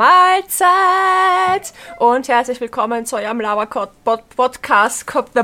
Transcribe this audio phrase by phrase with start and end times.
[0.00, 1.74] Mahlzeit.
[1.98, 5.04] Und herzlich willkommen zu eurem Lava-Podcast.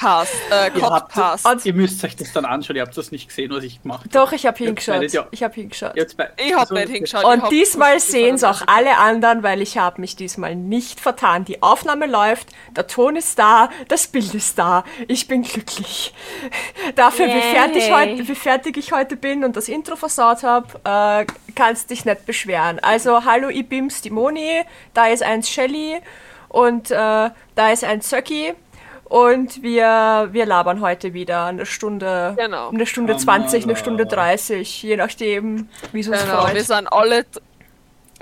[0.00, 0.32] Lava-Podcast.
[0.50, 1.66] Äh, Ihr, habt, Podcast.
[1.66, 4.08] ihr müsst euch das dann anschauen, ihr habt das nicht gesehen, was ich gemacht habe.
[4.10, 5.02] Doch, ich habe hingeschaut.
[5.12, 5.92] ja- Ich habe hingeschaut.
[5.96, 7.24] Jetzt bei, Ich hab also, nicht hingeschaut.
[7.24, 11.44] Und hab diesmal sehen es auch alle anderen, weil ich habe mich diesmal nicht vertan.
[11.44, 14.84] Die Aufnahme läuft, der Ton ist da, das Bild ist da.
[15.08, 16.14] Ich bin glücklich.
[16.94, 21.26] Dafür, wie, fertig heut, wie fertig ich heute bin und das Intro versaut habe, äh,
[21.54, 22.78] kannst dich nicht beschweren.
[22.80, 24.62] Also, hallo, ich bin's, die Moni,
[24.94, 25.96] da ist eins Shelly
[26.48, 28.54] und äh, da ist ein Zöcki.
[29.08, 32.68] Und wir, wir labern heute wieder eine Stunde, Genau.
[32.68, 34.16] eine Stunde Come 20, on, eine Stunde Laura.
[34.16, 36.54] 30, je nachdem, wie es uns Genau, freut.
[36.54, 37.24] wir sind alle,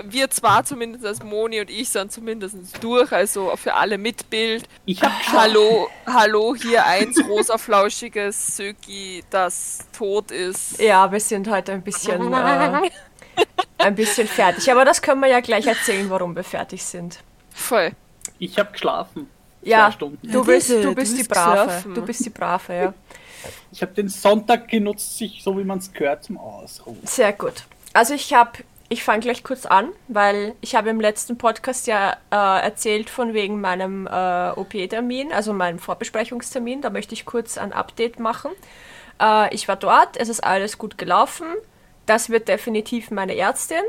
[0.03, 4.63] wir zwar zumindest als Moni und ich sind zumindest durch, also für alle mit Bild.
[4.85, 10.79] Ich habe Hallo, hallo, hier eins rosa flauschiges Söki, das tot ist.
[10.79, 12.89] Ja, wir sind heute ein bisschen, äh,
[13.79, 14.71] ein bisschen fertig.
[14.71, 17.19] Aber das können wir ja gleich erzählen, warum wir fertig sind.
[17.53, 17.91] Voll.
[18.39, 19.29] ich hab geschlafen.
[19.61, 20.31] Ja, Stunden.
[20.31, 21.83] du bist, du du bist die Brave.
[21.93, 22.93] Du bist die Brave, ja.
[23.71, 26.99] Ich habe den Sonntag genutzt, sich so wie man es gehört, zum Ausruhen.
[27.03, 27.63] Sehr gut.
[27.93, 28.51] Also ich habe,
[28.89, 33.33] ich fange gleich kurz an, weil ich habe im letzten Podcast ja äh, erzählt von
[33.33, 36.81] wegen meinem äh, OP-Termin, also meinem Vorbesprechungstermin.
[36.81, 38.51] Da möchte ich kurz ein Update machen.
[39.21, 41.47] Äh, ich war dort, es ist alles gut gelaufen.
[42.05, 43.83] Das wird definitiv meine Ärztin.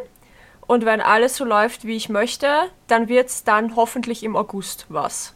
[0.67, 2.49] Und wenn alles so läuft, wie ich möchte,
[2.87, 5.35] dann wird es dann hoffentlich im August was.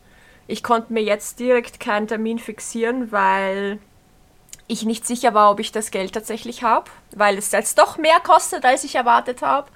[0.52, 3.78] Ich konnte mir jetzt direkt keinen Termin fixieren, weil
[4.68, 8.20] ich nicht sicher war, ob ich das Geld tatsächlich habe, weil es jetzt doch mehr
[8.20, 9.70] kostet, als ich erwartet habe.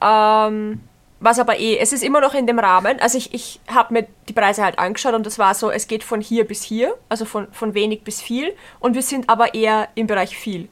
[0.00, 0.80] Ähm,
[1.20, 2.98] was aber eh, es ist immer noch in dem Rahmen.
[2.98, 6.02] Also ich, ich habe mir die Preise halt angeschaut und das war so, es geht
[6.02, 8.56] von hier bis hier, also von, von wenig bis viel.
[8.78, 10.70] Und wir sind aber eher im Bereich viel.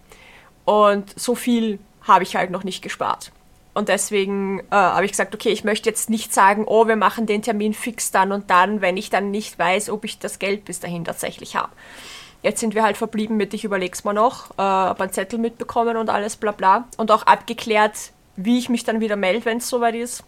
[0.64, 3.30] Und so viel habe ich halt noch nicht gespart.
[3.78, 7.26] Und deswegen äh, habe ich gesagt, okay, ich möchte jetzt nicht sagen, oh, wir machen
[7.26, 10.64] den Termin fix dann und dann, wenn ich dann nicht weiß, ob ich das Geld
[10.64, 11.70] bis dahin tatsächlich habe.
[12.42, 15.96] Jetzt sind wir halt verblieben mit, ich überleg's mal noch, äh, hab einen Zettel mitbekommen
[15.96, 16.88] und alles bla bla.
[16.96, 20.24] Und auch abgeklärt, wie ich mich dann wieder melde, wenn es soweit ist.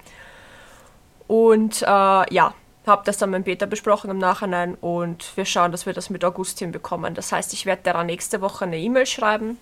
[1.26, 2.54] Und äh, ja,
[2.86, 6.24] habe das dann mit Peter besprochen im Nachhinein und wir schauen, dass wir das mit
[6.24, 7.14] August hinbekommen.
[7.14, 9.58] Das heißt, ich werde daran nächste Woche eine E-Mail schreiben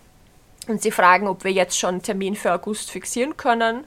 [0.69, 3.85] und sie fragen, ob wir jetzt schon einen Termin für August fixieren können,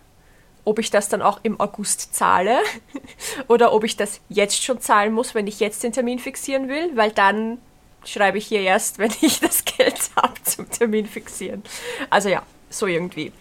[0.66, 2.60] ob ich das dann auch im August zahle
[3.48, 6.96] oder ob ich das jetzt schon zahlen muss, wenn ich jetzt den Termin fixieren will,
[6.96, 7.58] weil dann
[8.06, 11.64] schreibe ich hier erst, wenn ich das Geld habe zum Termin fixieren.
[12.10, 13.32] Also ja, so irgendwie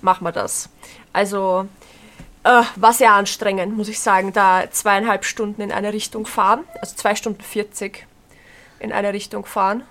[0.00, 0.70] machen wir das.
[1.12, 1.66] Also
[2.44, 6.94] äh, war sehr anstrengend, muss ich sagen, da zweieinhalb Stunden in eine Richtung fahren, also
[6.96, 8.06] zwei Stunden 40
[8.80, 9.82] in eine Richtung fahren.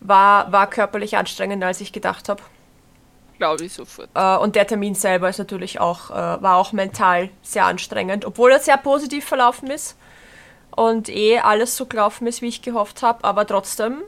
[0.00, 2.42] War, war körperlich anstrengender, als ich gedacht habe.
[3.38, 4.08] Glaube ich sofort.
[4.14, 8.50] Äh, und der Termin selber ist natürlich auch, äh, war auch mental sehr anstrengend, obwohl
[8.50, 9.96] er sehr positiv verlaufen ist
[10.72, 14.02] und eh alles so gelaufen ist, wie ich gehofft habe, aber trotzdem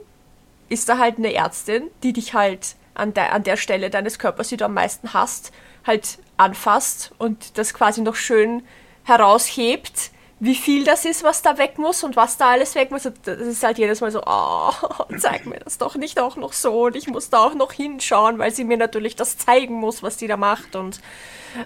[0.69, 4.49] ist da halt eine Ärztin, die dich halt an der, an der Stelle deines Körpers,
[4.49, 5.51] die du am meisten hast,
[5.85, 8.63] halt anfasst und das quasi noch schön
[9.03, 10.11] heraushebt,
[10.43, 13.05] wie viel das ist, was da weg muss und was da alles weg muss.
[13.05, 14.71] Und das ist halt jedes Mal so, oh,
[15.19, 18.39] zeig mir das doch nicht auch noch so und ich muss da auch noch hinschauen,
[18.39, 20.99] weil sie mir natürlich das zeigen muss, was die da macht und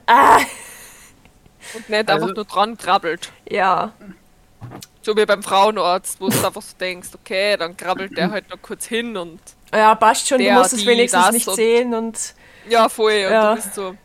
[0.08, 0.40] ah,
[1.74, 3.32] Und nicht Also- einfach nur dran krabbelt.
[3.50, 3.94] ja,
[5.02, 8.62] So wie beim Frauenarzt, wo du einfach so denkst, okay, dann krabbelt der halt noch
[8.62, 9.40] kurz hin und
[9.74, 12.36] ja, passt schon, du Der, musst es wenigstens nicht und- sehen und
[12.68, 13.12] ja, voll.
[13.26, 13.50] Und Ja.
[13.52, 13.96] du bist so,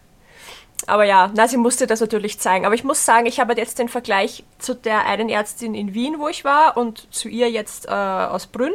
[0.89, 2.67] Aber ja, na, sie musste das natürlich zeigen.
[2.67, 6.19] Aber ich muss sagen, ich habe jetzt den Vergleich zu der einen Ärztin in Wien,
[6.19, 8.73] wo ich war, und zu ihr jetzt äh, aus Brünn.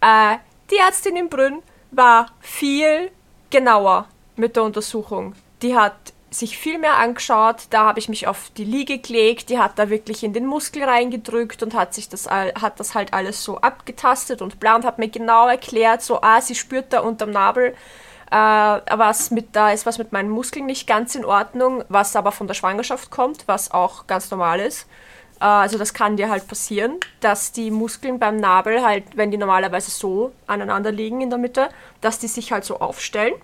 [0.00, 0.36] Äh,
[0.70, 3.10] die Ärztin in Brünn war viel
[3.50, 4.06] genauer
[4.36, 5.34] mit der Untersuchung.
[5.62, 5.94] Die hat
[6.30, 9.88] sich viel mehr angeschaut, da habe ich mich auf die Liege gelegt, die hat da
[9.88, 14.42] wirklich in den Muskel reingedrückt und hat sich das, hat das halt alles so abgetastet
[14.42, 17.74] und bla und hat mir genau erklärt, so, ah, sie spürt da unterm Nabel,
[18.30, 22.32] äh, was mit, da ist was mit meinen Muskeln nicht ganz in Ordnung, was aber
[22.32, 24.86] von der Schwangerschaft kommt, was auch ganz normal ist.
[25.40, 29.38] Äh, also das kann dir halt passieren, dass die Muskeln beim Nabel halt, wenn die
[29.38, 31.68] normalerweise so aneinander liegen in der Mitte,
[32.00, 33.34] dass die sich halt so aufstellen.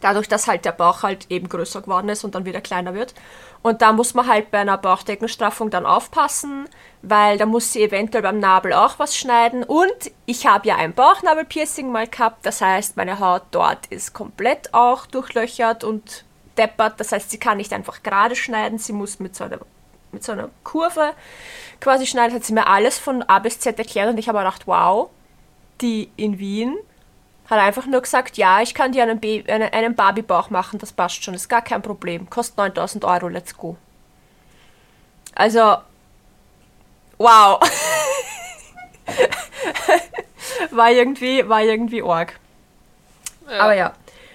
[0.00, 3.14] Dadurch, dass halt der Bauch halt eben größer geworden ist und dann wieder kleiner wird.
[3.62, 6.68] Und da muss man halt bei einer Bauchdeckenstraffung dann aufpassen,
[7.02, 9.62] weil da muss sie eventuell beim Nabel auch was schneiden.
[9.62, 14.72] Und ich habe ja ein Bauchnabelpiercing mal gehabt, das heißt, meine Haut dort ist komplett
[14.74, 16.24] auch durchlöchert und
[16.56, 16.98] deppert.
[16.98, 19.58] Das heißt, sie kann nicht einfach gerade schneiden, sie muss mit so einer,
[20.12, 21.12] mit so einer Kurve
[21.80, 22.34] quasi schneiden.
[22.34, 25.10] Hat sie mir alles von A bis Z erklärt und ich habe gedacht, wow,
[25.80, 26.76] die in Wien
[27.48, 31.22] Hat einfach nur gesagt, ja, ich kann dir einen, einen, einen Barbie-Bauch machen, das passt
[31.22, 32.28] schon, ist gar kein Problem.
[32.28, 33.76] Kostet 9000 Euro, let's go.
[35.34, 35.76] Also,
[37.18, 37.60] wow.
[40.70, 42.38] war irgendwie, war irgendwie arg.
[43.50, 43.60] Ja.
[43.60, 43.94] Aber ja,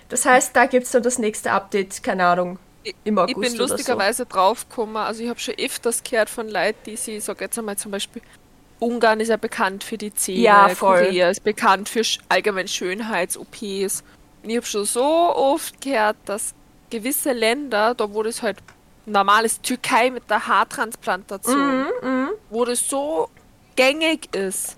[0.10, 2.60] das heißt, da gibt es dann das nächste Update, keine Ahnung,
[3.04, 3.74] im Ich August bin oder so.
[3.74, 7.58] lustigerweise draufgekommen, also ich habe schon öfters gehört von Leuten, die sie, ich sag jetzt
[7.58, 8.22] einmal zum Beispiel,
[8.80, 11.06] Ungarn ist ja bekannt für die Zähne, Ja, voll.
[11.06, 14.04] Korea ist bekannt für allgemein Schönheits-OPs.
[14.44, 16.56] Und ich habe schon so oft gehört, dass
[16.90, 18.58] gewisse Länder, da wo das halt
[19.06, 23.30] normal ist, Türkei mit der Haartransplantation, Mhm, wo das so
[23.76, 24.78] gängig ist,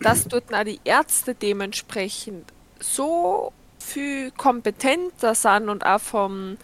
[0.00, 6.56] dass dort auch die Ärzte dementsprechend so viel kompetenter sind und auch vom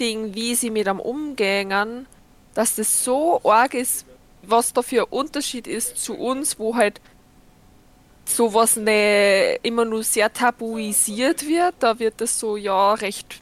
[0.00, 2.06] Ding, wie sie mit am umgängen,
[2.54, 4.04] dass das so arg ist,
[4.42, 7.00] was da für ein Unterschied ist zu uns, wo halt
[8.24, 11.74] sowas ne immer nur sehr tabuisiert wird.
[11.78, 13.40] Da wird das so ja recht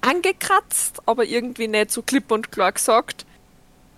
[0.00, 3.26] angekratzt, aber irgendwie nicht so klipp und klar gesagt,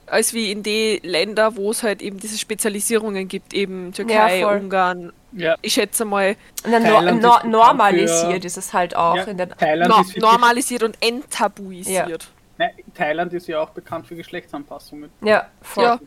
[0.07, 4.51] als wie in die Länder, wo es halt eben diese Spezialisierungen gibt, eben Türkei, Ja.
[4.51, 5.13] Ungarn.
[5.33, 5.57] Ja.
[5.63, 9.91] Ich schätze mal, Na, no, ist normalisiert ist es halt auch Ja, in den Thailand,
[9.91, 12.29] no normalisiert und enttabuisiert.
[12.59, 15.11] Nein, Thailand ist ja auch bekannt für Geschlechtsanpassungen.
[15.23, 15.99] Ja, voll.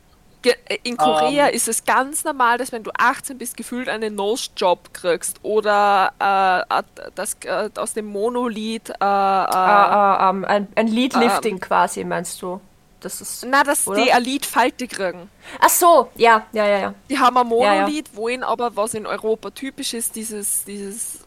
[0.45, 0.53] Ja.
[0.65, 1.53] Äh, In Korea Ähm.
[1.56, 6.83] ist es ganz normal, dass wenn du 18 bist, gefühlt einen Nose-Job kriegst oder äh,
[7.15, 8.89] das, äh, aus dem Monolith.
[8.89, 12.59] Äh, äh, Ah, ah, ähm, ein, ein Leadlifting quasi, meinst du?
[13.01, 13.45] Das ist.
[13.47, 14.01] na, dass oder?
[14.01, 15.30] die Elite-Falte kriegen.
[15.59, 16.94] Ach so, ja, ja, ja, ja.
[17.09, 17.81] Die haben ein Ja, ja.
[17.81, 21.19] Monolith, wohin aber, was in Europa typisch ist, dieses, dieses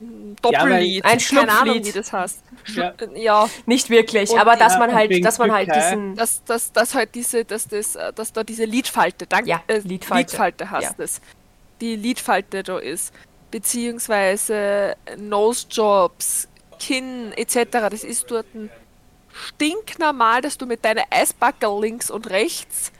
[0.00, 1.04] mm, Ja, Doppellied.
[1.04, 1.86] Ein Keine Ahnung, Schlupflied.
[1.86, 2.42] wie das heißt.
[2.74, 2.94] Ja.
[3.14, 6.14] Ja, Nicht wirklich, Und aber dass Ja, man halt, dass man halt diesen.
[6.16, 9.78] dass, dass, dass halt diese, dass das, äh, dass da diese Lidfalte, danke, Ja, äh,
[9.78, 10.30] Lidfalte.
[10.32, 11.04] Lidfalte heißt Ja.
[11.04, 11.20] es.
[11.80, 13.12] Die Lidfalte da ist.
[13.50, 16.48] Beziehungsweise Nose-Jobs,
[16.80, 17.88] Kinn etc.
[17.90, 18.70] Das ist dort ein
[19.32, 22.92] stinknormal, dass du mit deinen Eisbackel links und rechts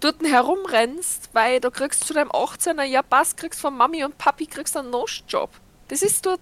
[0.00, 4.46] dort herumrennst, weil du kriegst zu deinem 18er Jahr Pass, kriegst von Mami und Papi
[4.46, 5.50] kriegst einen Nose-Job.
[5.90, 6.40] Das ist dort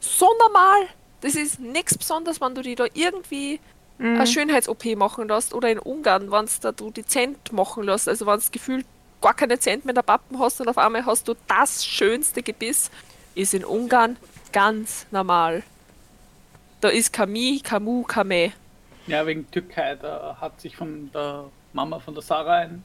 [0.00, 0.86] so normal.
[1.20, 3.58] Das ist nichts Besonderes, wenn du die da irgendwie
[3.98, 4.14] Mhm.
[4.16, 8.26] eine Schönheits-OP machen lässt oder in Ungarn, wenn da du die Zent machen lässt, also
[8.26, 8.86] wenn du gefühlt
[9.20, 12.42] gar keine Zent mehr in der Pappen hast und auf einmal hast du das schönste
[12.44, 12.92] Gebiss,
[13.34, 14.16] ist in Ungarn
[14.52, 15.64] ganz normal.
[16.80, 18.52] Da ist Kami, Kamu, Kame.
[19.08, 22.84] Ja, wegen Türkei, da hat sich von der Mama von der Sarah ein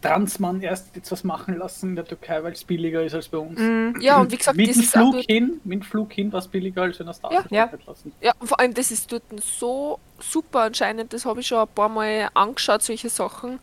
[0.00, 3.38] Transmann erst jetzt was machen lassen in der Türkei, weil es billiger ist als bei
[3.38, 3.60] uns.
[4.02, 6.48] Ja, und wie gesagt, mit das dem Flug hin, mit dem Flug hin war es
[6.48, 7.44] billiger als wenn er Star Ja.
[7.50, 7.70] Ja.
[7.86, 8.12] lassen.
[8.20, 11.68] ja, und vor allem das ist dort so super anscheinend, das habe ich schon ein
[11.68, 13.58] paar Mal angeschaut, solche Sachen,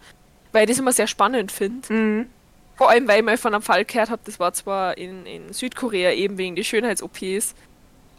[0.51, 1.91] weil ich das immer sehr spannend finde.
[1.93, 2.25] Mhm.
[2.77, 5.51] Vor allem, weil ich mal von einem Fall gehört habe, das war zwar in, in
[5.51, 7.53] Südkorea eben wegen der Schönheits-OPs,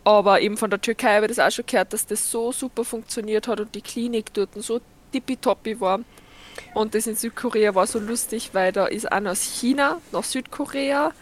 [0.04, 2.84] aber eben von der Türkei habe ich das auch schon gehört, dass das so super
[2.84, 4.80] funktioniert hat und die Klinik dort so
[5.12, 6.00] tippitoppi war.
[6.74, 11.12] Und das in Südkorea war so lustig, weil da ist einer aus China nach Südkorea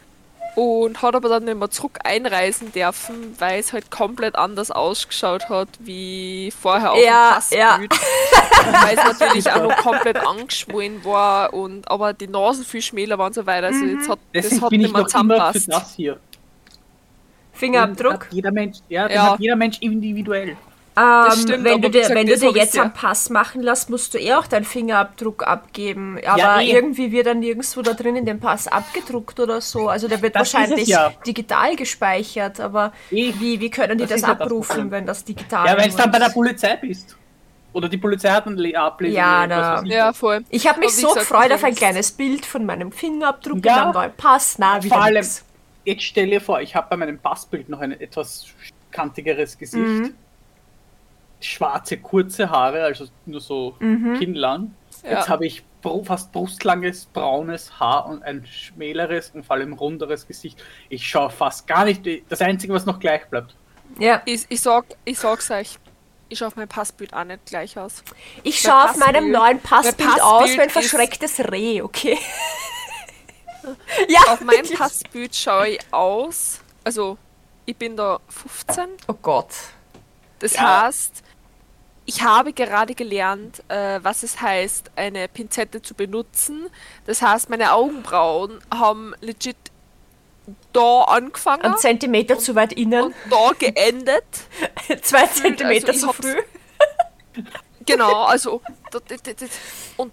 [0.54, 5.48] und hat aber dann nicht mehr zurück einreisen dürfen, weil es halt komplett anders ausgeschaut
[5.48, 7.78] hat wie vorher auf Ja, dem ja.
[8.80, 13.28] Weil es natürlich auch noch komplett angeschwollen war und aber die Nasen viel schmäler waren
[13.28, 13.68] und so weiter.
[13.68, 15.68] Also jetzt hat das Deswegen hat bin nicht ich mehr noch immer für zusammenpasst.
[15.68, 15.96] das
[17.52, 18.26] Fingerabdruck.
[18.26, 19.22] Hat jeder Mensch, ja, den Ja.
[19.24, 20.56] hat jeder Mensch individuell.
[20.98, 23.88] Ähm, stimmt, wenn du dir, gesagt, wenn du das dir jetzt einen Pass machen lässt,
[23.90, 26.18] musst du eh auch deinen Fingerabdruck abgeben.
[26.26, 26.70] Aber eh.
[26.72, 29.88] irgendwie wird dann nirgendwo da drin in dem Pass abgedruckt oder so.
[29.88, 31.12] Also der wird Das ist wahrscheinlich ja.
[31.26, 32.58] digital gespeichert.
[32.60, 33.32] Aber Eh.
[33.38, 34.90] wie, wie können die Das das, ist ja das abrufen, Problem.
[34.90, 36.34] wenn das digital Ja, wenn du dann bei der ist?
[36.34, 37.16] Polizei bist.
[37.74, 39.14] Oder die Polizei hat einen Le- Ablesen.
[39.16, 39.82] Ja, na.
[39.84, 40.42] Ja, voll.
[40.48, 43.64] Ich habe mich so gesagt, gefreut das auf ein ist- kleines Bild von meinem Fingerabdruck
[43.64, 43.74] Ja.
[43.76, 44.56] und einem neuen Pass.
[44.58, 45.44] Na, wieder Vor allem, nix.
[45.84, 48.46] jetzt stell dir vor, ich habe bei meinem Passbild noch ein etwas
[48.90, 49.84] kantigeres Gesicht.
[49.84, 50.14] Mhm.
[51.40, 54.18] Schwarze, kurze Haare, also nur so Mhm.
[54.18, 54.74] kinnlang.
[55.04, 55.18] Ja.
[55.18, 55.62] Jetzt habe ich
[56.04, 60.62] fast brustlanges, braunes Haar und ein schmäleres und vor allem runderes Gesicht.
[60.88, 62.02] Ich schaue fast gar nicht.
[62.28, 63.54] Das Einzige, was noch gleich bleibt.
[63.98, 64.20] Ja.
[64.24, 65.78] Ich, ich, sag, ich sag's euch,
[66.28, 68.02] ich schaue auf mein Passbild auch nicht gleich aus.
[68.42, 72.18] Ich schaue auf meinem Passbild- neuen Passbild, mein aus Passbild wie ein verschrecktes Reh, okay?
[74.08, 74.78] ja, Auf mein wirklich.
[74.78, 77.16] Passbild schaue ich aus, also
[77.66, 78.88] ich bin da 15.
[79.08, 79.48] Oh Gott.
[80.38, 80.82] Das Ja.
[80.86, 81.22] heißt,
[82.08, 86.70] ich habe gerade gelernt, äh, was es heißt, eine Pinzette zu benutzen.
[87.04, 89.58] Das heißt, meine Augenbrauen haben legit
[90.72, 94.24] da angefangen Ein Zentimeter zu weit innen, und da geendet.
[95.02, 96.36] zwei Zentimeter ich zu früh.
[97.84, 98.60] Genau, also
[99.96, 100.12] und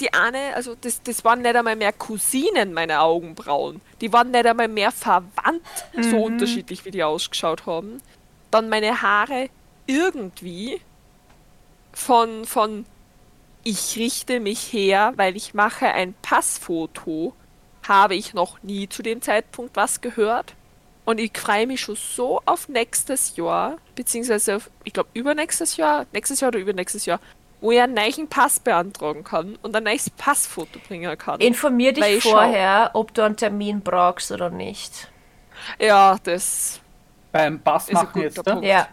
[0.00, 3.80] die eine, also das, das waren nicht einmal mehr Cousinen, meine Augenbrauen.
[4.02, 5.62] Die waren nicht einmal mehr verwandt,
[5.98, 8.02] so unterschiedlich wie die ausgeschaut haben.
[8.50, 9.48] Dann meine Haare
[9.86, 10.80] irgendwie
[11.92, 12.84] von, von
[13.64, 17.34] ich richte mich her, weil ich mache ein Passfoto,
[17.86, 20.54] habe ich noch nie zu dem Zeitpunkt was gehört.
[21.04, 26.04] Und ich freue mich schon so auf nächstes Jahr, beziehungsweise auf, ich glaube, übernächstes Jahr,
[26.12, 27.20] nächstes Jahr oder übernächstes Jahr,
[27.60, 31.40] wo ich einen neuen Pass beantragen kann und ein neues Passfoto bringen kann.
[31.40, 35.08] Informier dich schau- vorher, ob du einen Termin brauchst oder nicht.
[35.78, 36.80] Ja, das
[37.30, 38.38] Beim Pass Ist ein machen jetzt.
[38.38, 38.42] Da.
[38.54, 38.66] Punkt.
[38.66, 38.88] Ja.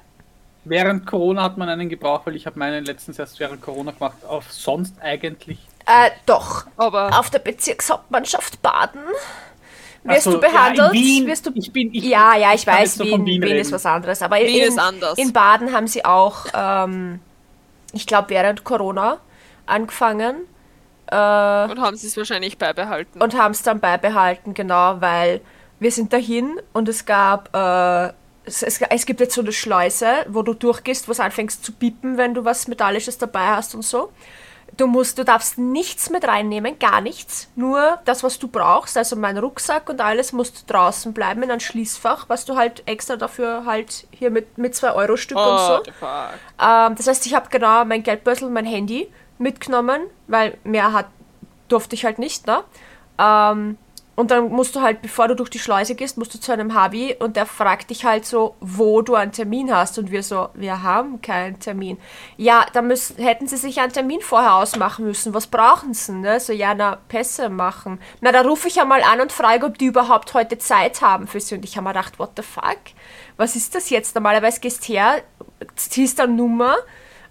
[0.65, 4.23] Während Corona hat man einen gebraucht, weil ich habe meinen letztens erst während Corona gemacht.
[4.27, 5.59] Auf sonst eigentlich.
[5.85, 6.65] Äh, doch.
[6.77, 9.01] aber Auf der Bezirkshauptmannschaft Baden
[10.03, 10.77] wirst so, du behandelt.
[10.77, 13.25] Ja, in Wien, wirst du ich bin, ich, ja, ja, ich kann weiß, Wien, von
[13.25, 14.21] Wien, Wien ist was anderes.
[14.21, 15.17] Aber Wien in, ist anders.
[15.17, 17.19] in Baden haben sie auch, ähm,
[17.93, 19.19] ich glaube, während Corona
[19.65, 20.35] angefangen
[21.07, 23.21] äh, und haben sie es wahrscheinlich beibehalten.
[23.21, 25.41] und haben es dann beibehalten, genau, weil
[25.79, 28.13] wir sind dahin und es gab, äh,
[28.45, 31.71] es, es, es gibt jetzt so eine Schleuse, wo du durchgehst, wo es anfängst zu
[31.71, 34.11] piepen, wenn du was Metallisches dabei hast und so.
[34.75, 37.47] Du musst, du darfst nichts mit reinnehmen, gar nichts.
[37.55, 41.59] Nur das, was du brauchst, also mein Rucksack und alles, musst draußen bleiben in einem
[41.59, 45.83] Schließfach, was du halt extra dafür halt hier mit, mit 2 Euro Stück und so.
[46.59, 51.05] Ähm, das heißt, ich habe genau mein Geldbeutel und mein Handy mitgenommen, weil mehr hat,
[51.67, 52.63] durfte ich halt nicht, ne?
[53.19, 53.77] Ähm,
[54.15, 56.75] und dann musst du halt, bevor du durch die Schleuse gehst, musst du zu einem
[56.75, 59.97] Habi und der fragt dich halt so, wo du einen Termin hast.
[59.97, 61.97] Und wir so, wir haben keinen Termin.
[62.37, 65.33] Ja, da müssen, hätten sie sich einen Termin vorher ausmachen müssen.
[65.33, 66.11] Was brauchen sie?
[66.11, 66.39] Ne?
[66.39, 67.99] So, ja, na, Pässe machen.
[68.21, 71.25] Na, da rufe ich ja mal an und frage, ob die überhaupt heute Zeit haben
[71.25, 71.55] für sie.
[71.55, 72.77] Und ich habe mir gedacht, what the fuck?
[73.37, 74.13] Was ist das jetzt?
[74.13, 75.23] Normalerweise gehst her,
[75.75, 76.75] ziehst eine Nummer,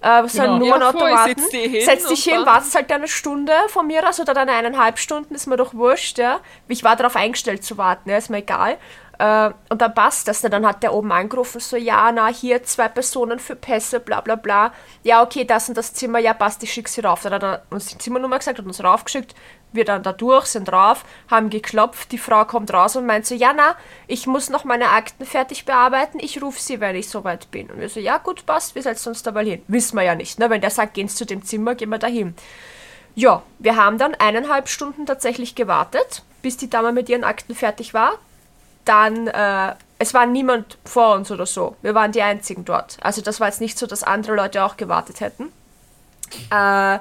[0.03, 0.45] äh, so Genau.
[0.45, 3.87] Ja, voll, Nummernautomaten, sitzt die hin setzt dich und hin, wartest halt eine Stunde von
[3.87, 6.41] mir aus oder dann eineinhalb Stunden, ist mir doch wurscht, ja.
[6.69, 8.79] Ich war darauf eingestellt zu warten, ja, ist mir egal.
[9.19, 10.43] Äh, und dann passt das.
[10.43, 10.51] Ne?
[10.51, 14.35] Dann hat der oben angerufen, so, ja, na, hier zwei Personen für Pässe, bla bla
[14.35, 14.73] bla.
[15.05, 17.23] Ja, okay, das und das Zimmer, ja, passt, ich schick sie rauf.
[17.23, 19.35] Dann hat er uns die Zimmernummer gesagt, hat uns raufgeschickt.
[19.73, 23.35] Wir dann da durch, sind drauf, haben geklopft, die Frau kommt raus und meint so,
[23.35, 23.75] ja, na,
[24.07, 27.71] ich muss noch meine Akten fertig bearbeiten, ich rufe sie, wenn ich soweit bin.
[27.71, 29.63] Und wir so, ja, gut, passt, wir setzen uns da mal hin.
[29.69, 30.51] Wissen wir ja nicht, ne?
[30.51, 32.35] Wenn der sagt, gehen Sie zu dem Zimmer, gehen wir da hin.
[33.15, 37.93] Ja, wir haben dann eineinhalb Stunden tatsächlich gewartet, bis die Dame mit ihren Akten fertig
[37.93, 38.13] war.
[38.85, 41.77] Dann, äh, es war niemand vor uns oder so.
[41.83, 42.97] Wir waren die Einzigen dort.
[43.03, 45.53] Also das war jetzt nicht so, dass andere Leute auch gewartet hätten.
[46.51, 46.99] Äh,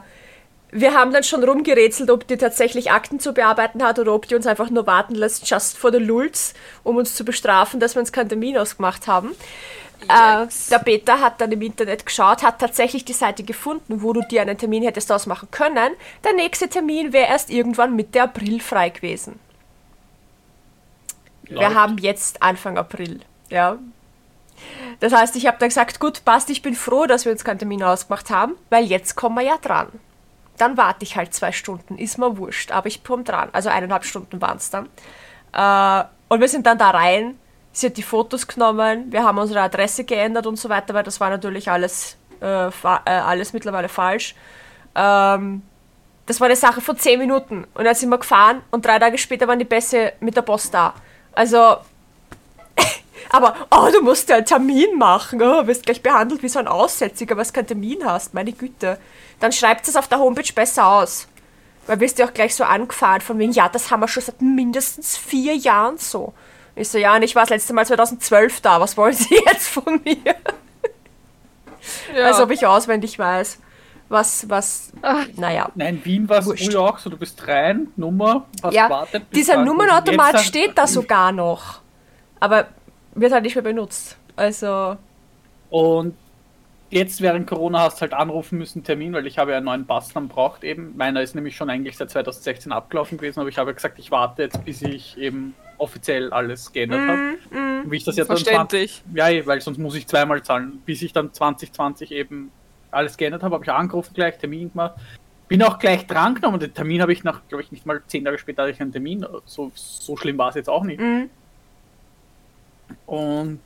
[0.72, 4.36] wir haben dann schon rumgerätselt, ob die tatsächlich Akten zu bearbeiten hat oder ob die
[4.36, 8.00] uns einfach nur warten lässt, just for the lulz, um uns zu bestrafen, dass wir
[8.00, 9.36] uns keinen Termin ausgemacht haben.
[10.08, 14.22] Äh, der Peter hat dann im Internet geschaut, hat tatsächlich die Seite gefunden, wo du
[14.22, 15.94] dir einen Termin hättest ausmachen können.
[16.24, 19.40] Der nächste Termin wäre erst irgendwann Mitte April frei gewesen.
[21.44, 21.76] Wir Läuft.
[21.76, 23.20] haben jetzt Anfang April.
[23.50, 23.78] Ja.
[25.02, 27.60] Das heißt, ich habe dann gesagt, gut, passt, ich bin froh, dass wir uns keinen
[27.60, 29.88] Termin ausgemacht haben, weil jetzt kommen wir ja dran.
[30.62, 33.50] Dann warte ich halt zwei Stunden, ist mir wurscht, aber ich komme dran.
[33.52, 34.90] Also eineinhalb Stunden waren es dann.
[35.54, 37.40] Äh, und wir sind dann da rein,
[37.72, 41.20] sie hat die Fotos genommen, wir haben unsere Adresse geändert und so weiter, weil das
[41.20, 42.72] war natürlich alles, äh, äh,
[43.06, 44.36] alles mittlerweile falsch.
[44.94, 45.64] Ähm,
[46.28, 47.66] das war eine Sache von zehn Minuten.
[47.74, 50.76] Und dann sind wir gefahren und drei Tage später waren die Pässe mit der Post
[50.76, 50.94] da.
[51.34, 51.78] Also,
[53.30, 55.42] aber, oh, du musst ja einen Termin machen.
[55.42, 58.34] Oh, wirst gleich behandelt wie so ein Aussätziger, was keinen Termin hast.
[58.34, 58.98] Meine Güte.
[59.40, 61.28] Dann schreibt es auf der Homepage besser aus.
[61.88, 64.42] Weil wirst du auch gleich so angefahren von wegen, ja, das haben wir schon seit
[64.42, 66.34] mindestens vier Jahren so.
[66.76, 68.80] Ich so, ja, und ich war das letzte Mal 2012 da.
[68.80, 70.36] Was wollen Sie jetzt von mir?
[72.16, 72.26] Ja.
[72.28, 73.60] Als ob ich auswendig weiß.
[74.10, 75.24] Was, was, Ah.
[75.38, 75.70] naja.
[75.76, 79.30] Nein, Wien war es früher auch so, du bist rein, Nummer, hast Ja, gewartet.
[79.30, 79.64] bis dieser.
[79.64, 81.80] Nummernautomat steht da sogar noch.
[82.40, 82.68] Aber
[83.16, 84.18] wird halt nicht mehr benutzt.
[84.36, 84.98] Also,
[85.70, 86.16] Und
[86.90, 89.86] jetzt während Corona hast du halt anrufen müssen, Termin, weil ich habe ja einen neuen
[89.88, 90.96] Pass dann braucht eben.
[90.98, 94.44] Meiner ist nämlich schon eigentlich seit 2016 abgelaufen gewesen, aber ich habe gesagt, ich warte
[94.44, 97.84] jetzt, bis ich eben offiziell alles geändert Mhm, habe.
[97.84, 99.04] Und Wie ich das jetzt dann 20, Verständlich.
[99.14, 100.82] ja, eh, weil sonst muss ich zweimal zahlen.
[100.86, 102.52] Bis ich dann 2020 eben
[102.92, 104.96] alles geändert habe, habe ich angerufen gleich, Termin gemacht.
[105.48, 106.60] Bin auch gleich dran genommen.
[106.60, 108.92] Den Termin habe ich nach, glaube ich, nicht mal zehn Tage später hatte ich einen
[108.92, 109.26] Termin.
[109.46, 111.00] So, so schlimm war es jetzt auch nicht.
[111.00, 111.30] mhm.
[113.06, 113.62] Und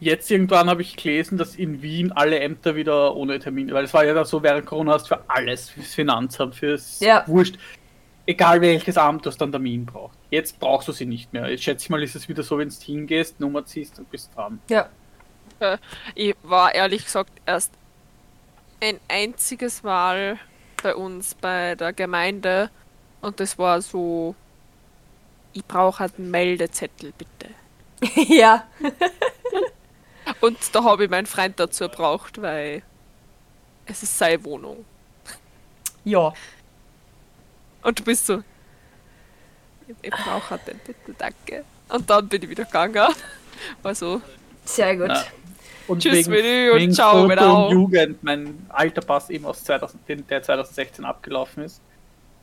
[0.00, 3.94] jetzt irgendwann habe ich gelesen, dass in Wien alle Ämter wieder ohne Termin, weil es
[3.94, 7.24] war ja da so, während Corona hast du für alles, fürs Finanzamt, fürs Ja.
[7.26, 7.56] Wurscht,
[8.26, 10.16] egal welches Amt, du hast dann Termin braucht.
[10.30, 11.48] Jetzt brauchst du sie nicht mehr.
[11.50, 14.30] Jetzt schätze ich mal, ist es wieder so, wenn du hingehst, Nummer ziehst und bist
[14.34, 14.60] dran.
[14.68, 14.88] ja.
[16.16, 17.72] Ich war ehrlich gesagt erst
[18.80, 20.38] ein einziges Mal
[20.82, 22.68] bei uns bei der Gemeinde
[23.20, 24.34] und das war so,
[25.52, 27.54] ich brauche halt einen Meldezettel, bitte.
[28.28, 28.66] ja.
[30.40, 32.82] Und da habe ich meinen Freund dazu gebraucht, weil
[33.86, 34.84] es ist seine Wohnung.
[36.04, 36.32] Ja.
[37.82, 38.42] Und du bist so,
[40.00, 41.64] ich, brauche halt den, bitte, danke.
[41.88, 43.14] Und dann bin ich wieder gegangen.
[43.82, 44.20] Also,
[44.64, 45.08] Sehr gut.
[45.08, 45.24] Ja.
[45.88, 47.72] Und Tschüss, wegen, Willi, und wegen ciao, Foto und.
[47.72, 51.80] Jugend, mein alter Pass eben aus 2000, den- der 2016 abgelaufen ist,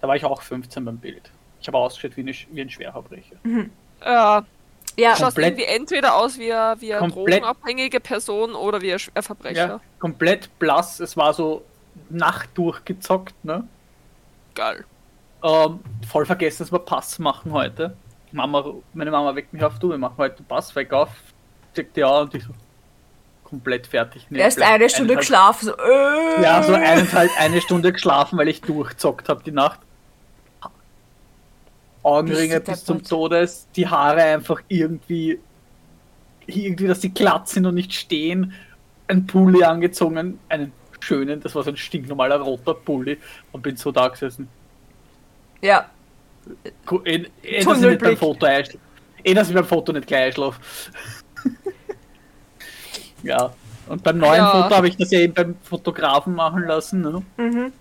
[0.01, 1.31] da war ich auch 15 beim Bild.
[1.61, 3.35] Ich habe ausgeschaut wie, eine, wie ein Schwerverbrecher.
[4.05, 4.45] ja,
[4.97, 8.99] Ja, schaust Komplett- irgendwie entweder aus wie, eine- wie eine drogenabhängige Person oder wie ein
[8.99, 9.67] Schwerverbrecher.
[9.67, 10.99] Ja, komplett blass.
[10.99, 11.63] Es war so
[12.09, 13.67] Nacht durchgezockt, ne?
[14.55, 14.83] Geil.
[15.43, 15.79] Ähm,
[16.09, 17.95] voll vergessen, dass wir Pass machen heute.
[18.31, 21.09] Mama, meine Mama weckt mich auf, du, wir machen heute Pass, weg auf.
[21.73, 22.49] Sagt ja, und ich so
[23.43, 24.27] komplett fertig.
[24.29, 25.65] Nee, erst eine Stunde geschlafen.
[25.67, 26.43] So, äh.
[26.43, 29.79] Ja, so eineinhalb, eine Stunde geschlafen, weil ich durchzockt habe die Nacht.
[32.09, 33.03] Augenringe bis zum.
[33.03, 35.39] Todes, die Haare einfach irgendwie,
[36.47, 38.53] irgendwie, dass sie glatt sind und nicht stehen.
[39.07, 43.17] Ein Pulli angezogen, einen schönen, das war so ein stinknormaler roter Pulli
[43.51, 44.47] und bin so da gesessen.
[45.61, 45.89] Ja.
[47.05, 48.79] Eh, eh, dass ich nicht beim Foto einschlafe.
[49.23, 50.59] Eh, dass ich beim Foto nicht gleich einschlafe.
[53.23, 53.53] ja.
[53.87, 54.51] Und beim neuen Ja.
[54.51, 57.01] Foto habe ich das ja eben beim Fotografen machen lassen.
[57.01, 57.23] Ne?
[57.37, 57.73] Mhm.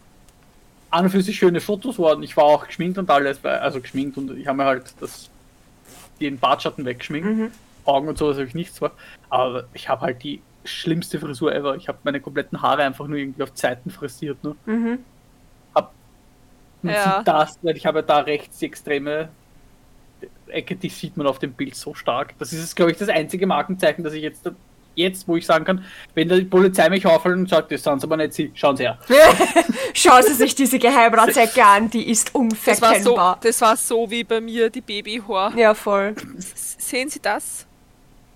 [0.91, 2.23] An und für sich schöne Fotos waren.
[2.23, 5.31] Ich war auch geschminkt und alles, also geschminkt und ich habe mir halt das,
[6.21, 7.29] den Bartschatten weggeschminkt.
[7.29, 7.51] Mhm.
[7.85, 8.91] Augen und sowas habe ich nichts vor.
[9.31, 11.77] Aber ich habe halt die schlimmste Frisur ever.
[11.77, 14.43] Ich habe meine kompletten Haare einfach nur irgendwie auf Seiten frisiert.
[14.45, 14.55] Ne?
[14.67, 14.99] Mhm.
[16.83, 17.17] Man Ja.
[17.19, 19.31] sieht das, weil ich habe ja da rechts die extreme
[20.47, 22.35] Ecke, die sieht man auf dem Bild so stark.
[22.39, 24.49] Das ist, glaube ich, das einzige Markenzeichen, dass ich jetzt,
[24.99, 28.17] jetzt, wo ich sagen kann, wenn die Polizei mich auffällt und sagt, das sind aber
[28.17, 28.99] nicht sie, schauen sie her.
[29.95, 33.39] Schauen Sie sich diese Geheimratsäcke an, die ist Das war, so, unverkennbar.
[33.43, 35.57] das war so wie bei mir die Babyhaar.
[35.57, 36.15] Ja, voll.
[36.39, 37.67] Sehen Sie das?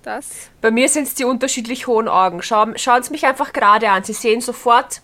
[0.02, 0.50] Das?
[0.60, 2.42] Bei mir sind es die unterschiedlich hohen Augen.
[2.42, 4.02] Schauen, schauen Sie mich einfach gerade an.
[4.02, 5.00] Sie sehen sofort.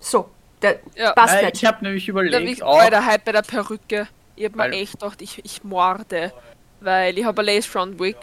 [0.00, 0.30] So,
[0.62, 1.12] der Ja.
[1.12, 1.56] passt Äh, nicht.
[1.56, 4.08] ich habe nämlich überlegt, wie, auch, bei der Hype bei der Perücke.
[4.36, 6.32] Ich hab mir echt gedacht, ich, ich morde.
[6.80, 8.16] Weil ich habe eine Lace Front Wig.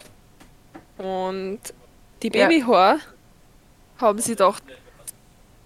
[0.97, 1.59] Und
[2.23, 2.47] die Ja.
[2.47, 2.99] Babyhaar
[3.99, 4.63] haben sie gedacht,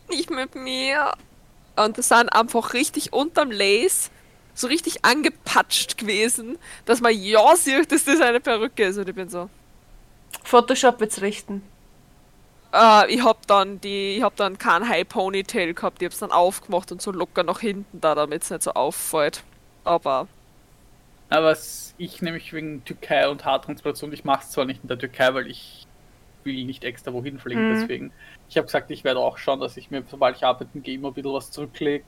[0.10, 1.14] nicht mit mir.
[1.76, 4.12] Und das sind einfach richtig unterm Lace
[4.54, 8.98] so richtig angepatscht gewesen, dass man ja sieht, dass das eine Perücke ist.
[8.98, 9.50] Und ich bin so.
[10.44, 11.64] Photoshop wird's richten.
[12.74, 16.32] Äh, ich hab dann die, ich hab dann kein High Ponytail gehabt, ich hab's dann
[16.32, 19.46] aufgemacht und so locker nach hinten da, damit es nicht so auffällt.
[19.84, 20.30] Aber
[21.30, 24.98] aber was ich nämlich wegen Türkei und Haartransplantation, ich mache es zwar nicht in der
[25.00, 25.89] Türkei, weil ich
[26.44, 27.80] will nicht extra wohin fliegen, Mhm.
[27.80, 28.12] deswegen.
[28.50, 31.10] Ich habe gesagt, ich werde auch schauen, dass ich mir, sobald ich arbeiten gehe, immer
[31.10, 32.04] ein bisschen was zurücklege,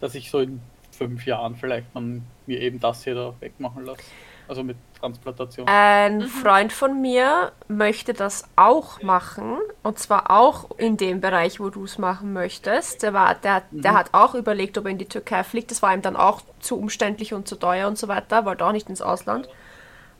[0.00, 0.60] dass ich so in
[0.92, 4.02] fünf Jahren vielleicht dann mir eben das hier da wegmachen lasse.
[4.48, 5.68] Also mit Transplantation.
[5.68, 9.58] Ein Freund von mir möchte das auch machen.
[9.82, 13.02] Und zwar auch in dem Bereich, wo du es machen möchtest.
[13.02, 15.70] Der, war, der, der hat auch überlegt, ob er in die Türkei fliegt.
[15.70, 18.46] Das war ihm dann auch zu umständlich und zu teuer und so weiter.
[18.46, 19.48] Wollte auch nicht ins Ausland.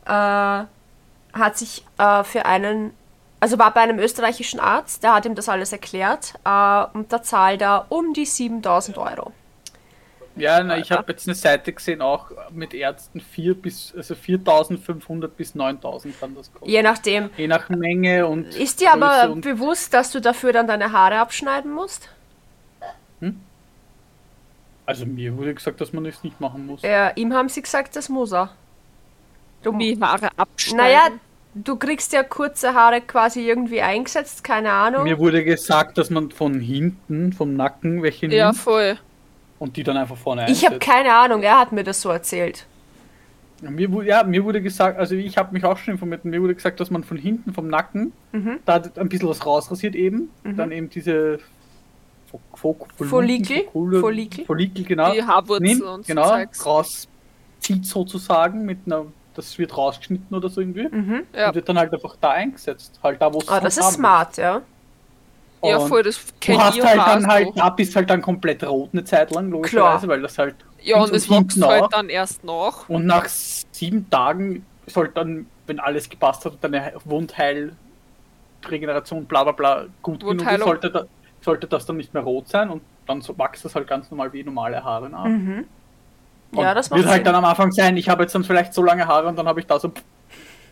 [0.05, 2.91] Äh, hat sich äh, für einen,
[3.39, 6.33] also war bei einem österreichischen Arzt, der hat ihm das alles erklärt.
[6.45, 9.31] Äh, und da zahlt er um die 7000 Euro.
[10.35, 15.35] Ja, na, ich habe jetzt eine Seite gesehen, auch mit Ärzten 4 bis, also 4500
[15.35, 16.69] bis 9000 kann das kosten.
[16.69, 17.29] Je nachdem.
[17.35, 18.55] Je nach Menge und.
[18.55, 22.09] Ist dir aber Größe und- bewusst, dass du dafür dann deine Haare abschneiden musst?
[24.85, 26.81] Also mir wurde gesagt, dass man das nicht machen muss.
[26.81, 28.49] Ja, ihm haben sie gesagt, das muss er.
[29.61, 30.77] Du, wie Haare abschneiden.
[30.77, 31.07] naja,
[31.53, 35.03] du kriegst ja kurze Haare quasi irgendwie eingesetzt, keine Ahnung.
[35.03, 38.97] Mir wurde gesagt, dass man von hinten, vom Nacken welche ja, nimmt voll.
[39.59, 40.81] und die dann einfach vorne ich habe einsetzt.
[40.91, 42.65] keine Ahnung, er hat mir das so erzählt.
[43.61, 46.55] Mir, wu- ja, mir wurde gesagt, also ich habe mich auch schon informiert, mir wurde
[46.55, 48.59] gesagt, dass man von hinten, vom Nacken, Mhm.
[48.65, 51.39] da ein bisschen was rausrasiert eben, dann eben diese
[52.31, 53.63] Fo- Fo- Follikel?
[54.45, 59.07] Follikel, genau, Die Haarwurzel nimmt, und so genau, rauszieht sozusagen mit einer,
[59.39, 61.23] das wird rausgeschnitten oder so irgendwie Mhm.
[61.33, 61.47] Ja.
[61.49, 64.37] und wird dann halt einfach da eingesetzt, halt da, wo es Ah, das ist smart,
[64.37, 64.61] ja.
[65.61, 68.21] Ja, Und voll, das Du kennt hast ihr halt dann halt, da bist halt dann
[68.21, 70.55] komplett rot eine Zeit lang, logischerweise, weil das halt.
[70.81, 72.87] Ja, und es wächst halt dann erst nach.
[72.87, 77.73] Und nach sieben Tagen soll dann, wenn alles gepasst hat, deine Wundheil,
[78.67, 81.03] Regeneration, bla bla bla gut genug ist, sollte, da,
[81.41, 84.31] sollte das dann nicht mehr rot sein und dann so wächst das halt ganz normal
[84.33, 85.25] wie normale Haare nach.
[85.25, 85.65] Mhm.
[86.51, 87.25] Und Ja, das macht wird halt Sinn.
[87.25, 89.59] dann am Anfang sein, ich habe jetzt dann vielleicht so lange Haare und dann habe
[89.59, 89.91] ich da so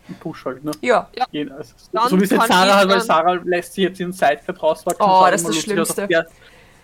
[0.07, 0.71] einen Push halt, ne?
[0.81, 1.07] Ja.
[1.31, 1.73] Gehen, also,
[2.09, 5.05] so wie es jetzt Sarah hat, weil Sarah lässt sich jetzt ihren Sidecut rauswachsen.
[5.05, 5.63] Oh, das ist das aus.
[5.63, 6.07] Schlimmste.
[6.07, 6.25] Der,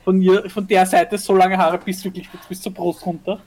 [0.04, 3.40] von ihr, von der Seite so lange Haare bis wirklich bis zur Brust runter.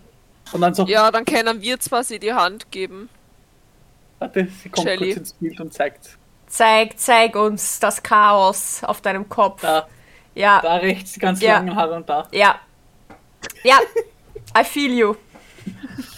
[0.53, 3.09] Und dann so, Ja, dann können wir zwar sie die Hand geben.
[4.19, 5.07] warte, sie kommt Shelly.
[5.09, 6.17] kurz ins Bild und zeigt.
[6.49, 9.61] Zeig, zeig uns das Chaos auf deinem Kopf.
[9.61, 9.87] Da,
[10.35, 11.55] Ja, da rechts die ganz Ja.
[11.59, 12.27] langen Haare und da.
[12.33, 12.57] ja.
[13.63, 13.79] Ja,
[14.59, 15.15] I feel you.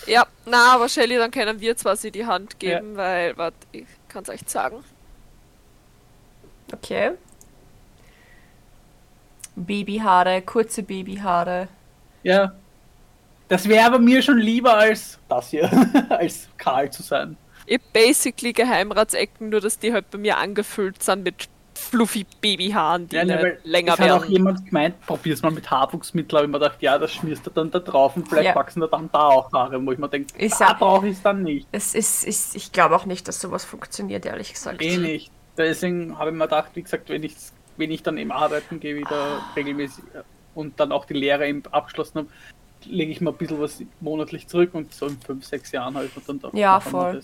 [0.08, 3.86] Ja, na, aber Shelly, dann können wir zwar sie die Hand geben, weil, warte, ich
[4.08, 4.82] kann es euch sagen.
[6.72, 7.12] Okay.
[9.54, 11.68] Babyhaare, kurze Babyhaare.
[12.22, 12.52] Ja.
[13.48, 15.70] Das wäre aber mir schon lieber als das hier,
[16.10, 17.36] als Karl zu sein.
[17.66, 21.48] Ich basically Geheimratsecken, nur dass die halt bei mir angefüllt sind mit
[21.90, 26.38] fluffy Babyhaaren, die Ja, ne, länger es hat auch jemand gemeint, probier's mal mit Haarwuchsmittel,
[26.38, 28.54] aber ich mir gedacht, ja, das schmierst du dann da drauf und vielleicht Ja.
[28.54, 31.22] wachsen da dann da auch Haare, wo ich mir denke, Ich da brauche ich es
[31.22, 31.68] dann nicht.
[31.72, 34.82] Es ist, ist ich glaube auch nicht, dass sowas funktioniert, ehrlich gesagt.
[34.82, 35.32] Eh nicht.
[35.56, 37.34] Deswegen habe ich mir gedacht, wie gesagt, wenn ich,
[37.76, 40.22] wenn ich dann eben arbeiten gehe, wieder regelmäßig äh,
[40.54, 42.28] und dann auch die Lehre eben abgeschlossen habe,
[42.84, 46.16] lege ich mal ein bisschen was monatlich zurück und so in fünf, sechs Jahren halt
[46.16, 47.20] und dann doch Ja, voll.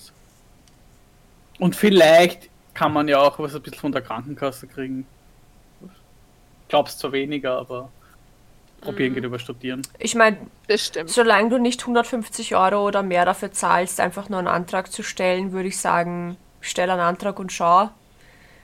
[1.61, 5.07] Und vielleicht kann man ja auch was ein bisschen von der Krankenkasse kriegen.
[6.69, 7.89] Glaubst zwar weniger, aber
[8.81, 9.15] probieren Mhm.
[9.15, 9.83] geht über studieren.
[9.99, 10.39] Ich meine,
[11.07, 15.53] solange du nicht 150 Euro oder mehr dafür zahlst, einfach nur einen Antrag zu stellen,
[15.53, 17.91] würde ich sagen, stell einen Antrag und schau.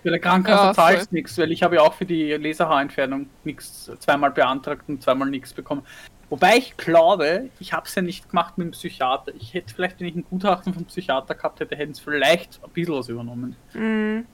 [0.02, 3.90] Bei der Krankenkasse Ja, zahlst nichts, weil ich habe ja auch für die Laserhaarentfernung nichts
[4.00, 5.86] zweimal beantragt und zweimal nichts bekommen.
[6.30, 9.32] Wobei ich glaube, ich habe es ja nicht gemacht mit dem Psychiater.
[9.38, 12.70] Ich hätte vielleicht, wenn ich ein Gutachten vom Psychiater gehabt hätte, hätten es vielleicht ein
[12.70, 13.56] bisschen was übernommen.
[13.74, 14.26] Mhm.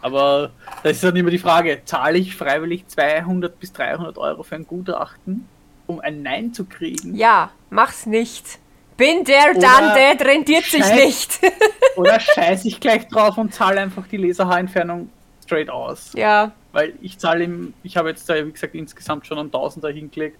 [0.00, 4.54] Aber das ist dann immer die Frage, zahle ich freiwillig 200 bis 300 Euro für
[4.54, 5.46] ein Gutachten,
[5.86, 7.16] um ein Nein zu kriegen?
[7.16, 8.60] Ja, mach's nicht.
[8.96, 11.40] Bin der, Oder dann der, rentiert sich nicht.
[11.96, 15.10] Oder scheiße ich gleich drauf und zahle einfach die Laserhaarentfernung
[15.42, 16.12] straight aus?
[16.14, 19.90] ja, Weil ich zahle ihm, ich habe jetzt da, wie gesagt, insgesamt schon einen Tausender
[19.90, 20.38] hingelegt.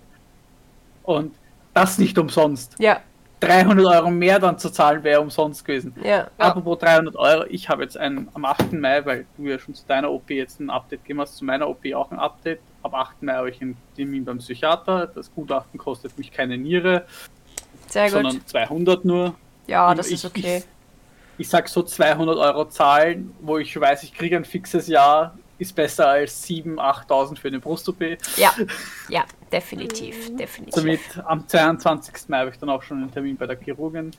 [1.03, 1.35] Und
[1.75, 2.77] das nicht umsonst.
[2.79, 3.01] ja,
[3.41, 5.95] 300 Euro mehr dann zu zahlen wäre umsonst gewesen.
[6.05, 6.29] ja.
[6.37, 8.75] Apropos 300 Euro, ich habe jetzt ein, am 8.
[8.75, 11.67] Mai, weil du ja schon zu deiner OP jetzt ein Update gegeben hast, zu meiner
[11.69, 12.61] OP auch ein Update.
[12.83, 13.23] Am 8.
[13.23, 15.07] Mai habe ich einen Termin beim Psychiater.
[15.07, 17.07] Das Gutachten kostet mich keine Niere,
[17.89, 18.13] Sehr gut.
[18.13, 19.35] sondern 200 nur.
[19.67, 20.59] Ja, das ich- ist okay.
[21.39, 25.39] Ich, ich sag so 200 Euro zahlen, wo ich weiß, ich kriege ein fixes Jahr,
[25.61, 28.01] ist besser als 7.000, 8.000 für eine Brust-OP.
[28.37, 28.53] Ja,
[29.09, 30.75] ja, definitiv, definitiv.
[30.75, 32.29] Somit am 22.
[32.29, 34.11] Mai habe ich dann auch schon einen Termin bei der Chirurgin.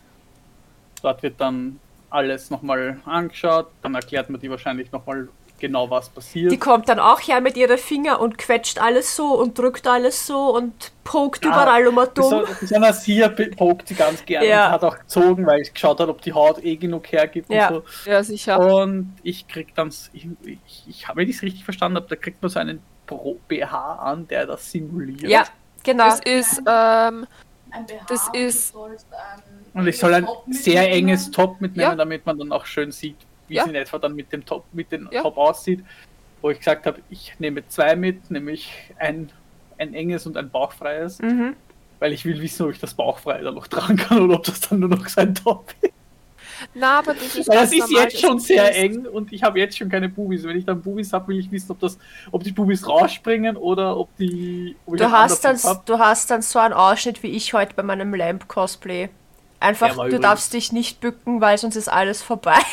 [1.01, 1.79] Dort wird dann
[2.11, 5.29] alles nochmal angeschaut, dann erklärt man die wahrscheinlich nochmal
[5.61, 6.51] genau, was passiert.
[6.51, 10.27] Die kommt dann auch her mit ihren Finger und quetscht alles so und drückt alles
[10.27, 12.07] so und pokt Ja, überall um dumm.
[12.13, 14.65] Beson- Besonders hier pokt sie ganz gerne Ja.
[14.65, 17.69] und hat auch gezogen, weil ich geschaut hat, ob die Haut eh genug hergibt Ja.
[17.69, 18.09] und so.
[18.09, 18.59] Ja, sicher.
[18.59, 22.15] Und ich krieg dann, ich, ich, ich habe, wenn ich es richtig verstanden habe, da
[22.17, 25.21] kriegt man so einen Pro BH an, der das simuliert.
[25.29, 25.43] Ja,
[25.83, 26.05] genau.
[26.05, 27.25] Das ist, ähm,
[27.71, 29.43] Ein BH Das und ist- ein
[29.73, 31.95] Und ich soll ein sehr enges Top mitnehmen, Ja.
[31.95, 33.15] damit man dann auch schön sieht,
[33.51, 33.63] wie Ja.
[33.63, 35.21] es in etwa dann mit dem Top, mit dem Ja.
[35.21, 35.83] Top aussieht.
[36.41, 39.29] Wo ich gesagt habe, ich nehme zwei mit, nämlich ein,
[39.77, 41.55] ein enges und ein bauchfreies, Mhm.
[41.99, 44.59] weil ich will wissen, ob ich das bauchfreie dann noch tragen kann oder ob das
[44.61, 45.93] dann nur noch sein Top ist.
[46.73, 49.89] na, aber das ist das ist jetzt schon sehr eng und ich habe jetzt schon
[49.89, 50.43] keine Bubis.
[50.43, 51.97] Wenn ich dann Bubis habe, will ich wissen, ob das,
[52.31, 54.75] ob die Bubis rausspringen oder ob die.
[54.87, 55.85] Ob Du hast, dann, hab.
[55.85, 59.09] du hast dann so einen Ausschnitt wie ich heute bei meinem Lamp-Cosplay.
[59.59, 62.57] Einfach, war du übrigens- darfst dich nicht bücken, weil sonst ist alles vorbei.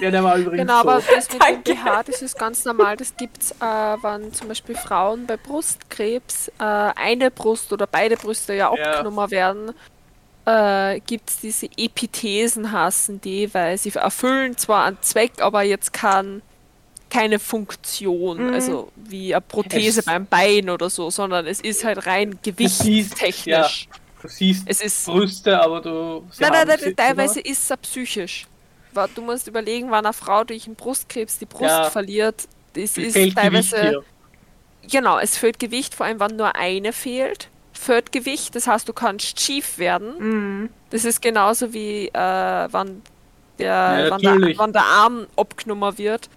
[0.00, 1.76] Ja, der war übrigens Genau, aber das mit dem.
[1.76, 2.96] BH, das ist ganz normal.
[2.96, 8.54] Das gibt's, äh, wenn zum Beispiel Frauen bei Brustkrebs äh, eine Brust oder beide Brüste
[8.54, 8.90] ja Ja.
[8.92, 9.72] abgenommen werden,
[10.44, 16.42] äh, gibt's diese Epithesen, hassen die, weil sie erfüllen zwar einen Zweck, aber jetzt kann
[17.10, 18.54] keine Funktion, Mhm.
[18.54, 22.42] also wie eine Prothese Es- beim Bein oder so, sondern es ist halt rein siehst,
[22.82, 23.88] gewichtstechnisch.
[24.22, 26.24] Du siehst Es ist Brüste, aber du.
[26.40, 28.46] Nein, nein, nein, teilweise ist es psychisch.
[29.14, 31.90] Du musst überlegen, wann eine Frau durch einen Brustkrebs die Brust Ja.
[31.90, 32.48] verliert.
[32.74, 33.80] Das ist teilweise.
[33.80, 34.04] hier.
[34.90, 37.48] Genau, es fehlt Gewicht, vor allem wenn nur eine fehlt.
[37.72, 40.14] Fehlt Gewicht, das heißt, du kannst schief werden.
[40.18, 40.68] Mhm.
[40.90, 42.12] Das ist genauso wie äh,
[42.72, 43.02] wenn,
[43.58, 43.66] der,
[44.06, 46.28] Ja, wenn, der, wenn der Arm abgenommen wird,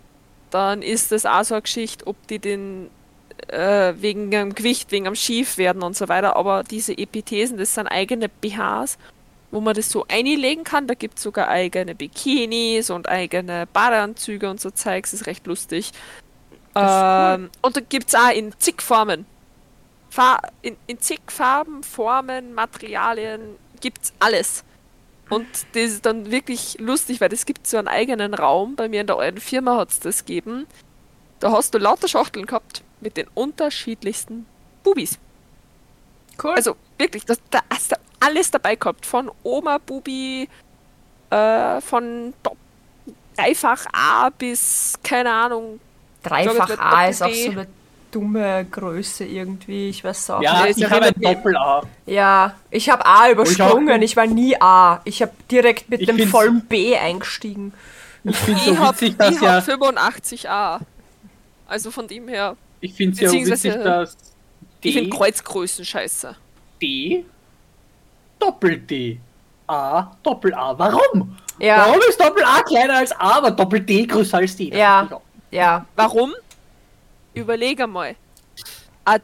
[0.51, 2.89] dann ist das auch so eine Geschichte, ob die den
[3.47, 6.35] äh, wegen dem Gewicht, wegen am Schief werden und so weiter.
[6.35, 8.97] Aber diese Epithesen, das sind eigene BHs,
[9.55, 10.85] wo man das so einlegen kann.
[10.85, 15.11] Da gibt es sogar eigene Bikinis und eigene Badeanzüge und so Zeugs.
[15.11, 15.93] Das ist recht lustig.
[16.73, 17.45] Das ist cool.
[17.45, 19.25] Ähm, und da gibt es auch in zig Formen.
[20.09, 24.65] Fa in, in zig Farben, Formen, Materialien gibt's alles.
[25.29, 28.75] Und das ist dann wirklich lustig, weil es gibt so einen eigenen Raum.
[28.75, 30.67] Bei mir in der alten Firma hat es das gegeben.
[31.39, 34.45] Da hast du lauter Schachteln gehabt mit den unterschiedlichsten
[34.83, 35.17] Bubis.
[36.43, 36.51] Cool.
[36.51, 39.05] Also wirklich, das, da hast du alles dabei gehabt.
[39.05, 40.47] Von Oma, Bubi,
[41.29, 42.33] äh, von
[43.37, 45.79] Dreifach A bis, keine Ahnung,
[46.23, 47.67] Dreifach Doppel- A ist auch so eine
[48.11, 49.89] dumme Größe irgendwie.
[49.89, 50.77] Ich weiß auch Ja, nicht.
[50.77, 51.83] ich ja habe ein Doppel-A.
[52.05, 53.99] Ja, ich habe A übersprungen.
[53.99, 54.11] nicht.
[54.11, 55.01] Ich war nie A.
[55.03, 57.73] Ich habe direkt mit Ich dem vollen B eingestiegen.
[58.23, 60.79] Ich finde ich so hab, witzig, dass ich ja, hab 85a.
[61.67, 64.17] Also von dem her, ich finde ja beziehungsweise- witzig, dass
[64.81, 66.35] ich finde D, Kreuzgrößen scheiße.
[66.81, 67.25] D,
[68.45, 69.17] Doppel-D,
[69.67, 70.77] A, Doppel-A.
[70.77, 71.35] Warum?
[71.57, 74.69] Ja, Warum ist Doppel-A kleiner als A, aber Doppel-D größer als D?
[74.69, 75.09] Das Ja.
[75.51, 75.85] ja.
[75.95, 76.33] Warum?
[77.33, 78.15] Überleg einmal.
[79.03, 79.21] Eine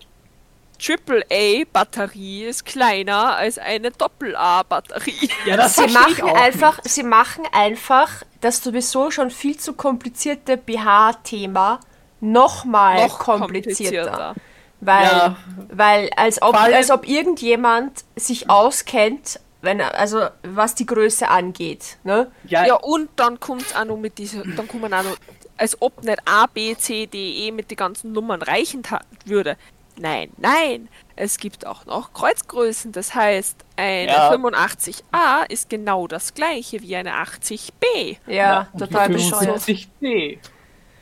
[0.80, 5.30] AAA-Batterie ist kleiner als eine Doppel-A-Batterie.
[5.46, 8.10] Ja, das Sie machen auch einfach, sie machen einfach
[8.42, 11.80] das sowieso schon viel zu komplizierte BH-Thema
[12.22, 14.12] nochmal Noch komplizierter.
[14.12, 14.36] komplizierter.
[14.82, 15.36] Weil, Ja.
[15.70, 21.98] weil als ob, als ob irgendjemand sich auskennt, wenn also was die Größe angeht.
[22.04, 22.32] Ne?
[22.46, 25.18] Ja, Ja, und dann kommt es auch noch mit dieser, dann kommen auch noch,
[25.58, 28.82] als ob nicht A, B, C, D, E mit den ganzen Nummern reichen
[29.26, 29.56] würde.
[30.00, 32.92] Nein, nein, es gibt auch noch Kreuzgrößen.
[32.92, 34.32] Das heißt, eine Ja.
[34.32, 38.18] 85a ist genau das gleiche wie eine 80b.
[38.26, 39.60] Ja, und total bescheuert.
[39.62, 40.40] 75D.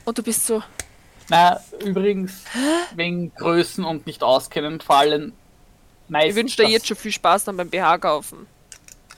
[0.04, 0.62] Und du bist so,
[1.30, 2.44] Na, übrigens,
[2.94, 5.32] wegen Größen und nicht auskennen, vor allem
[6.08, 6.30] meistens.
[6.30, 8.46] ich wünsche dir jetzt schon viel Spaß dann beim BH kaufen.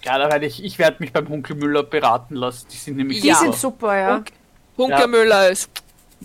[0.05, 2.67] Ja, da werde ich, ich werde mich beim Hunkelmüller beraten lassen.
[2.71, 3.37] Die sind nämlich Die Ja.
[3.37, 4.17] sind super, ja.
[4.17, 4.33] Und
[4.77, 5.71] Hunkermüller ist,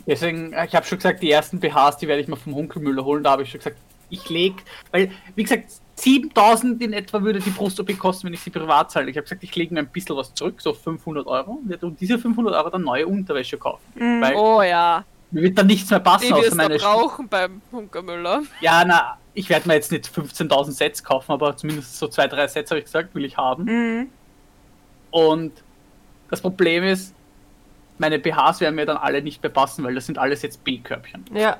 [0.06, 3.23] Deswegen, ich habe schon gesagt, die ersten BHs, die werde ich mir vom Hunkelmüller holen.
[3.23, 3.78] Da habe ich schon gesagt,
[4.10, 4.54] ich leg,
[4.91, 9.10] weil, wie gesagt, 7000 in etwa würde die Brust-OP kosten, wenn ich sie privat zahle.
[9.10, 11.88] Ich habe gesagt, ich lege mir ein bisschen was zurück, so 500 Euro, und werde
[11.88, 13.84] um diese 500 Euro dann neue Unterwäsche kaufen.
[13.95, 18.43] Weil oh ja, mir wird dann nichts mehr passen, die außer meine brauchen beim Hunkermüller.
[18.61, 22.47] Ja, na, ich werde mir jetzt nicht 15.000 Sets kaufen, aber zumindest so zwei, drei
[22.47, 23.63] Sets habe ich gesagt, will ich haben.
[23.65, 24.09] Mhm.
[25.11, 25.51] Und
[26.29, 27.13] das Problem ist,
[27.97, 31.25] meine BHs werden mir dann alle nicht mehr passen, weil das sind alles jetzt B-Körbchen.
[31.33, 31.59] Ja.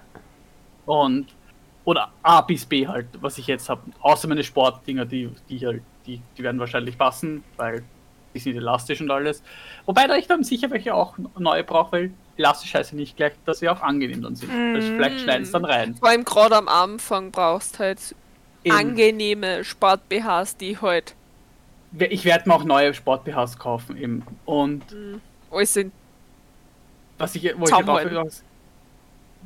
[0.86, 1.28] Und
[1.84, 3.82] oder A bis B halt, was ich jetzt habe.
[4.02, 7.84] Außer meine Sportdinger, die, die halt, die, die werden wahrscheinlich passen, weil
[8.34, 9.42] die sind elastisch und alles.
[9.86, 13.34] Wobei da ich dann sicher welche auch neue brauche, weil elastisch heißt ja nicht gleich,
[13.46, 14.50] dass sie auch angenehm dann sind.
[14.76, 15.96] Das vielleicht schneiden es dann rein.
[15.96, 18.00] Vor allem gerade am Anfang brauchst halt
[18.64, 18.76] Eben.
[18.76, 21.16] angenehme Sport-BHs, die halt
[21.98, 24.24] Ich werde mir auch neue Sport-BHs kaufen eben.
[24.46, 24.84] Und
[25.52, 25.94] alles sind.
[27.18, 28.14] was ich, wo ich Zusammenhalten.
[28.14, 28.44] darauf hinaus-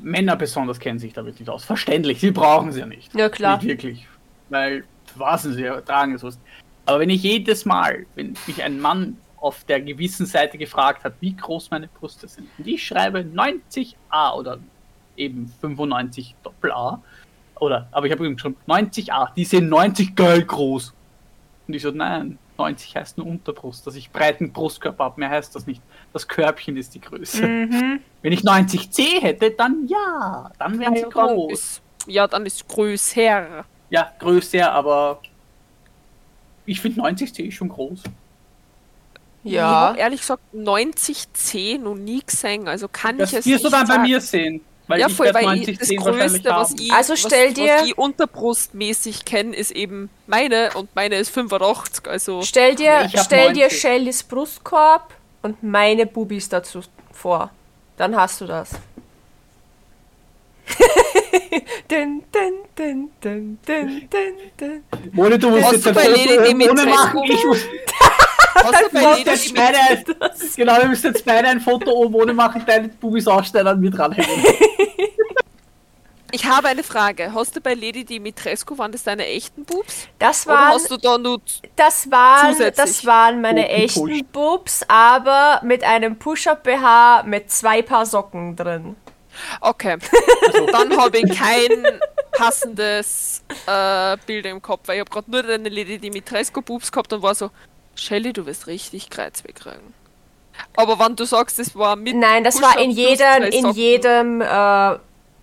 [0.01, 1.63] Männer besonders kennen sich damit nicht aus.
[1.63, 3.13] Verständlich, sie brauchen sie ja nicht.
[3.13, 3.57] Ja, klar.
[3.57, 4.07] Nicht wirklich.
[4.49, 4.83] Weil,
[5.15, 6.39] was sie ja, tragen sowas.
[6.85, 11.13] Aber wenn ich jedes Mal, wenn mich ein Mann auf der gewissen Seite gefragt hat,
[11.19, 14.59] wie groß meine Brüste sind, und ich schreibe 90a oder
[15.17, 17.01] eben 95 Doppel A,
[17.59, 20.93] oder, aber ich habe ihm schon 90a, die sind 90 geil groß.
[21.67, 25.55] Und ich so, nein, 90 heißt nur Unterbrust, dass ich breiten Brustkörper habe, mehr heißt
[25.55, 25.81] das nicht.
[26.13, 27.45] Das Körbchen ist die Größe.
[27.47, 27.99] Mhm.
[28.21, 31.51] Wenn ich 90c hätte, dann ja, dann wären sie Ja, groß.
[31.53, 33.65] ist, ja, dann ist größer.
[33.89, 35.21] Ja, größer, aber
[36.65, 38.03] ich finde 90c ist schon groß.
[39.43, 39.63] Ich Ja.
[39.63, 43.87] habe ehrlich gesagt 90C noch nie gesehen, also kann Das ich es wirst du dann
[43.87, 44.61] bei mir sehen.
[44.87, 47.47] Weil ja, ich voll, weil ich, 90 das 10 wahrscheinlich Größte, was ich, Also stell
[47.49, 52.75] was, dir- was ich unterbrustmäßig kenne, ist eben meine und meine ist 85, also Stell
[52.75, 53.79] dir, Ich stell dir 90.
[53.81, 56.81] Shellys Brustkorb und meine Bubis dazu
[57.13, 57.51] vor.
[57.97, 58.71] Dann hast du das.
[61.87, 64.83] dun, dun, dun, dun, dun, dun, dun.
[65.17, 67.21] Ohne du musst jetzt ohne machen.
[67.25, 67.59] Ich muss,
[68.55, 70.05] Hast du bei muss Lady jetzt beide ein,
[70.55, 73.91] genau, wir müssen jetzt beide ein Foto oben ohne machen, deine Bubis ausstellen an mir
[73.91, 74.43] dranhängen.
[76.33, 77.33] Ich habe eine Frage.
[77.33, 80.07] Hast du bei Lady Dimitrescu, waren das deine echten Boobs?
[80.17, 81.41] Das Oder waren, hast du da nur...
[81.75, 84.23] das waren, zusätzlich das waren meine Open echten Push?
[84.31, 88.95] Bubs, aber mit einem Push-Up-BH mit zwei Paar Socken drin.
[89.59, 89.97] Okay,
[90.71, 91.85] dann habe ich kein
[92.31, 97.11] passendes äh, Bild im Kopf, weil ich habe gerade nur deine Lady Dimitrescu Boobs gehabt
[97.13, 97.49] und war so,
[97.95, 99.93] Shelly, du wirst richtig Kreuz wegkriegen.
[100.75, 104.97] Aber wenn du sagst, es war mit Nein, das war in jedem, in jedem äh,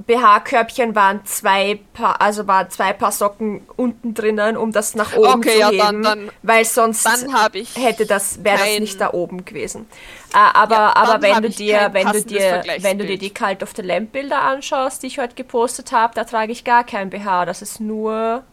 [0.06, 5.40] BH-Körbchen waren zwei Paar, also waren zwei Paar Socken unten drinnen, um das nach oben
[5.40, 7.34] Okay, zu ja, heben, dann- dann- weil sonst Dann
[7.74, 9.86] hätte das wäre das nicht da oben gewesen.
[10.32, 13.62] Äh, aber Ja, aber wenn du dir wenn du dir wenn du dir die Cult
[13.62, 17.10] of the Lamp Bilder anschaust, die ich heute gepostet habe, da trage ich gar kein
[17.10, 18.44] BH, das ist nur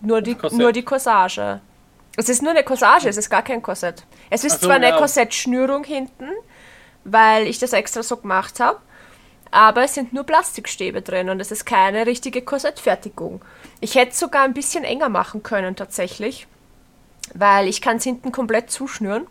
[0.00, 0.58] nur die Korsett.
[0.58, 1.60] nur die Corsage.
[2.16, 4.04] Es ist nur eine Corsage, es ist gar kein Korsett.
[4.30, 4.96] Es ist so, zwar eine ja.
[4.96, 6.28] Korsettschnürung hinten,
[7.04, 8.80] weil ich das extra so gemacht habe.
[9.50, 13.42] aber es sind nur Plastikstäbe drin und es ist keine richtige Korsettfertigung.
[13.80, 16.46] Ich hätte es sogar ein bisschen enger machen können tatsächlich,
[17.34, 19.26] weil ich kann es hinten komplett zuschnüren.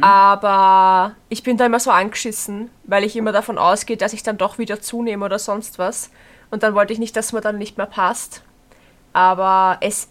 [0.00, 4.38] Aber ich bin da immer so angeschissen, weil ich immer davon ausgehe, dass ich dann
[4.38, 6.10] doch wieder zunehme oder sonst was.
[6.52, 8.44] Und dann wollte ich nicht, dass mir dann nicht mehr passt.
[9.12, 10.08] Aber es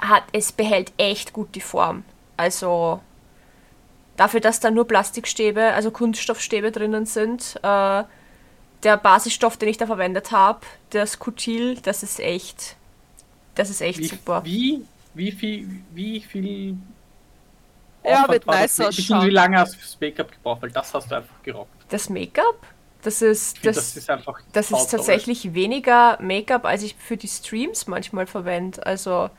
[0.00, 2.04] hat, es behält echt gut die Form.
[2.36, 3.00] Also
[4.16, 8.04] dafür, dass da nur Plastikstäbe, also Kunststoffstäbe drinnen sind, äh,
[8.82, 12.76] der Basisstoff, den ich da verwendet habe, das Kutil, das ist echt,
[13.54, 14.44] das ist echt Wie, super.
[14.44, 16.76] wie, wie viel, wie viel
[18.04, 18.88] Ja, wird nice das?
[18.88, 19.26] Ausschauen.
[19.26, 20.62] Wie lange hast du fürs Make-up gebraucht?
[20.62, 21.70] Weil das hast du einfach gerockt.
[21.88, 22.66] Das Make-up,
[23.02, 27.28] das ist, find, das, ist einfach das ist tatsächlich weniger Make-up, als ich für die
[27.28, 28.84] Streams manchmal verwende.
[28.84, 29.30] Also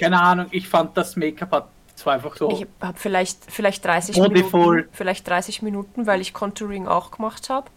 [0.00, 2.50] Keine Ahnung, ich fand das Make-up hat zwar einfach so.
[2.50, 4.76] ich habe vielleicht, vielleicht 30 Bodyful.
[4.76, 7.70] Minuten, vielleicht 30 Minuten, weil ich Contouring auch gemacht habe.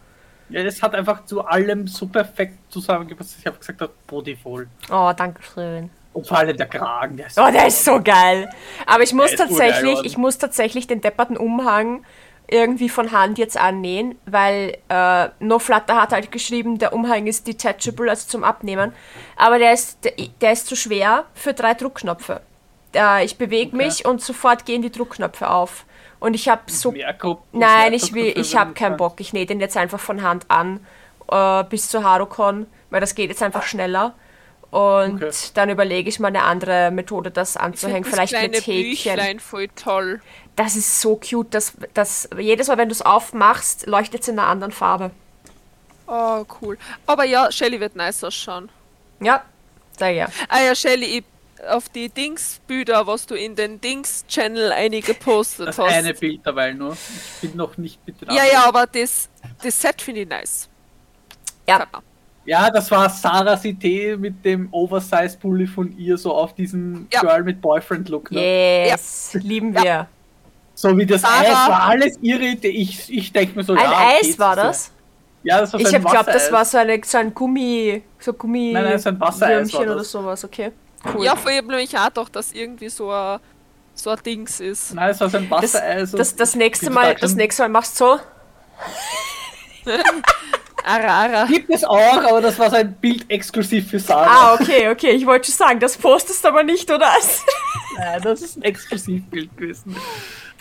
[0.49, 3.35] Ja, das hat einfach zu allem so perfekt zusammengepasst.
[3.39, 4.67] Ich habe gesagt, das Bodyful.
[4.91, 5.89] Oh, danke schön.
[6.13, 8.49] Und vor allem der Kragen, der ist Oh, der ist so geil.
[8.85, 12.05] Aber ich muss tatsächlich, ich muss tatsächlich den depperten Umhang
[12.47, 17.47] irgendwie von Hand jetzt annähen, weil äh, No Flutter hat halt geschrieben, der Umhang ist
[17.47, 18.93] detachable, also zum Abnehmen.
[19.35, 22.41] Aber der ist, der, der ist zu schwer für drei Druckknöpfe.
[22.95, 23.85] Äh, ich bewege Okay.
[23.85, 25.85] mich und sofort gehen die Druckknöpfe auf.
[26.19, 27.59] Und ich habe so Gruppen.
[27.59, 28.95] Nein, ich will, ich habe keinen.
[28.97, 29.15] Bock.
[29.19, 30.79] Ich nähe den jetzt einfach von Hand an
[31.29, 34.13] äh, bis zur Harucon, weil das geht jetzt einfach schneller.
[34.73, 35.31] Und Okay.
[35.53, 38.03] dann überlege ich mal eine andere Methode, das anzuhängen.
[38.03, 39.13] das Vielleicht kleine mit Häkchen.
[39.13, 40.19] Büchlein voll toll.
[40.55, 44.39] Das ist so cute, dass, dass jedes Mal, wenn du es aufmachst, leuchtet es in
[44.39, 45.11] einer anderen Farbe.
[46.07, 46.77] Oh, cool.
[47.05, 48.69] Aber ja, Shelly wird nice ausschauen.
[49.19, 49.43] Ja,
[49.97, 50.27] sag ja.
[50.49, 51.23] Ah ja, Shelly, ich,
[51.69, 55.93] auf die Dings-Bilder, was du in den Dings-Channel einige gepostet Das hast.
[55.93, 56.93] eine Bild dabei nur.
[57.41, 59.29] Ich bin noch nicht den ja, ja, aber das,
[59.63, 60.67] das Set finde ich nice.
[61.67, 61.79] Ja.
[61.91, 62.01] Mal.
[62.45, 67.21] Ja, das war Sarah's Idee mit dem Oversize-Pulli von ihr, so auf diesen Ja.
[67.21, 68.31] Girl mit Boyfriend-Look.
[68.31, 68.87] Ne?
[68.87, 70.07] Yes, lieben wir.
[70.75, 72.69] So wie das Sarah- Eis war alles ihre Idee.
[72.69, 74.91] Ich, ich denke mir so, Ein ja, Eis war so- das?
[75.43, 78.71] Ja, das war so Ich glaubt, das war so, eine, so ein Gummi, so Gummi
[78.73, 80.11] Nein, nein, so ein Wassereis war oder das.
[80.11, 80.71] sowas, okay.
[81.13, 81.25] Cool.
[81.25, 83.39] Ja, vor allem nämlich auch doch, dass irgendwie so ein,
[83.93, 84.93] so ein Dings ist.
[84.93, 86.13] Nein, es war so ein das, Wassereis.
[86.13, 88.19] und das, das nächste Mal, das nächste Mal machst du so.
[90.83, 91.45] Arara.
[91.45, 94.27] Gibt es auch, aber das war so ein Bild exklusiv für Sarah.
[94.27, 95.11] Ah, okay, okay.
[95.11, 97.09] Ich wollte schon sagen, das postest du aber nicht, oder?
[97.97, 99.95] Nein, das ist ein Exklusivbild gewesen.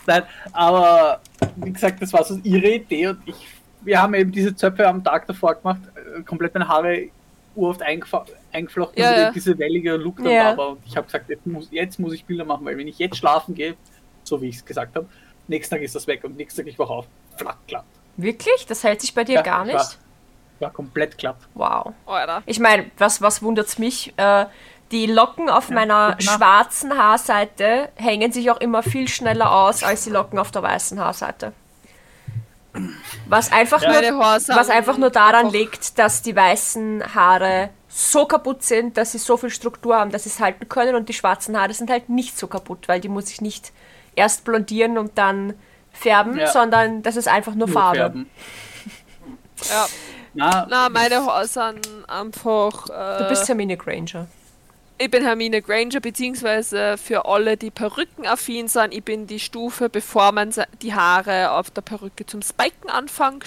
[0.06, 1.20] Nein, aber
[1.56, 3.37] wie gesagt, das war so ihre Idee und ich,
[3.82, 7.08] wir haben eben diese Zöpfe am Tag davor gemacht, äh, komplett meine Haare
[7.54, 9.30] urhaft eingefa- eingeflochten, Ja, und ja.
[9.30, 10.52] diese wellige Look dann Ja.
[10.52, 10.68] da war.
[10.70, 13.16] Und ich habe gesagt, jetzt muss, jetzt muss ich Bilder machen, weil wenn ich jetzt
[13.16, 13.74] schlafen gehe,
[14.24, 15.06] so wie ich es gesagt habe,
[15.48, 17.06] nächsten Tag ist das weg und nächsten Tag ich wach auf,
[17.37, 17.85] flatt glatt.
[18.16, 18.66] Wirklich?
[18.66, 19.98] Das hält sich bei dir Ja, gar nicht?
[20.62, 21.37] War komplett glatt.
[21.55, 21.92] Wow.
[22.07, 22.42] Alter.
[22.46, 24.14] Ich meine, was, was wundert's mich?
[24.16, 24.46] Äh,
[24.90, 26.37] die Locken auf meiner guck nach.
[26.37, 30.98] schwarzen Haarseite hängen sich auch immer viel schneller aus als die Locken auf der weißen
[31.01, 31.53] Haarseite.
[33.29, 34.01] Was einfach, Ja.
[34.11, 39.18] nur, was einfach nur daran liegt, dass die weißen Haare so kaputt sind, dass sie
[39.18, 42.09] so viel Struktur haben, dass sie es halten können und die schwarzen Haare sind halt
[42.09, 43.72] nicht so kaputt, weil die muss ich nicht
[44.14, 45.53] erst blondieren und dann
[45.92, 46.46] färben, Ja.
[46.46, 47.96] sondern das ist einfach nur, Nur Farbe.
[47.98, 48.31] färben.
[49.68, 49.87] Ja.
[50.34, 52.88] Na, Na, meine Haare sind einfach.
[52.88, 54.26] Äh, Du bist Hermine Granger.
[54.98, 60.30] Ich bin Hermine Granger, beziehungsweise für alle, die perückenaffin sind, ich bin die Stufe, bevor
[60.32, 63.44] man die Haare auf der Perücke zum Spiken anfängt.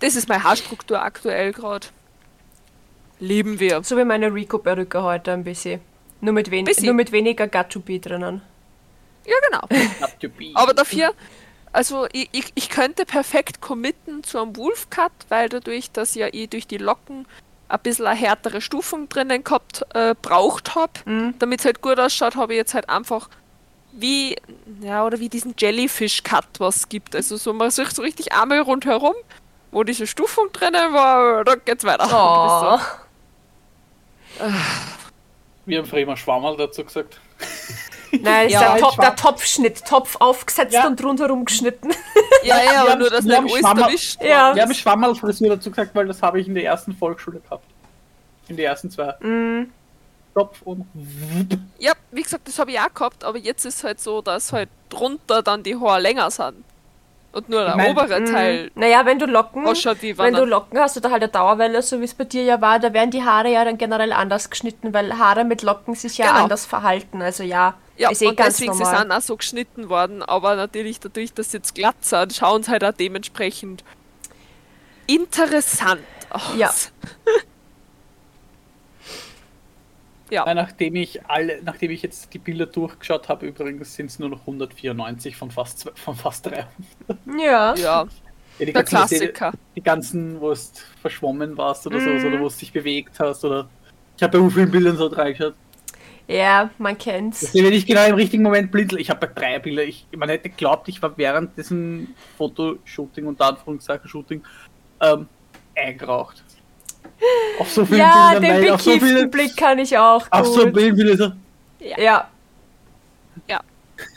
[0.00, 1.86] Das ist meine Haarstruktur aktuell gerade.
[3.18, 3.82] Lieben wir.
[3.82, 5.80] So wie meine Rico-Perücke heute ein bisschen.
[6.20, 6.86] Nur mit, wen Bisschen.
[6.86, 8.42] nur mit weniger Got-to-be drinnen.
[9.24, 10.52] Ja, genau.
[10.54, 11.12] Aber dafür,
[11.72, 16.48] also ich, ich, ich könnte perfekt committen zu einem Wolf-Cut, weil dadurch, dass ja ich
[16.50, 17.26] durch die Locken
[17.68, 20.92] ein bisschen eine härtere Stufung drinnen gehabt, äh, braucht habe,
[21.38, 23.28] damit es halt gut ausschaut, habe ich jetzt halt einfach
[23.92, 24.36] wie,
[24.80, 27.14] ja, oder wie diesen Jellyfish-Cut, was es gibt.
[27.16, 29.14] Also so, man sieht so richtig einmal rundherum,
[29.70, 32.08] wo diese Stufung drinnen war, da geht's weiter.
[32.10, 32.78] Oh.
[35.66, 37.20] Wir haben früher immer Schwammerl dazu gesagt.
[38.22, 39.84] Nein, ist Ja, der, Top, der Topfschnitt.
[39.84, 40.86] Topf aufgesetzt Ja.
[40.86, 41.90] und rundherum geschnitten.
[42.44, 44.54] Ja, ja, haben- nur, dass wir nicht haben alles Schwammer- erwischt Ja.
[44.54, 44.78] Wir haben ist.
[44.78, 47.64] Schwammerl-Frisur dazu gesagt, weil das habe ich in der ersten Volksschule gehabt.
[48.48, 49.12] In der ersten zwei.
[49.20, 49.70] Mm.
[50.34, 50.86] Topf und
[51.78, 54.68] Ja, wie gesagt, das habe ich auch gehabt, aber jetzt ist halt so, dass halt
[54.88, 56.64] drunter dann die Haare länger sind.
[57.32, 60.96] Und nur der Ich mein, obere Teil Naja, wenn du Locken, wenn du Locken hast
[60.96, 63.50] oder halt eine Dauerwelle, so wie es bei dir ja war, da werden die Haare
[63.52, 66.44] ja dann generell anders geschnitten, weil Haare mit Locken sich ja Genau.
[66.44, 67.20] anders verhalten.
[67.20, 69.00] Also ja, Ja, ist eh und ganz deswegen sie normal.
[69.00, 72.70] sind auch so geschnitten worden, aber natürlich dadurch, dass sie jetzt glatt sind, schauen sie
[72.70, 73.82] halt auch dementsprechend
[75.06, 76.54] interessant aus.
[76.56, 76.70] Ja.
[80.30, 80.54] ja.
[80.54, 84.40] Nachdem ich alle, nachdem ich jetzt die Bilder durchgeschaut habe, übrigens sind es nur noch
[84.40, 86.68] 194 von fast von fast 300.
[87.38, 87.74] Ja.
[87.74, 88.08] ja, Ja,
[88.66, 89.52] die, der ganzen, Klassiker.
[89.76, 90.58] die ganzen, wo du
[91.00, 92.26] verschwommen warst oder so, Mhm.
[92.26, 93.68] oder wo du dich bewegt hast oder
[94.16, 95.54] ich habe bei so vielen Bildern so reingeschaut.
[96.28, 97.40] Ja, man kennt's.
[97.40, 100.28] Deswegen, wenn ich genau im richtigen Moment blinzel, ich habe bei drei Bilder, ich, man
[100.28, 104.42] hätte geglaubt, ich war während diesem Fotoshooting und Anführungszeichen Shooting
[105.00, 105.26] ähm,
[105.74, 106.44] eingeraucht.
[107.58, 110.46] Auf so vielen Ja, Bildern, den auf so bekifften viele, Blick kann ich auch auf
[110.46, 110.76] so gut.
[110.78, 111.32] vielen Bildern so.
[111.96, 112.28] Ja.
[113.48, 113.60] Ja.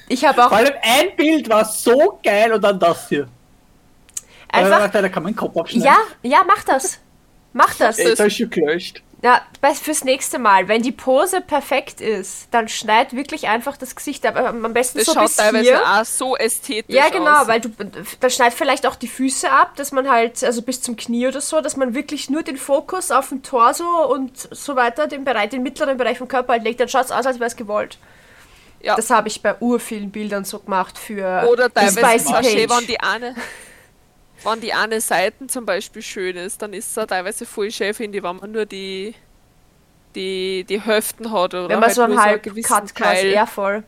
[0.10, 3.28] Ich habe auch Vor allem ein Bild war so geil und dann das hier.
[4.50, 4.90] einfach.
[4.92, 5.86] Da, da kann man den Kopf abschneiden.
[5.88, 7.00] Ja, ja, mach das.
[7.54, 7.98] Mach das.
[8.00, 9.02] Ey, habe ich schon gelöscht.
[9.24, 13.96] Ja, bei- fürs nächste Mal, wenn die Pose perfekt ist, dann schneid wirklich einfach das
[13.96, 14.36] Gesicht ab.
[14.36, 15.82] Aber Am besten Das so schaut bis teilweise hier.
[15.84, 17.48] auch so ästhetisch Ja, genau, aus.
[17.48, 17.70] weil du
[18.20, 21.40] dann schneid vielleicht auch die Füße ab, dass man halt, also bis zum Knie oder
[21.40, 25.50] so, dass man wirklich nur den Fokus auf den Torso und so weiter, den Bereich,
[25.52, 28.00] den mittleren Bereich vom Körper halt legt, dann schaut es aus, als wäre es gewollt.
[28.82, 28.96] Ja.
[28.96, 32.68] Das habe ich bei urvielen Bildern so gemacht für Oder die teilweise Spicy auch schön,
[32.68, 32.80] Page.
[32.80, 33.36] wenn die eine,
[34.44, 37.94] wenn die eine Seiten zum Beispiel schön ist, dann ist es auch teilweise voll schön,
[37.94, 39.16] finde ich, wenn man nur die,
[40.16, 43.28] die, die Hüften hat oder Wenn man halt so einen nur halb gewissen Cut quasi,
[43.28, 43.84] ja voll.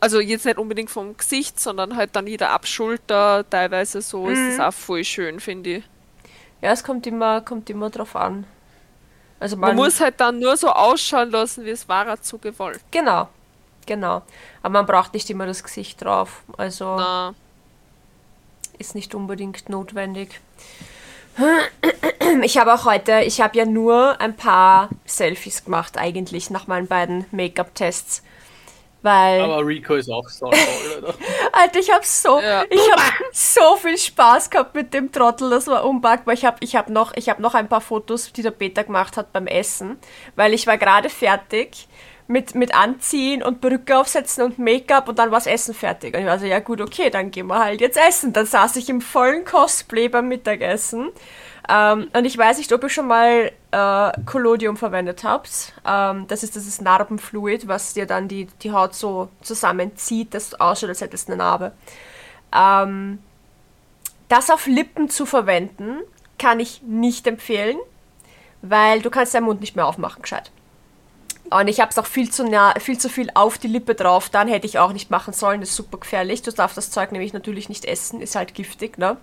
[0.00, 4.56] Also jetzt nicht unbedingt vom Gesicht, sondern halt dann jeder Abschulter, teilweise so, ist Mhm.
[4.56, 5.84] das auch voll schön, finde ich.
[6.62, 8.46] Ja, es kommt immer, kommt immer drauf an.
[9.38, 12.80] Also Man, man, muss halt dann nur so ausschauen lassen, wie es war zu gewollt.
[12.90, 13.28] Genau,
[13.86, 14.22] genau.
[14.62, 16.42] Aber man braucht nicht immer das Gesicht drauf.
[16.58, 17.34] Also Na,
[18.80, 20.40] ist nicht unbedingt notwendig.
[22.42, 26.86] Ich habe auch heute, ich habe ja nur ein paar Selfies gemacht eigentlich nach meinen
[26.86, 28.22] beiden Make-up-Tests.
[29.02, 30.46] Weil, Aber Rico ist auch so?
[31.52, 32.64] Alter, ich habe so, Ja.
[32.68, 33.02] ich habe
[33.32, 36.34] so viel Spaß gehabt mit dem Trottel, das war unpackbar.
[36.34, 39.16] Ich habe ich hab noch, ich hab noch ein paar Fotos, die der Peter gemacht
[39.16, 39.98] hat beim Essen,
[40.36, 41.88] weil ich war gerade fertig
[42.30, 46.14] mit, mit Anziehen und Perücke aufsetzen und Make-up und dann war das Essen fertig.
[46.14, 48.32] Und ich war so, ja gut, okay, dann gehen wir halt jetzt essen.
[48.32, 51.10] Dann saß ich im vollen Cosplay beim Mittagessen.
[51.68, 55.72] Ähm, und ich weiß nicht, ob ihr schon mal äh, Collodium verwendet habt.
[55.84, 60.60] Ähm, das ist dieses Narbenfluid, was dir dann die, die Haut so zusammenzieht, dass es
[60.60, 61.72] ausschaut, als hättest du eine Narbe.
[62.54, 63.18] Ähm,
[64.28, 65.98] das auf Lippen zu verwenden,
[66.38, 67.76] kann ich nicht empfehlen,
[68.62, 70.52] weil du kannst deinen Mund nicht mehr aufmachen, gescheit.
[71.50, 74.30] Und ich habe es auch viel zu, nah, viel zu viel auf die Lippe drauf,
[74.30, 76.42] dann hätte ich auch nicht machen sollen, das ist super gefährlich.
[76.42, 79.16] Du darfst das Zeug nämlich natürlich nicht essen, ist halt giftig, ne?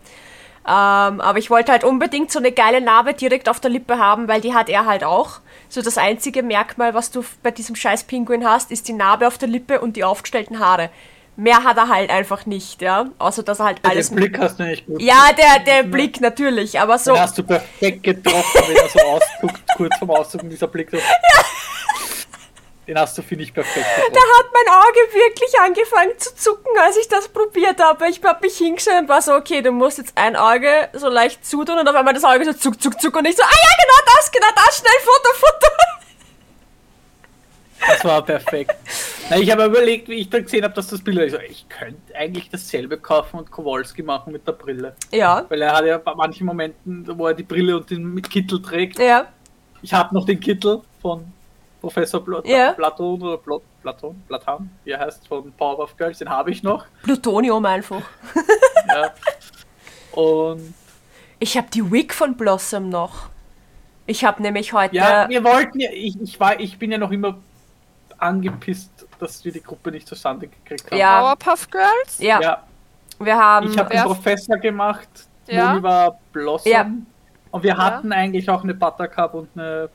[0.67, 4.27] Ähm, aber ich wollte halt unbedingt so eine geile Narbe direkt auf der Lippe haben,
[4.27, 5.39] weil die hat er halt auch.
[5.69, 9.37] So das einzige Merkmal, was du bei diesem scheiß Pinguin hast, ist die Narbe auf
[9.37, 10.89] der Lippe und die aufgestellten Haare.
[11.37, 13.05] Mehr hat er halt einfach nicht, ja.
[13.19, 14.09] Außer dass er halt alles.
[14.09, 15.01] Den Blick hast du nicht gut.
[15.01, 17.13] Ja, der, der Blick natürlich, aber so.
[17.13, 20.89] Den hast du perfekt getroffen, wenn er so ausguckt, kurz vorm Ausdrucken dieser Blick.
[20.91, 20.97] So.
[22.87, 24.13] Den hast du, finde ich, perfekt getroffen.
[24.13, 28.07] Da hat mein Auge wirklich angefangen zu zucken, als ich das probiert habe.
[28.07, 31.45] Ich habe mich hingestellt und war so, okay, du musst jetzt ein Auge so leicht
[31.45, 33.69] zutun und auf einmal das Auge so zuck, zuck, zuck und ich so, ah ja,
[33.83, 35.67] genau das, genau das, schnell Foto, Foto.
[37.87, 38.75] Das war perfekt.
[39.29, 41.25] Na, ich habe überlegt, wie ich dann gesehen habe, dass das Bild ist.
[41.25, 44.95] Ich, so, ich könnte eigentlich dasselbe kaufen und Kowalski machen mit der Brille.
[45.11, 48.29] Ja, Weil er hat ja bei manchen Momenten, wo er die Brille und den mit
[48.29, 48.97] Kittel trägt.
[48.97, 49.27] ja,
[49.81, 51.31] Ich habe noch den Kittel von
[51.87, 52.73] Professor Pla Ja.
[52.73, 56.85] Platon oder Pla Platon, Platan, wie er heißt, von Powerpuff Girls, den habe ich noch.
[57.03, 58.01] Plutonium einfach.
[58.89, 59.13] Ja.
[60.13, 60.73] Und
[61.39, 63.27] Ich habe die Wig von Blossom noch.
[64.05, 64.95] Ich habe nämlich heute.
[64.95, 67.37] ja, wir wollten ja, ich, ich, war, ich bin ja noch immer
[68.17, 70.97] angepisst, dass wir die Gruppe nicht zustande gekriegt haben.
[70.97, 71.19] Ja.
[71.19, 72.19] Powerpuff Girls?
[72.19, 72.63] ja, ja
[73.19, 73.69] wir haben.
[73.71, 75.09] ich habe den Professor gemacht,
[75.47, 75.71] Ja.
[75.71, 76.71] Moni war Blossom.
[76.71, 76.89] Ja.
[77.51, 79.89] Und wir hatten eigentlich auch eine Buttercup und eine.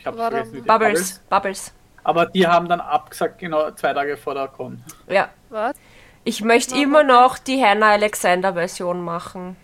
[0.00, 1.74] Ich habe War da- vergessen, Bubbles, Bubbles.
[2.02, 4.82] Aber die haben dann abgesagt, genau zwei Tage vor der Con.
[5.06, 5.28] Ja.
[5.50, 5.76] Was?
[6.24, 9.56] Ich möchte immer noch die Hannah Alexander Version machen.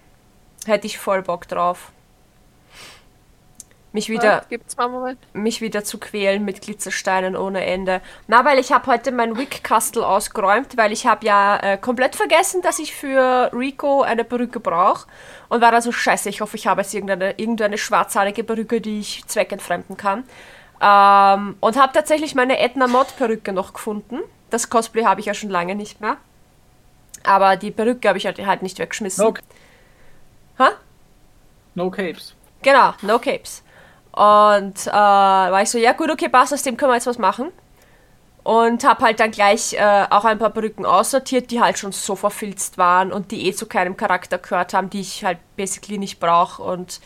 [0.66, 1.92] Hätte ich voll Bock drauf.
[3.96, 4.42] Mich wieder,
[5.32, 8.02] mich wieder zu quälen mit Glitzersteinen ohne Ende.
[8.26, 12.60] Na, weil ich habe heute mein Wig-Kastel ausgeräumt, weil ich habe ja äh, komplett vergessen,
[12.60, 15.06] dass ich für Rico eine Perücke brauche.
[15.48, 19.00] Und war dann so, scheiße, ich hoffe, ich habe jetzt irgendeine, irgendeine schwarzhaarige Perücke, die
[19.00, 20.24] ich zweckentfremden kann.
[20.82, 24.18] Ähm, und habe tatsächlich meine Edna Mod Perücke noch gefunden.
[24.50, 26.18] Das Cosplay habe ich ja schon lange nicht mehr.
[27.24, 29.24] Aber die Perücke habe ich halt, halt nicht weggeschmissen.
[29.24, 29.34] No,
[30.58, 30.72] Ha?
[31.74, 32.34] no Capes.
[32.60, 33.62] Genau, no capes.
[34.16, 37.18] Und äh, war ich so, ja gut, okay, passt, aus dem können wir jetzt was
[37.18, 37.52] machen.
[38.46, 42.14] und habe halt dann gleich äh, auch ein paar Perücken aussortiert, die halt schon so
[42.14, 46.20] verfilzt waren und die eh zu keinem Charakter gehört haben, die ich halt basically nicht
[46.20, 47.00] brauche und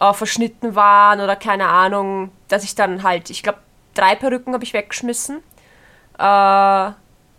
[0.00, 3.58] äh, verschnitten waren oder keine Ahnung, dass ich dann halt, ich glaube,
[3.94, 5.38] drei Perücken habe ich weggeschmissen
[6.18, 6.90] äh,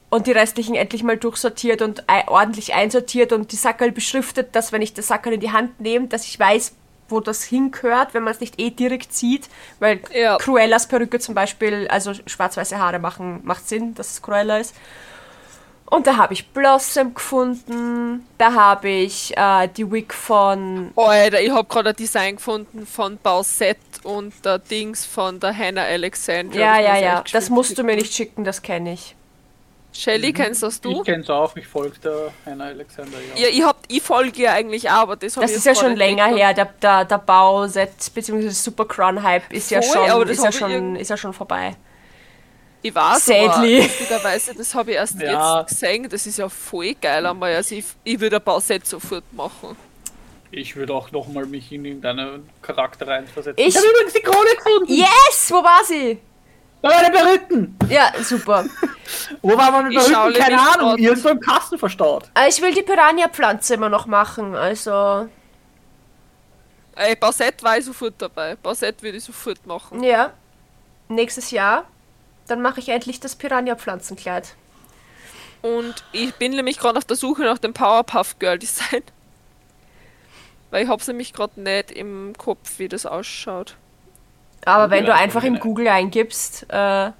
[0.09, 4.81] und die restlichen endlich mal durchsortiert und ordentlich einsortiert und die Sackerl beschriftet, dass wenn
[4.81, 6.75] ich das Sackerl in die Hand nehme, dass ich weiß,
[7.09, 9.49] wo das hingehört, wenn man es nicht eh direkt sieht,
[9.79, 10.37] weil Ja.
[10.37, 14.75] Cruellas Perücke zum Beispiel, also schwarz-weiße Haare machen, macht Sinn, dass es Cruella ist.
[15.87, 21.51] Und da habe ich Blossom gefunden, da habe ich äh, die Wig von Alter, ich
[21.51, 26.57] habe gerade ein Design gefunden von Bausett und der Dings von der Hannah Alexandra.
[26.57, 27.23] Ja, ja, ja.
[27.31, 29.15] Das musst du mir nicht schicken, das kenne ich.
[29.97, 30.99] Shelly, kennst das du?
[30.99, 33.43] Ich kenn's auch, ich folge der Hannah Alexander, ja.
[33.43, 35.73] Ja, ich, hab, ich folge ihr eigentlich auch, aber das habe Das ich ist ja
[35.75, 36.53] schon länger her.
[36.53, 38.49] Der, der, der Bauset bzw.
[38.49, 41.15] Super Crown Hype ist ja Voll, schon, aber das ist ja ich schon, ist ja
[41.17, 41.75] schon vorbei.
[42.81, 43.77] Ich weiß, Sadly.
[43.77, 45.59] aber lustigerweise, das habe ich erst Ja.
[45.61, 46.07] jetzt gesehen.
[46.09, 47.55] Das ist ja voll geil einmal.
[47.55, 49.75] Also ich, ich würde ein Bausett sofort machen.
[50.51, 53.65] Ich würde auch nochmal mich in irgendeinen Charakter reinversetzen.
[53.65, 54.93] Ich- habe übrigens die Krone gefunden!
[54.93, 55.47] Yes!
[55.49, 56.19] Wo war sie?
[56.85, 57.77] Waren die Perücken!
[57.89, 58.65] Ja, super.
[59.41, 60.33] Wo war meine Perücken?
[60.33, 60.99] Keine Ahnung, grad.
[60.99, 62.29] irgendwo im Kasten verstaut.
[62.35, 65.27] Äh, Ich will die Piranha-Pflanze immer noch machen, also.
[66.95, 68.55] Ey, Bausett war ich sofort dabei.
[68.55, 70.03] Bausett würde ich sofort machen.
[70.03, 70.31] Ja.
[71.09, 71.85] Nächstes Jahr.
[72.47, 74.55] Dann mache ich endlich das Piranha-Pflanzenkleid.
[75.61, 79.01] Und ich bin nämlich gerade auf der Suche nach dem Powerpuff Girl Design.
[80.69, 83.75] Weil ich hab's nämlich gerade nicht im Kopf, wie das ausschaut.
[84.65, 85.59] Aber Google wenn du einfach in.
[85.59, 87.11] Google eingibst, äh,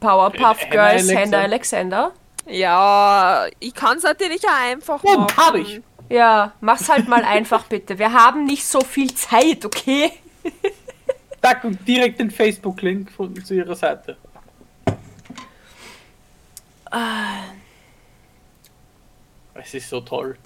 [0.00, 1.20] Powerpuff Hannah Girls Alexander.
[1.20, 2.12] Hannah Alexander.
[2.46, 5.26] Ja, ich kann es natürlich auch einfach machen.
[5.36, 5.80] hab ich.
[6.10, 7.98] Ja, mach's halt mal einfach bitte.
[7.98, 10.12] Wir haben nicht so viel Zeit, okay?
[11.42, 14.16] Zack, und direkt den Facebook-Link von- zu ihrer Seite.
[19.54, 20.36] Es ist so toll.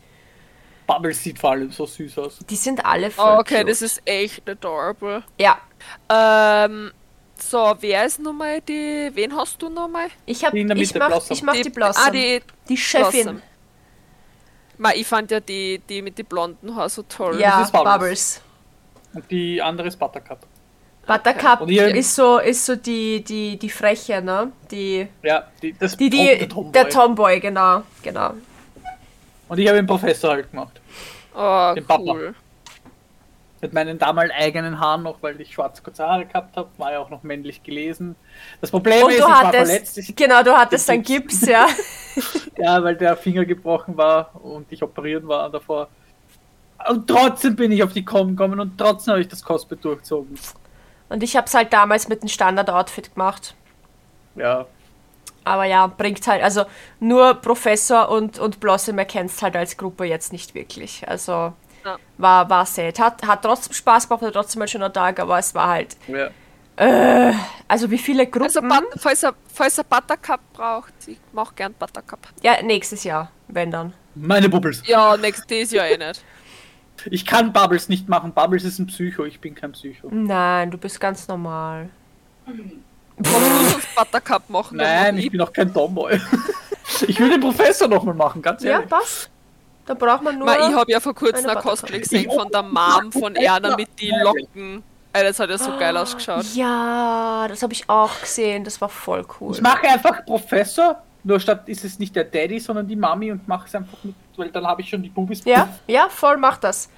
[0.88, 2.38] Bubbles sieht vor allem so süß aus.
[2.50, 3.68] Die sind alle voll Oh, okay, cute.
[3.70, 5.22] das ist echt adorable.
[5.38, 5.58] Ja,
[6.10, 6.90] Ähm,
[7.36, 9.10] so, wer ist nochmal die.
[9.14, 10.08] Wen hast du nochmal?
[10.26, 11.36] ich hab, Die in der ich Mitte, mach, Blossom.
[11.36, 12.04] ich mach die, Blossom.
[12.06, 13.10] Ah, die die Chefin.
[13.22, 13.42] Blossom.
[14.78, 17.38] Ma, ich fand ja die, die mit den blonden Haaren so toll.
[17.40, 17.92] Ja, Das ist Bubbles.
[17.92, 18.40] Bubbles.
[19.14, 20.38] Und die andere ist Buttercup.
[21.06, 24.52] Buttercup Und ihr- ist so, ist so die, die, die Freche, ne?
[24.70, 26.72] Die, Ja, die, das die, Tom- die, der Tomboy.
[26.72, 28.34] der Tomboy, genau, genau.
[29.48, 30.80] Und ich habe den Professor halt gemacht.
[31.34, 32.02] Oh, Den Papa.
[32.12, 32.34] cool.
[33.60, 37.00] Mit meinen damals eigenen Haaren noch, weil ich schwarze kurze Haare gehabt habe, war ja
[37.00, 38.14] auch noch männlich gelesen.
[38.60, 39.98] Das Problem Und ist, du ich war hattest, verletzt.
[39.98, 41.44] Ich, genau, du hattest dann Gips.
[41.44, 41.66] Ja.
[42.56, 45.88] ja, weil der Finger gebrochen war und ich operiert war davor.
[46.88, 50.38] Und trotzdem bin ich auf die Com gekommen und trotzdem habe ich das Cosplay durchgezogen.
[51.08, 53.54] Und ich hab's halt damals mit dem Standard-Outfit gemacht.
[54.36, 54.66] Ja,
[55.48, 56.64] Aber ja, bringt halt, also
[57.00, 61.06] nur Professor und, und Blossom erkennst halt als Gruppe jetzt nicht wirklich.
[61.08, 61.52] Also
[61.84, 61.96] Ja.
[62.18, 62.98] war, war sad.
[63.00, 65.96] Hat, hat trotzdem Spaß gemacht, war trotzdem ein schöner Tag, aber es war halt.
[66.08, 66.28] ja.
[67.66, 68.44] Also wie viele Gruppen?
[68.44, 72.20] Also, But falls, er, falls er Buttercup braucht, ich mach gern Buttercup.
[72.40, 73.92] ja, nächstes Jahr, wenn dann.
[74.14, 74.82] Meine Bubbles.
[74.86, 76.22] Ja, nächstes Jahr eh nicht.
[77.10, 78.32] Ich kann Bubbles nicht machen.
[78.32, 80.08] Bubbles ist ein Psycho, ich bin kein Psycho.
[80.10, 81.90] Nein, du bist ganz normal.
[82.44, 82.60] Sonst
[83.94, 86.20] Buttercup machen Nein, ich bin auch kein Tomboy.
[87.06, 88.88] Ich will den Professor nochmal machen, ganz Ja, ehrlich.
[88.88, 89.30] passt.
[89.86, 90.46] Da braucht man nur.
[90.46, 93.76] Ma, ich habe ja vor kurzem eine ein Cosplay gesehen von der Mom von Erna
[93.76, 94.82] mit den Locken.
[95.12, 96.44] Ey, das hat ja so geil ausgeschaut.
[96.54, 98.64] ja, das habe ich auch gesehen.
[98.64, 99.54] Das war voll cool.
[99.54, 103.46] Ich mache einfach Professor, nur statt ist es nicht der Daddy, sondern die Mami und
[103.48, 105.42] mache es einfach mit, weil dann habe ich schon die Bubis.
[105.44, 106.88] Ja, ja, voll mach das.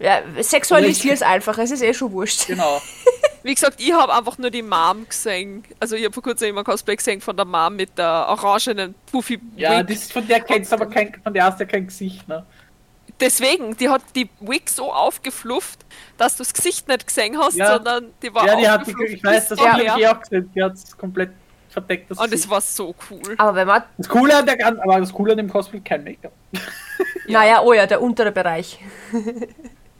[0.00, 2.46] Ja, sexualisier es einfach, es ist eh schon wurscht.
[2.46, 2.80] Genau.
[3.42, 5.64] Wie gesagt, ich habe einfach nur die Mom gesehen.
[5.80, 8.94] Also ich habe vor kurzem immer ein Cosplay gesehen von der Mom mit der orangenen
[9.10, 11.70] Puffy Ja, das ist von der kennst du aber kein, von der hast du ja
[11.70, 12.44] kein Gesicht, ne?
[13.20, 15.80] Deswegen, die hat die Wig so aufgeflufft,
[16.16, 17.72] dass du das Gesicht nicht gesehen hast, Ja.
[17.72, 20.20] sondern die war ja, die hat die, aufgeflufft ich weiß, das habe ich eh auch
[20.20, 21.30] gesehen, die hat es komplett
[21.68, 22.10] verdeckt.
[22.10, 23.34] Das Und es war so cool.
[23.38, 26.32] Aber wenn man, das Coole an der aber das Coole an dem Cosplay kein Make-up.
[27.26, 28.78] naja, oh ja, der untere Bereich.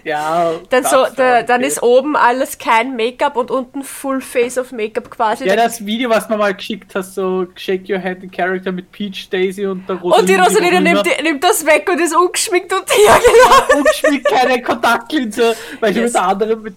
[0.08, 0.52] Ja.
[0.70, 5.10] Dann, so, da, dann ist oben alles kein Make-up und unten Full Face of Make-up
[5.10, 5.46] quasi.
[5.46, 8.72] Ja, das Video, was du mir mal geschickt hast, so Shake Your Head in Character
[8.72, 12.72] mit Peach, Daisy und der und die Rosaline nimmt, nimmt das weg und ist ungeschminkt
[12.72, 13.80] und ja, genau.
[13.80, 16.04] und schmiegt keine Kontaktlinse, weil Yes.
[16.06, 16.74] mit der anderen mit.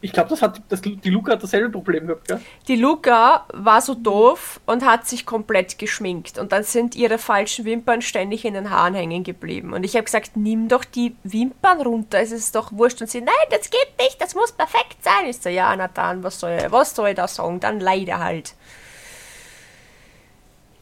[0.00, 2.40] Ich glaube, das hat das, die Luca hat dasselbe Problem gehabt, gell?
[2.66, 6.36] Die Luca war so doof und hat sich komplett geschminkt.
[6.38, 9.72] Und dann sind ihre falschen Wimpern ständig in den Haaren hängen geblieben.
[9.72, 13.00] Und ich habe gesagt, nimm doch die Wimpern runter, es ist doch wurscht.
[13.00, 15.26] Und sie, nein, das geht nicht, das muss perfekt sein.
[15.28, 17.60] Ich so, ja, na dann, was soll, was soll ich da sagen?
[17.60, 18.54] Dann leider halt.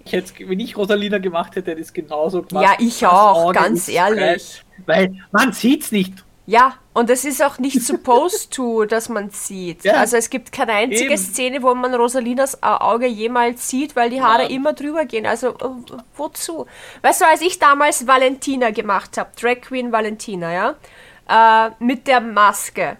[0.06, 2.64] jetzt, wenn ich Rosalina gemacht hätte, hätte ich es genauso gemacht.
[2.64, 4.64] Ja, ich auch, ganz ehrlich.
[4.86, 6.25] Weil man sieht's nicht.
[6.48, 9.82] Ja, und es ist auch nicht supposed to, dass man sieht.
[9.84, 9.94] Ja.
[9.94, 11.16] Also es gibt keine einzige Eben.
[11.18, 14.50] Szene, wo man Rosalinas Au- Auge jemals sieht, weil die Haare Nein.
[14.52, 15.26] immer drüber gehen.
[15.26, 15.68] Also äh,
[16.16, 16.66] wozu?
[17.02, 22.20] Weißt du, als ich damals Valentina gemacht habe, Drag Queen Valentina, ja, äh, mit der
[22.20, 22.96] Maske,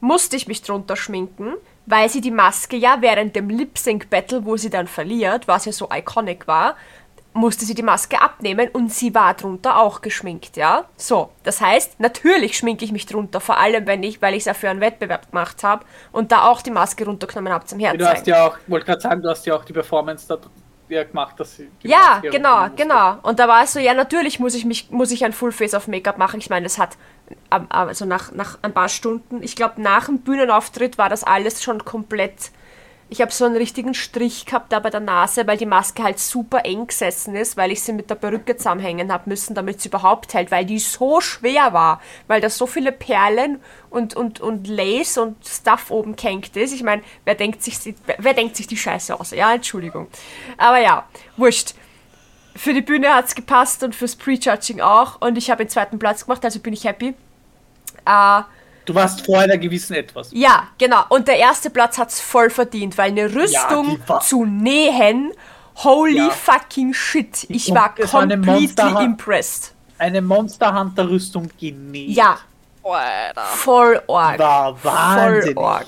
[0.00, 1.52] musste ich mich drunter schminken,
[1.86, 5.64] weil sie die Maske ja während dem Lip Sync Battle, wo sie dann verliert, was
[5.64, 6.74] ja so iconic war,
[7.32, 10.84] musste sie die Maske abnehmen und sie war drunter auch geschminkt, ja?
[10.96, 14.44] So, das heißt, natürlich schminke ich mich drunter, vor allem wenn ich, weil ich es
[14.46, 18.08] ja für einen Wettbewerb gemacht habe und da auch die Maske runtergenommen habe zum Du
[18.08, 20.38] hast ja auch, wollte gerade sagen, du hast ja auch die Performance da
[20.88, 21.70] ja, gemacht, dass sie.
[21.82, 23.18] Ja, Maske genau, genau.
[23.22, 25.74] Und da war es so, ja, natürlich muss ich mich, muss ich ein Full Face
[25.74, 26.40] of Make-up machen.
[26.40, 26.96] Ich meine, das hat,
[27.52, 31.62] ähm, also nach, nach ein paar Stunden, ich glaube, nach dem Bühnenauftritt war das alles
[31.62, 32.50] schon komplett.
[33.12, 36.20] Ich habe so einen richtigen Strich gehabt da bei der Nase, weil die Maske halt
[36.20, 39.88] super eng gesessen ist, weil ich sie mit der Perücke zusammenhängen habe müssen, damit sie
[39.88, 44.68] überhaupt hält, weil die so schwer war, weil da so viele Perlen und, und, und
[44.68, 46.72] Lace und Stuff oben gehängt ist.
[46.72, 49.32] Ich meine, wer denkt sich, wer, wer denkt sich die Scheiße aus?
[49.32, 50.06] Ja, Entschuldigung.
[50.56, 51.04] Aber ja,
[51.36, 51.74] wurscht
[52.56, 55.20] für die Bühne hat es gepasst und fürs Prejudging auch.
[55.20, 57.14] Und ich habe den zweiten Platz gemacht, also bin ich happy.
[58.04, 58.42] Äh,
[58.90, 60.30] Du warst vor einer gewissen etwas.
[60.32, 61.04] ja, genau.
[61.10, 65.32] Und der erste Platz hat es voll verdient, weil eine Rüstung war- zu nähen,
[65.76, 66.30] holy Ja.
[66.30, 67.46] fucking shit.
[67.48, 69.74] Ich Und war war eine completely Monster- impressed.
[69.98, 72.10] Eine Monster Hunter Rüstung genäht.
[72.10, 72.38] Ja,
[72.82, 73.42] Alter.
[73.42, 74.38] voll org.
[74.38, 75.56] War Voll wahnsinnig.
[75.56, 75.86] org.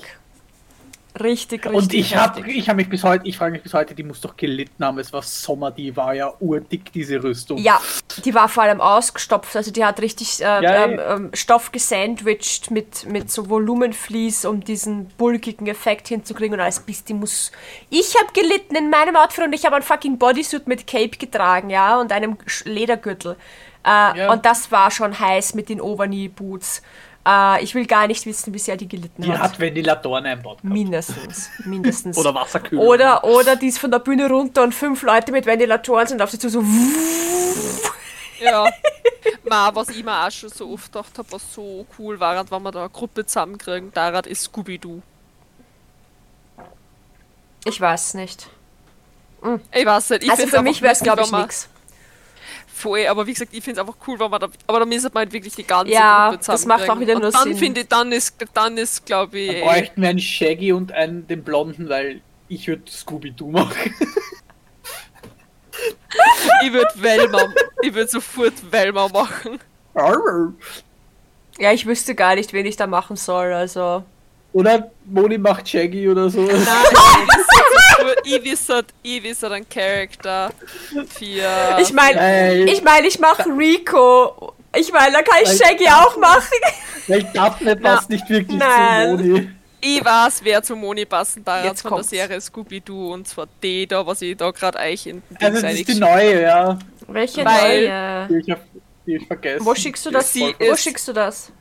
[1.21, 1.81] Richtig, richtig.
[1.81, 4.19] Und ich habe ich hab mich bis heute, ich frage mich bis heute, die muss
[4.19, 4.97] doch gelitten haben.
[4.97, 7.59] Es war Sommer, die war ja urdick, diese Rüstung.
[7.59, 7.79] Ja,
[8.25, 12.71] die war vor allem ausgestopft, also die hat richtig äh, Ja, ähm, ähm, Stoff gesandwiched
[12.71, 17.51] mit, mit so Volumenvlies, um diesen bulkigen Effekt hinzukriegen und alles bis die muss.
[17.91, 21.69] Ich habe gelitten in meinem Outfit und ich habe ein fucking Bodysuit mit Cape getragen,
[21.69, 23.37] ja, und einem Ledergürtel.
[23.85, 24.31] Äh, Ja.
[24.31, 26.81] Und das war schon heiß mit den Overknee-Boots.
[27.25, 29.39] Äh, ich will gar nicht wissen, wie sehr die gelitten Die hat.
[29.39, 30.63] hat Ventilatoren einbaut.
[30.63, 32.17] Mindestens, mindestens.
[32.19, 32.85] Oder Wasserkühlung.
[32.85, 36.31] Oder, oder die ist von der Bühne runter und fünf Leute mit Ventilatoren sind auf
[36.31, 36.63] sie zu so.
[38.41, 38.65] Ja.
[39.47, 42.61] Ma, was ich mir auch schon so oft gedacht habe, was so cool war, wenn
[42.61, 45.01] wir da eine Gruppe zusammenkriegen, daran ist Scooby-Doo.
[47.63, 48.49] Ich weiß nicht.
[49.71, 50.23] Ich weiß nicht.
[50.23, 51.69] Ich also für mich wäre es, glaube ich, nichts.
[52.83, 55.09] Voll, aber wie gesagt, ich finde es einfach cool, wenn man da, aber da müsste
[55.13, 57.57] man halt wirklich die ganze Ja, Gruppe das macht auch wieder Und nur dann Sinn.
[57.57, 61.25] finde ich, dann ist, dann ist, glaube ich, Da bräuchten wir einen Shaggy und einen
[61.25, 62.19] den Blonden, weil
[62.49, 63.93] ich würde Scooby-Doo machen.
[66.65, 69.59] ich würde Velma, ich würde sofort Velma machen.
[71.59, 73.53] Ja, ich wüsste gar nicht, wen ich da machen soll.
[73.53, 74.03] Also.
[74.53, 76.41] Oder Moni macht Shaggy oder so.
[76.41, 76.57] Nein,
[78.23, 80.51] ich wisse, ich wisse einen Charakter
[81.09, 81.77] für.
[81.81, 84.53] Ich meine, ich meine, ich mache Rico.
[84.75, 86.47] Ich meine, da kann ich Shaggy auch machen.
[87.07, 89.17] Weil Daphne passt nicht wirklich Nein.
[89.17, 89.49] zu Moni.
[89.81, 92.09] Ich weiß, wer zu Moni passen darf Jetzt von kommt's.
[92.09, 95.61] der Serie Scooby-Doo und zwar die da, was ich da gerade euch in den Also
[95.61, 96.79] das ist die neue, ja.
[97.07, 98.27] Welche Weil- neue?
[98.29, 98.59] Die ich, hab,
[99.05, 99.65] die ich vergessen.
[99.65, 100.33] Wo schickst du das?
[100.35, 101.51] Wo schickst du das?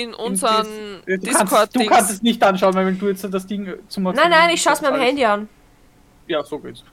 [0.00, 0.66] In unseren
[1.06, 4.30] Du kannst, du kannst es nicht anschauen, weil wenn du jetzt das Ding zum Nein,
[4.30, 5.48] nein, ich schaue es mir am Handy an.
[6.26, 6.84] Ja, so geht's.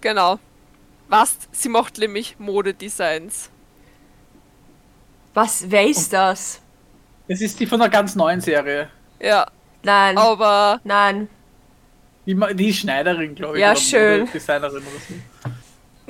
[0.00, 0.38] Genau.
[1.08, 1.36] Was?
[1.52, 3.50] Sie macht nämlich Modedesigns.
[5.34, 6.60] Was, wer ist das?
[7.28, 8.90] Das ist die von einer ganz neuen Serie.
[9.20, 9.46] Ja,
[9.82, 11.28] Nein, aber nein.
[12.26, 13.62] Die, die ist Schneiderin, glaube ich.
[13.62, 14.28] Ja, oder schön.
[14.32, 15.50] Designerin oder so.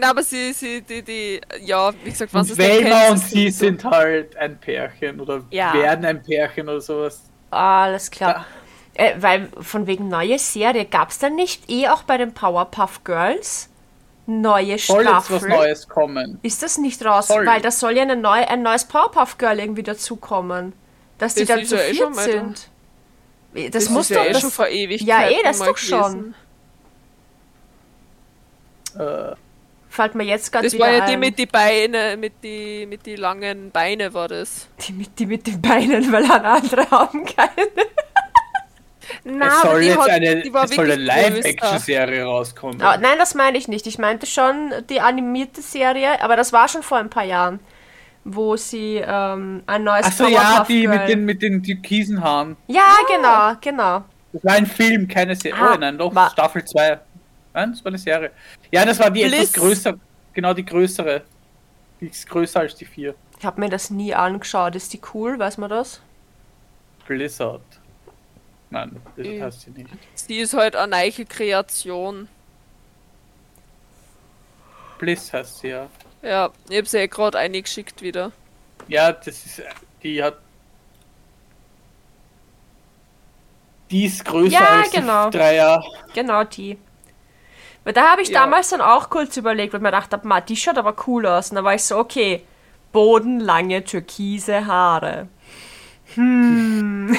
[0.01, 3.31] Na, aber sie, sie, die, die, ja, wie gesagt, was Und dann Velma und ist
[3.31, 5.73] sie sind halt ein Pärchen oder Ja.
[5.73, 7.33] werden ein Pärchen oder sowas.
[7.51, 8.47] Alles klar.
[8.95, 13.05] Äh, weil von wegen neue Serie gab es dann nicht eh auch bei den Powerpuff
[13.05, 13.69] Girls
[14.27, 15.49] neue Soll jetzt was Staffel?
[15.49, 16.39] Neues kommen.
[16.43, 17.29] Ist das nicht raus?
[17.29, 17.47] Soll.
[17.47, 20.73] Weil da soll ja eine neu, ein neues Powerpuff Girl irgendwie dazukommen.
[21.19, 22.29] Dass die Das dann ist zu ja eh viert da.
[22.33, 22.71] sind.
[23.55, 24.25] Das, Das muss ist doch.
[24.25, 26.35] ja eh das, schon vor Ewigkeiten ja, eh, das doch schon.
[28.99, 29.35] Äh,
[29.93, 31.21] Fällt mir jetzt gerade Das war ja die ein.
[31.21, 34.69] mit die Beine, mit die, mit die langen Beine war das.
[34.87, 37.67] die, mit, die mit den Beinen, weil andere haben keine.
[39.25, 41.03] Na, es soll die jetzt hat- eine, die war es soll eine.
[41.03, 42.81] Live-Action-Serie rauskommen.
[42.81, 43.87] Ah, nein, das meine ich nicht.
[43.89, 47.59] Ich meinte schon die animierte Serie, aber das war schon vor ein paar Jahren,
[48.23, 52.57] wo sie ähm, ein neues Achso, ja, die Girl- mit den, mit den türkisen Haaren.
[52.69, 54.05] Ja, genau, genau.
[54.33, 55.61] Das war ein Film, keine Serie.
[55.61, 57.01] Ah, oh nein, doch, Staffel 2.
[57.53, 58.31] Nein, das war eine Serie.
[58.71, 59.51] Ja, das war die Bliss.
[59.51, 59.99] etwas größere.
[60.33, 61.23] Genau, die größere.
[62.01, 63.15] Die ist größer als die vier.
[63.39, 64.75] Ich habe mir das nie angeschaut.
[64.77, 65.39] Ist die cool?
[65.39, 66.01] Weiß man das?
[67.07, 67.63] Blizzard.
[68.71, 69.43] Nein, Blizzard Mhm.
[69.43, 69.91] heißt sie nicht.
[70.15, 72.29] Sie ist halt eine neue Kreation.
[74.99, 75.89] Bliss heißt sie ja.
[76.23, 78.31] Ja, ich habe sie ja gerade eingeschickt wieder.
[78.89, 79.63] Ja, das ist,
[80.03, 80.37] die hat.
[83.91, 85.31] Die ist größer Ja, als genau.
[85.31, 85.83] die Dreier.
[86.15, 86.79] Genau die.
[87.85, 88.41] Weil da habe ich Ja.
[88.41, 91.51] damals dann auch kurz überlegt, weil mir gedacht habe, "Ma, die schaut aber cool aus.
[91.51, 92.45] Und da war ich so, okay,
[92.93, 95.29] bodenlange türkise Haare.
[96.15, 97.17] Hm.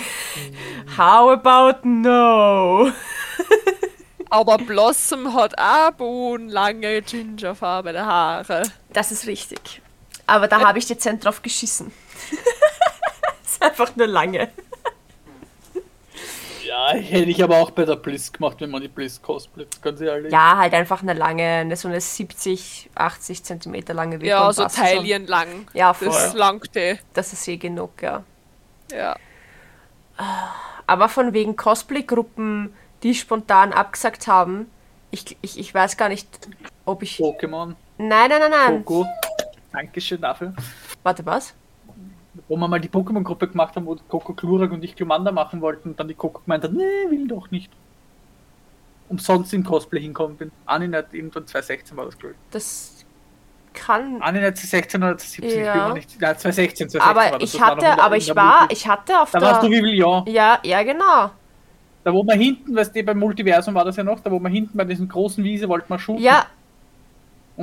[0.97, 2.91] How about no?
[4.29, 8.63] Aber Blossom hat auch bohnenlange gingerfarbene Haare.
[8.93, 9.81] Das ist richtig.
[10.25, 11.91] Aber da habe ich dezent drauf geschissen.
[13.43, 14.49] ist einfach nur lange.
[16.71, 19.81] Ja, hätte ich aber auch bei der Bliss gemacht, wenn man die Bliss cosplayt.
[19.81, 20.31] Ganz ehrlich.
[20.31, 24.27] Ja, halt einfach eine lange, eine, so eine 70, 80 Zentimeter lange Wippe.
[24.27, 24.65] Ja, so.
[24.65, 25.67] Taillen lang.
[25.73, 26.07] Ja, voll.
[26.07, 26.99] Das langte.
[27.13, 28.23] Das ist eh genug, ja.
[28.89, 29.17] Ja.
[30.87, 34.71] Aber von wegen Cosplay-Gruppen, die spontan abgesagt haben,
[35.09, 36.29] ich, ich, ich weiß gar nicht,
[36.85, 37.17] ob ich.
[37.17, 38.83] Pokémon, Nein, nein, nein, nein.
[38.85, 39.05] Poco.
[39.73, 40.53] Dankeschön dafür.
[41.03, 41.53] Warte, was?
[42.47, 45.89] Wo wir mal die Pokémon-Gruppe gemacht haben, wo Coco Klurak und ich Glumanda machen wollten
[45.89, 47.69] und dann die Coco gemeint hat, nee, will doch nicht.
[49.09, 50.51] Umsonst in Cosplay hinkommen bin.
[50.65, 52.39] Anin hat irgendwann 2016 war das, glaube ich.
[52.51, 53.05] Das
[53.73, 54.21] kann.
[54.21, 55.75] Anin hat 2016 oder 2017, Ja.
[55.75, 56.11] ich bin nicht.
[56.21, 57.43] Ja, 2016, 2016 war Aber das.
[57.43, 59.41] ich das war noch in hatte, der- aber ich der war, ich hatte auf Da
[59.41, 59.79] warst du der.
[59.79, 60.23] Vivillon.
[60.27, 61.31] Ja, ja, genau.
[62.03, 64.51] Da wo man hinten, weißt du, beim Multiversum war das ja noch, da wo man
[64.51, 66.23] hinten bei diesen großen Wiese wollte man shooten.
[66.23, 66.45] Ja,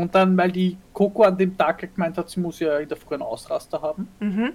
[0.03, 2.97] Und dann, weil die Coco an dem Tag gemeint hat, sie muss ja in der
[2.97, 4.53] Früh einen Ausraster haben, mhm.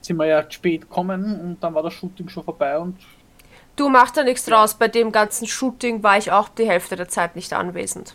[0.00, 2.96] sind wir ja spät gekommen und dann war das Shooting schon vorbei und
[3.76, 4.74] Du machst da nichts draus.
[4.74, 8.14] Bei dem ganzen Shooting war ich auch die Hälfte der Zeit nicht anwesend.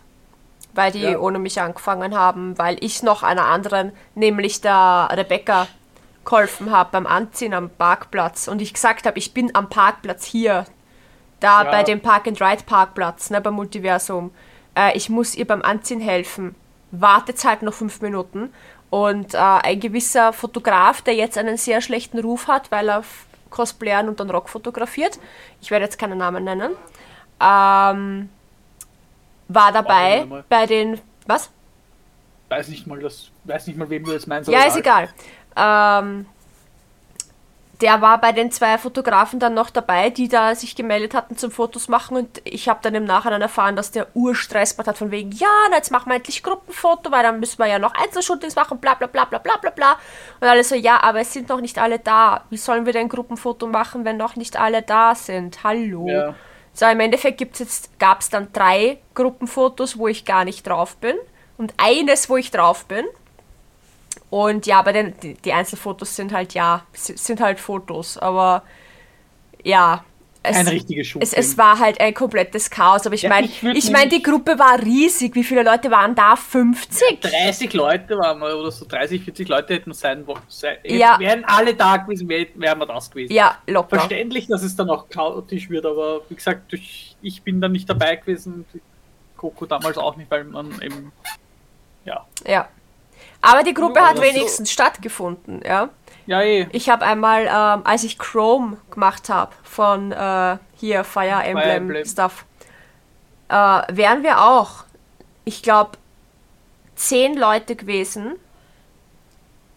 [0.75, 1.17] Weil die Ja.
[1.17, 5.67] ohne mich angefangen haben, weil ich noch einer anderen, nämlich der Rebecca,
[6.23, 8.47] geholfen habe beim Anziehen am Parkplatz.
[8.47, 10.65] Und ich gesagt habe, ich bin am Parkplatz hier.
[11.39, 11.71] Da Ja.
[11.71, 14.31] bei dem Park-and-Ride-Parkplatz, ne, beim Multiversum.
[14.75, 16.55] Äh, ich muss ihr beim Anziehen helfen.
[16.91, 18.53] Wartet halt noch fünf Minuten.
[18.89, 23.03] Und äh, ein gewisser Fotograf, der jetzt einen sehr schlechten Ruf hat, weil er
[23.49, 25.19] Cosplayern und dann Rock fotografiert,
[25.61, 26.73] ich werde jetzt keinen Namen nennen,
[27.41, 28.29] ähm,
[29.47, 30.99] war dabei bei den.
[31.25, 31.49] Was?
[32.49, 34.49] weiß nicht mal das, weiß nicht mal, wem du jetzt meinst.
[34.49, 35.09] Ja, ist egal.
[35.55, 36.25] Ähm,
[37.81, 41.51] der war bei den zwei Fotografen dann noch dabei, die da sich gemeldet hatten zum
[41.51, 45.31] Fotos machen und ich habe dann im Nachhinein erfahren, dass der Urstress hat von wegen,
[45.31, 48.79] ja, na, jetzt machen wir endlich Gruppenfoto, weil dann müssen wir ja noch Einzelshootings machen,
[48.79, 49.97] bla bla bla bla bla bla bla.
[50.39, 52.45] Und alle so, ja, aber es sind noch nicht alle da.
[52.49, 55.63] Wie sollen wir denn Gruppenfoto machen, wenn noch nicht alle da sind?
[55.63, 56.07] Hallo.
[56.07, 56.35] Ja.
[56.73, 60.97] So, im Endeffekt gibt's jetzt, gab es dann drei Gruppenfotos, wo ich gar nicht drauf
[60.97, 61.15] bin
[61.57, 63.05] und eines, wo ich drauf bin.
[64.29, 68.63] Und ja, bei den die, die Einzelfotos sind halt ja, sind halt Fotos, aber
[69.63, 70.03] ja.
[70.47, 71.27] Es, Kein richtiges Shooting.
[71.27, 74.21] es, es war halt ein komplettes Chaos, aber ich Ja, meine, ich ich meine, die
[74.21, 75.33] Gruppe war riesig.
[75.33, 76.35] Wie viele Leute waren da?
[76.35, 77.19] 50?
[77.21, 80.41] 30 Leute waren wir, oder so 30, 40 Leute hätten sein wollen.
[80.83, 81.17] Ja.
[81.17, 83.33] Wären alle da gewesen, wär- wären wir das gewesen.
[83.33, 83.97] Ja, locker.
[83.97, 87.89] Verständlich, dass es dann auch chaotisch wird, aber wie gesagt, durch, ich bin dann nicht
[87.89, 88.65] dabei gewesen,
[89.37, 91.11] Coco damals auch nicht, weil man eben,
[92.05, 92.23] ja.
[92.45, 92.67] Ja.
[93.45, 95.89] Aber die Gruppe hat wenigstens stattgefunden, ja.
[96.27, 96.67] Ja, eh.
[96.71, 102.05] Ich habe einmal, ähm, als ich Chrome gemacht habe von äh, hier Fire Emblem, Emblem.
[102.05, 102.45] Stuff,
[103.49, 104.85] äh, wären wir auch,
[105.43, 105.91] ich glaube,
[106.95, 108.37] zehn Leute gewesen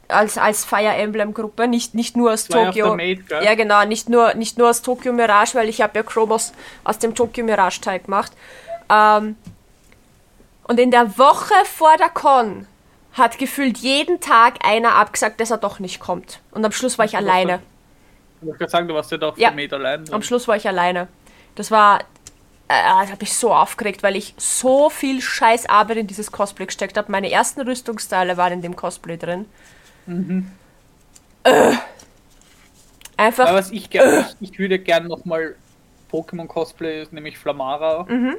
[0.08, 2.96] als, als Fire Emblem Gruppe, nicht, nicht nur aus Tokio.
[2.96, 6.02] der Mate, ja, genau, nicht nur, nicht nur aus Tokyo Mirage, weil ich habe ja
[6.02, 6.52] Chrome aus,
[6.84, 8.32] aus dem Tokyo Mirage Teil gemacht.
[8.88, 9.36] Ähm,
[10.64, 12.66] und in der Woche vor der Con
[13.18, 16.40] hat gefühlt jeden Tag einer abgesagt, dass er doch nicht kommt.
[16.52, 17.60] Und am Schluss war ich alleine.
[18.40, 19.50] Ich wollte gerade sagen, du warst ja doch Ja.
[19.50, 20.04] Mate allein.
[20.12, 21.08] Am Schluss war ich alleine.
[21.54, 22.00] Das war.
[22.68, 26.66] Äh, das hat mich so aufgeregt, weil ich so viel scheiß Arbeit in dieses Cosplay
[26.66, 27.10] gesteckt habe.
[27.10, 29.46] Meine ersten Rüstungsteile waren in dem Cosplay drin.
[31.44, 31.72] Äh.
[33.16, 33.48] Einfach.
[33.48, 35.56] Aber was ich gerne, ich, ich würde gerne nochmal
[36.12, 38.04] Pokémon Cosplay, nämlich Flamara.
[38.08, 38.36] Mhm.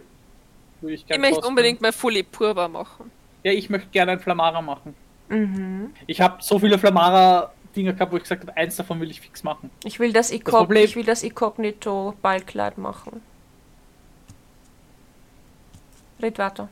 [0.82, 1.46] Würde ich Ich möchte cosplayen.
[1.50, 3.12] unbedingt mal Fully Purva machen.
[3.44, 4.94] Ja, ich möchte gerne ein Flamara machen.
[5.30, 5.94] Mhm.
[6.08, 9.44] Ich habe so viele Flamara-Dinger gehabt, wo ich gesagt habe, eins davon will ich fix
[9.44, 9.70] machen.
[9.84, 13.22] Ich will das, Icog Problem- ich will das Inkognito Ballkleid machen.
[16.22, 16.68] Red weiter.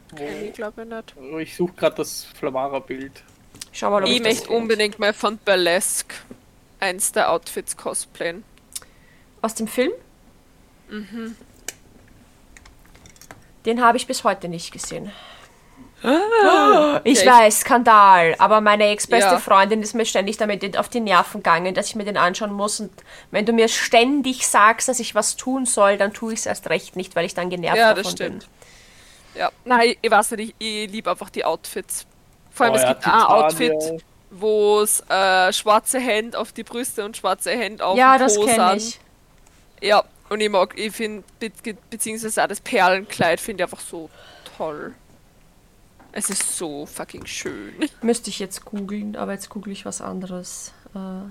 [0.45, 1.15] Ich glaube nicht.
[1.15, 3.23] Oh, Ich suche gerade das Flamara-Bild.
[3.71, 4.59] Schau mal, ob Ich ich, das möchte finde.
[4.61, 6.15] unbedingt mal von Burlesque
[6.79, 8.43] eins der Outfits cosplayen.
[9.41, 9.91] Aus dem Film?
[13.65, 15.11] Den habe ich bis heute nicht gesehen.
[17.03, 18.35] Ich ich- weiß, Skandal.
[18.39, 19.39] Aber meine ex-beste Ja.
[19.39, 22.79] Freundin ist mir ständig damit auf die Nerven gegangen, dass ich mir den anschauen muss.
[22.79, 22.91] Und
[23.31, 26.69] wenn du mir ständig sagst, dass ich was tun soll, dann tue ich es erst
[26.69, 28.47] recht nicht, weil ich dann genervt Ja, davon das stimmt.
[29.35, 32.05] Ja, nein, ich weiß nicht, ich, ich liebe einfach die Outfits.
[32.51, 33.13] Vor allem, Oh es ja, gibt ein.
[33.13, 38.23] Outfit, wo es äh, schwarze Hände auf die Brüste und schwarze Hände auf ja, den
[38.27, 38.99] das Po kenne sind.
[39.79, 39.87] ich.
[39.89, 41.51] Ja, und ich mag, ich finde, be
[41.89, 44.09] beziehungsweise auch das Perlenkleid finde ich einfach so
[44.57, 44.95] toll.
[46.17, 47.75] Es ist so fucking schön.
[48.01, 50.73] Müsste ich jetzt googeln, aber jetzt google ich was anderes.
[50.95, 51.27] Äh.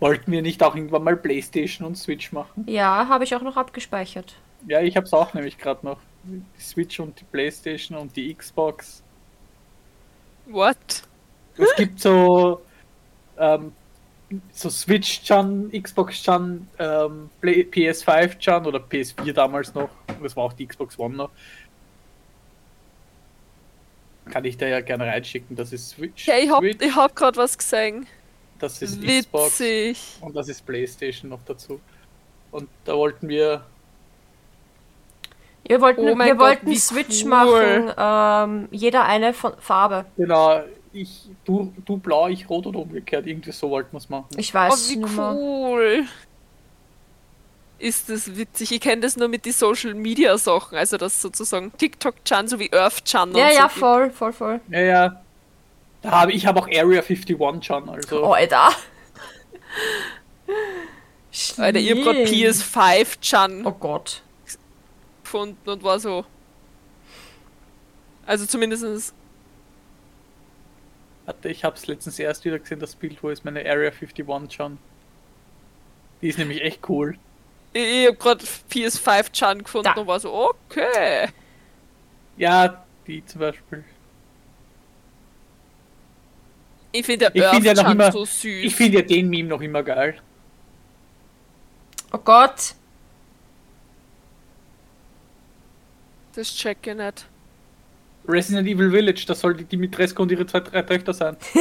[0.00, 2.64] Wollten wir nicht auch irgendwann mal Playstation und Switch machen?
[2.66, 4.34] Ja, habe ich auch noch abgespeichert.
[4.66, 6.00] Ja, ich hab's auch nämlich gerade noch.
[6.24, 9.00] Die Switch und die Playstation und die Xbox.
[10.46, 11.04] What?
[11.56, 12.62] Es gibt so,
[13.38, 13.70] ähm,
[14.52, 19.90] so Switch-Chan, Xbox-Chan, ähm, Play- PS5-Chan oder PS4 damals noch.
[20.22, 21.30] Das war auch die Xbox One noch.
[24.30, 25.54] Kann ich da ja gerne reinschicken.
[25.56, 26.26] Das ist Switch.
[26.26, 28.06] Ja, ich hab, Switch ich hab gerade was gesehen.
[28.58, 30.16] das ist Xbox Witzig.
[30.20, 31.80] und das ist Playstation noch dazu.
[32.50, 33.64] Und da wollten wir
[35.64, 37.28] Wir wollten, Oh wir Gott, wollten Switch cool.
[37.28, 37.92] machen,
[38.64, 40.06] ähm, jeder eine von Farbe.
[40.16, 40.62] Genau,
[40.96, 43.26] ich, du, du blau, ich rot oder umgekehrt.
[43.26, 44.26] Irgendwie so wollten wir es machen.
[44.36, 45.32] Ich Oh, weiß wie nicht mehr.
[45.34, 46.04] cool.
[47.78, 48.72] Ist das witzig.
[48.72, 50.78] Ich kenne das nur mit den Social Media Sachen.
[50.78, 53.54] Also das sozusagen TikTok-Chan sowie Earth-Chan und Ja, so.
[53.54, 53.78] ja, gibt.
[53.78, 54.60] voll, voll, voll.
[54.70, 55.22] Ja, ja.
[56.02, 58.24] Da habe ich habe auch Area 51 schon, also.
[58.24, 58.70] Oh, Alter.
[61.58, 62.50] Alter, ich hab grad Schlimm.
[62.50, 64.22] PS5-Chan Oh Gott.
[65.22, 66.24] gefunden und war so.
[68.24, 69.12] Also zumindest.
[71.26, 74.52] Warte, ich habe es letztens erst wieder gesehen, das Bild, wo ist meine Area 51
[74.54, 74.78] schon.
[76.22, 77.18] Die ist nämlich echt cool.
[77.72, 80.00] Ich, ich hab grad PS5-Chan gefunden Da.
[80.00, 81.28] und war so, okay.
[82.36, 83.84] Ja, die zum Beispiel.
[86.92, 88.64] Ich finde Ich der finde ja noch immer- so süß.
[88.64, 90.18] Ich finde ja den Meme noch immer geil.
[92.12, 92.74] Oh Gott.
[96.34, 97.26] das check ich nicht.
[98.28, 101.36] Resident Evil Village, das soll die Dimitrescu und ihre zwei, drei Töchter sein.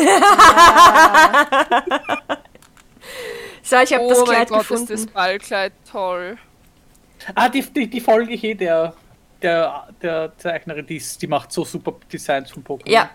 [3.61, 4.93] So, ich habe oh das mein Kleid Gott, gefunden.
[4.93, 6.37] ist das Ballkleid toll.
[7.33, 8.93] Ah, die, die, die folge eh der,
[9.41, 12.91] der, der Zeichnerin, die, ist- die macht so super Designs von Pokémon.
[12.91, 13.09] Ja.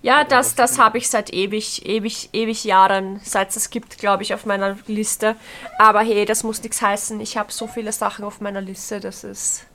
[0.00, 4.22] Ja, das, das habe ich seit ewig, ewig, ewig Jahren, seit es es gibt, glaube
[4.22, 5.34] ich, auf meiner Liste.
[5.78, 7.20] Aber hey, das muss nichts heißen.
[7.20, 9.66] Ich habe so viele Sachen auf meiner Liste, das ist.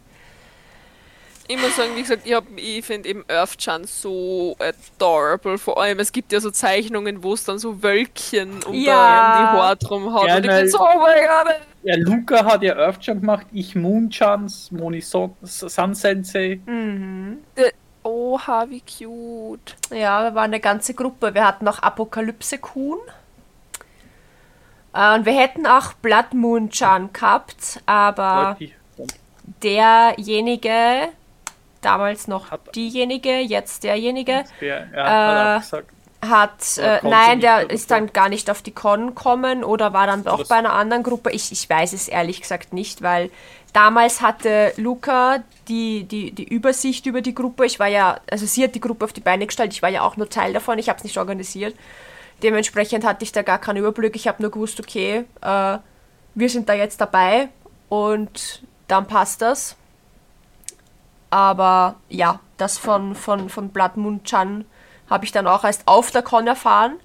[1.50, 5.58] Ich muss sagen, wie gesagt, ich, hab- ich finde eben Earth-Chan so adorable.
[5.58, 8.82] Vor allem, es gibt ja so Zeichnungen, wo es dann so Wölkchen um Ja.
[8.82, 10.26] die Haare drum hat.
[10.26, 11.56] Ja, und ich bin so, oh mein Gott.
[11.84, 16.62] Ja, Luca hat ja Earthjump gemacht, ich Moonchans, Moni Sun Sensei.
[18.04, 19.76] Oha, wie cute.
[19.90, 21.34] Ja, wir waren eine ganze Gruppe.
[21.34, 23.00] Wir hatten auch Apokalypse Kuhn.
[24.94, 28.58] Äh, Und wir hätten auch Blood Moon Chan gehabt, aber
[29.62, 31.10] derjenige,
[31.82, 35.90] damals noch Hat- diejenige, jetzt derjenige, der, ja, hat auch gesagt.
[36.30, 40.26] Hat, äh, nein, der ist dann gar nicht auf die Con gekommen oder war dann
[40.28, 41.32] auch das- bei einer anderen Gruppe.
[41.32, 43.30] Ich, ich weiß es ehrlich gesagt nicht, weil
[43.74, 47.66] damals hatte Luca die, die, die Übersicht über die Gruppe.
[47.66, 50.02] Ich war ja, also sie hat die Gruppe auf die Beine gestellt, ich war ja
[50.04, 51.76] auch nur Teil davon, ich habe es nicht organisiert.
[52.42, 54.16] Dementsprechend hatte ich da gar keinen Überblick.
[54.16, 55.78] Ich habe nur gewusst, okay, äh,
[56.36, 57.50] wir sind da jetzt dabei
[57.90, 59.76] und dann passt das.
[61.30, 64.66] Aber ja, das von, von, von Blood Moon Chan
[65.14, 67.00] habe ich dann auch erst auf der Con erfahren,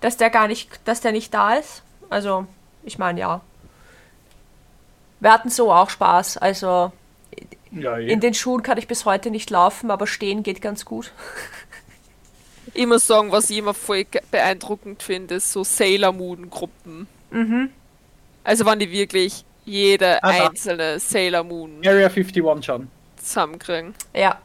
[0.00, 1.82] dass der gar nicht, dass der nicht da ist.
[2.08, 2.46] Also,
[2.84, 3.40] ich meine, ja.
[5.20, 6.36] Wir hatten so auch Spaß.
[6.38, 6.92] Also,
[7.72, 8.08] Ja, eh.
[8.10, 11.12] in den Schuhen kann ich bis heute nicht laufen, aber stehen geht ganz gut.
[12.74, 17.08] Ich muss sagen, was ich immer voll beeindruckend finde, ist so Sailor Moon Gruppen.
[18.44, 22.88] Also wann die wirklich jede Ah, einzelne Sailor Moon Area 51 schon.
[23.16, 23.94] zusammenkriegen.
[24.14, 24.38] Ja.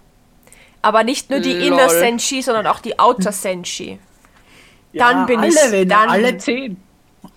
[0.83, 1.63] Aber nicht nur die Lol.
[1.63, 3.97] Inner Senshi, sondern auch die Outer Senshi.
[4.93, 6.77] Dann bin alle, ich- Wenn, dann- alle zehn.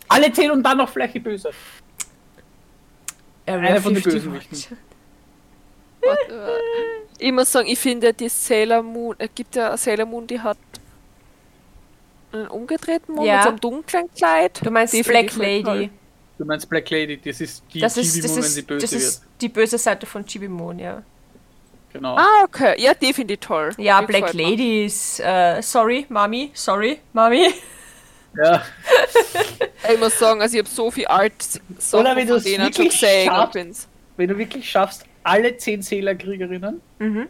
[0.09, 1.51] Alle zehn und dann noch Fläche böse.
[3.47, 4.31] Area Einer von den 51.
[4.31, 4.79] Bösewichten.
[7.19, 10.39] Ich muss sagen, ich finde die Sailor Moon, es gibt ja eine Sailor Moon, die
[10.39, 10.59] hat
[12.33, 13.37] einen umgedrehten Mond Ja.
[13.37, 14.61] mit so einem dunklen Kleid.
[14.65, 15.63] Du meinst Die Black Lady.
[15.65, 15.91] toll.
[16.39, 18.67] Du meinst Black Lady, das ist die Das ist, Chibi das, Moon, wenn sie ist,
[18.67, 19.03] böse das wird.
[19.03, 21.03] ist die böse Seite von Chibi Moon, ja.
[21.93, 22.17] Genau.
[22.17, 22.75] Ah, okay.
[22.79, 23.73] Ja, die finde ich toll.
[23.79, 27.53] Ja, Die Black ist, äh, sorry, Mami, sorry, Mami.
[28.39, 28.63] Ja.
[29.93, 31.33] Ich muss sagen, also ich habe so viel Art
[31.93, 33.89] Oder wenn denen schon wirklich gesehen schaffst.
[34.19, 37.29] Wenn du wirklich schaffst, alle zehn Seelerkriegerinnen, Mhm.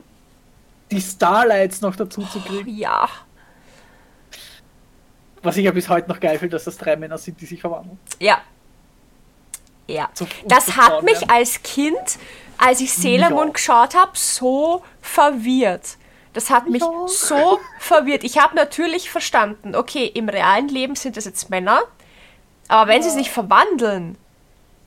[0.91, 3.09] die Starlights noch dazu zu kriegen, Ja.
[5.43, 7.61] Was ich ja bis heute noch geil finde, dass das drei Männer sind, die sich
[7.61, 7.99] verwandeln.
[8.19, 8.41] Ja.
[9.87, 10.09] Ja.
[10.15, 11.31] Zu- Das hat mich werden.
[11.31, 12.19] als Kind,
[12.59, 13.53] als ich Sailor Moon Ja.
[13.53, 15.97] geschaut habe, so verwirrt.
[16.33, 17.09] Das hat mich auch.
[17.09, 18.23] so verwirrt.
[18.25, 21.81] Ich habe natürlich verstanden, okay, im realen Leben sind das jetzt Männer,
[22.69, 24.19] aber wenn sie sich verwandeln,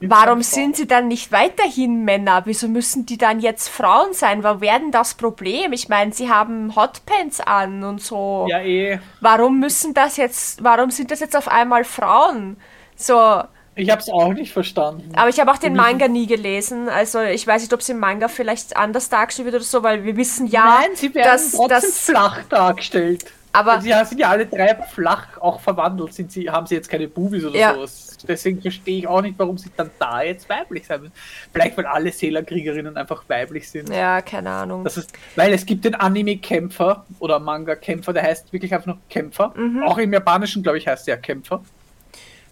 [0.02, 2.44] warum sind sie dann nicht weiterhin Männer?
[2.46, 4.44] Wieso müssen die dann jetzt Frauen sein?
[4.44, 5.74] Wo werden das Problem?
[5.74, 8.46] Ich meine, sie haben Hotpants an und so.
[8.50, 9.00] Ja, eh.
[9.22, 12.58] Warum müssen das jetzt, warum sind das jetzt auf einmal Frauen?
[12.96, 13.42] So,
[13.80, 15.12] Ich hab's auch nicht verstanden.
[15.16, 16.90] aber ich habe auch den Manga nie gelesen.
[16.90, 20.04] Also ich weiß nicht, ob es im Manga vielleicht anders dargestellt wird oder so, weil
[20.04, 23.26] wir wissen ja, Nein, sie werden dass, trotzdem dass flach dargestellt.
[23.54, 26.14] aber Sie sind ja alle drei flach auch verwandelt.
[26.14, 27.74] Sind sie, haben sie jetzt keine Bubis oder Ja.
[27.74, 28.06] sowas.
[28.28, 31.14] Deswegen verstehe ich auch nicht, warum sie dann da jetzt weiblich sein müssen.
[31.54, 33.88] Vielleicht, weil alle Sailor-Kriegerinnen einfach weiblich sind.
[33.90, 34.84] ja, keine Ahnung.
[34.84, 39.54] Das ist, weil es gibt den Anime-Kämpfer oder Manga-Kämpfer, der heißt wirklich einfach nur Kämpfer.
[39.56, 39.84] Mhm.
[39.84, 41.64] Auch im Japanischen, glaube ich, heißt der Kämpfer.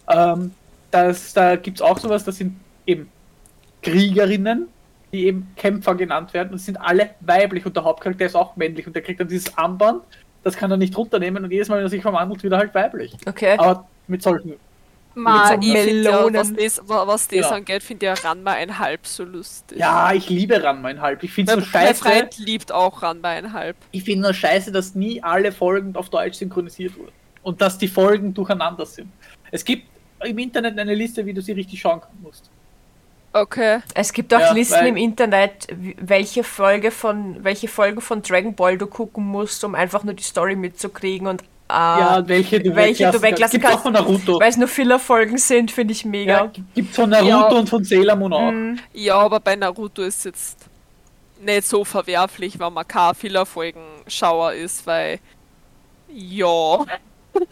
[0.09, 0.53] Ähm,
[0.91, 3.09] das, da gibt es auch sowas, das sind eben
[3.81, 4.67] Kriegerinnen,
[5.13, 8.85] die eben Kämpfer genannt werden und sind alle weiblich und der Hauptcharakter ist auch männlich
[8.88, 10.01] und der kriegt dann dieses Armband,
[10.43, 13.13] das kann er nicht runternehmen und jedes Mal, wenn er sich verwandelt, wieder halt weiblich.
[13.25, 13.55] Okay.
[13.57, 14.53] Aber mit solchen.
[15.15, 16.55] Ma, so ich find ja, was Melonen.
[16.57, 17.49] das, wa- was das Ja.
[17.49, 19.79] angeht, finde ich ja Ranma einhalb so lustig.
[19.79, 21.23] Ja, ich liebe Ranma einhalb.
[21.23, 22.03] Ich finde es Mein, so mein scheiße.
[22.03, 23.75] Freund liebt auch Ranma einhalb.
[23.91, 27.11] Ich finde nur scheiße, dass nie alle Folgen auf Deutsch synchronisiert wurden.
[27.41, 29.09] Und dass die Folgen durcheinander sind.
[29.49, 29.88] Es gibt
[30.26, 32.49] im Internet eine Liste, wie du sie richtig schauen musst.
[33.34, 33.80] Okay.
[33.93, 35.68] Es gibt auch Ja, Listen weil- im Internet,
[35.99, 40.24] welche Folge von welche Folgen von Dragon Ball du gucken musst, um einfach nur die
[40.24, 43.78] Story mitzukriegen und äh, ja, welche du welche weglassen du weglassen kannst.
[43.78, 44.39] auch von Naruto.
[44.39, 46.51] weil es nur Filler-Folgen sind, finde ich Ja, mega.
[46.74, 47.47] gibt von Naruto Ja.
[47.49, 48.51] und von Sailor Moon auch.
[48.51, 48.80] Mhm.
[48.93, 50.57] Ja, aber bei Naruto ist jetzt
[51.41, 55.20] nicht so verwerflich, wenn man kein Filler-Folgen-Schauer ist, weil
[56.11, 56.86] ja.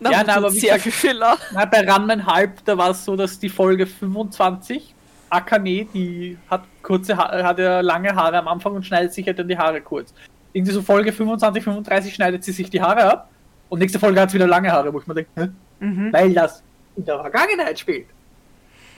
[0.00, 1.36] Na, aber hat wie sehr gesagt- viel Filler.
[1.52, 4.94] Na, bei Ranma halb, da war es so, dass die Folge 25,
[5.30, 9.38] Akane, die hat kurze ha hat ja lange Haare am Anfang und schneidet sich halt
[9.38, 10.12] dann die Haare kurz.
[10.52, 13.30] Irgendwie so Folge 25, 35 schneidet sie sich die Haare ab
[13.68, 15.48] und nächste Folge hat sie wieder lange Haare, wo ich mir denke, hä?
[15.80, 16.12] Mhm.
[16.12, 16.62] weil das
[16.96, 18.06] in der Vergangenheit spielt.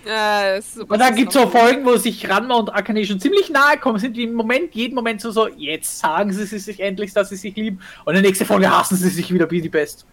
[0.06, 3.76] Ja, Und dann gibt es so Folgen, wo sich Ranma und Akane schon ziemlich nahe
[3.78, 7.30] kommen, sind die im Moment, jeden Moment so, so, jetzt sagen sie sich endlich, dass
[7.30, 7.80] sie sich lieben.
[8.04, 10.06] Und in der nächsten Folge hassen sie sich wieder wie die Best.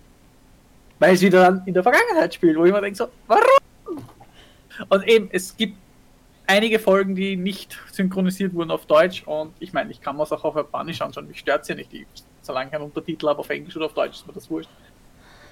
[1.00, 4.04] Weil es wieder dann in der Vergangenheit spielt, wo ich mir denke so, warum?
[4.90, 5.78] Und eben, es gibt
[6.48, 10.32] einige Folgen, die nicht synchronisiert wurden auf Deutsch und ich meine, ich kann mir es
[10.32, 11.94] auch auf Japanisch anschauen, mich stört es ja nicht.
[11.94, 12.06] Ich,
[12.42, 14.70] solange ich einen Untertitel habe auf Englisch oder auf Deutsch, ist mir das wurscht.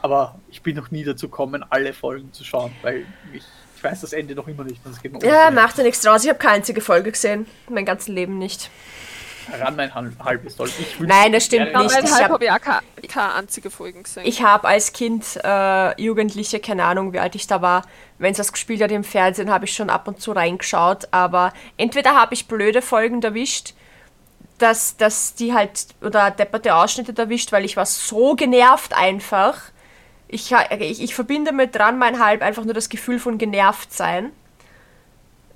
[0.01, 3.43] Aber ich bin noch nie dazu gekommen, alle Folgen zu schauen, weil ich,
[3.75, 4.81] ich weiß das Ende noch immer nicht.
[5.23, 6.23] Ja, macht ja nichts draus.
[6.23, 7.45] Ich habe keine einzige Folge gesehen.
[7.69, 8.71] Mein ganzes Leben nicht.
[9.59, 10.67] Ran mein Hal- halbes Soll.
[10.67, 11.97] Ich wünsch- Nein, das stimmt Ja, nicht.
[12.03, 14.23] Ich habe ich auch keine, keine einzige Folge gesehen.
[14.25, 17.83] Ich habe als Kind, äh, Jugendliche, keine Ahnung, wie alt ich da war,
[18.19, 21.07] wenn es das gespielt hat im Fernsehen, habe ich schon ab und zu reingeschaut.
[21.11, 23.73] Aber entweder habe ich blöde Folgen erwischt,
[24.59, 29.57] dass, dass die halt, oder depperte Ausschnitte erwischt, weil ich war so genervt einfach.
[30.27, 34.25] Ich, ich, ich verbinde mit dran mein Halb einfach nur das Gefühl von genervt sein.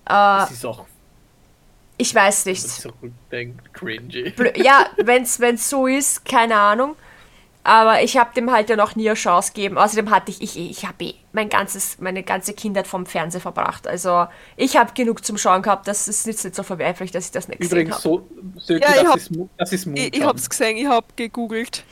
[0.06, 0.86] Äh, Das ist auch,
[1.98, 2.70] ich weiß wenn nicht.
[2.70, 4.34] zurückdenkt, cringy.
[4.56, 6.96] Ja, wenn's wenn's so ist, keine Ahnung.
[7.64, 9.78] Aber ich habe dem halt ja noch nie eine Chance gegeben.
[9.80, 13.88] Außerdem hatte ich, ich, ich habe eh mein ganzes, meine ganze Kindheit vom Fernseher verbracht.
[13.88, 15.88] Also ich habe genug zum Schauen gehabt.
[15.88, 18.04] Das ist jetzt nicht so verwerflich, dass ich das nicht gesehen Übrigens, habe.
[18.04, 20.26] so, Söke, Ja, ich das, ist, das ist ich, ich Moonshine.
[20.28, 21.86] hab's gesehen, ich hab gegoogelt.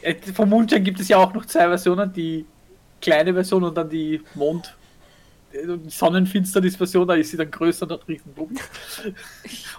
[0.00, 2.46] Äh, Vom Moonshine gibt es ja auch noch zwei Versionen, die
[3.00, 4.76] kleine Version und dann die Mond
[5.88, 8.58] Sonnenfinsternis-Version, da ist sie dann größer und hat riesen Buben.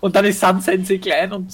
[0.01, 1.53] Und dann ist Sun Sensei klein und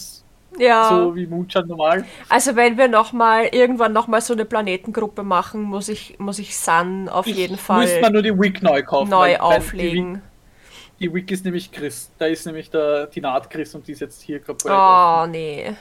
[0.58, 0.90] Ja.
[0.90, 2.06] so wie Moonshine normal.
[2.30, 6.40] Also wenn wir noch mal irgendwann noch mal so eine Planetengruppe machen, muss ich muss
[6.40, 9.10] ich Sun auf jeden Müsste man Fall nur die Wig neu kaufen.
[9.10, 10.22] neu auflegen.
[11.00, 12.12] Die Wig, die Wig ist nämlich Chris.
[12.18, 14.72] Da ist nämlich der, die Naht Chris und die ist jetzt hier kaputt.
[14.72, 15.74] Oh nee.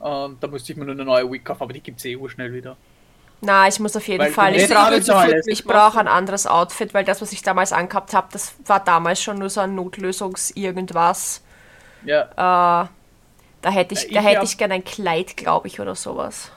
[0.00, 2.18] Und da müsste ich mir nur eine neue Wig kaufen, aber die gibt es eh
[2.28, 2.76] schnell wieder.
[3.44, 4.56] Na, ich muss auf jeden Weil Fall.
[4.56, 4.94] Ich brauche
[5.46, 9.22] ich brauche ein anderes Outfit, weil das, was ich damals angehabt habe, das war damals
[9.22, 11.42] schon nur so ein Notlösungs-Irgendwas.
[12.02, 12.88] Ja, Äh,
[13.62, 16.50] da hätte ich, Ja, da ich hätte ich gerne ein Kleid, glaube ich, oder sowas.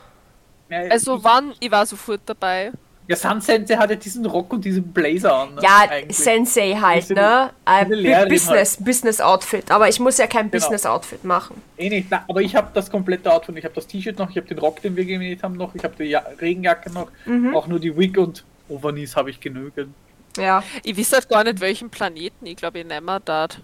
[0.69, 2.71] Also ich, wann, ich war sofort dabei.
[3.07, 5.55] Ja Sun Sensei hat ja diesen Rock und diesen Blazer an.
[5.55, 6.17] ne, Ja, eigentlich.
[6.17, 7.51] Sensei halt, ne?
[7.65, 9.71] Ein diese Lehrerin Business, Business Outfit.
[9.71, 10.61] Aber ich muss ja kein Genau.
[10.63, 11.61] Business Outfit machen.
[11.77, 13.55] Eh nicht, na, aber ich habe das komplette Outfit.
[13.57, 15.83] Ich habe das T-Shirt noch, ich habe den Rock, den wir genäht haben noch, ich
[15.83, 17.55] habe die ja Regenjacke noch, Mhm.
[17.55, 19.93] auch nur die Wig und Overknees habe ich genügend.
[20.37, 20.63] Ja.
[20.83, 22.45] Ich weiß halt gar nicht, welchen Planeten.
[22.45, 23.59] Ich glaube, ich nehme dort.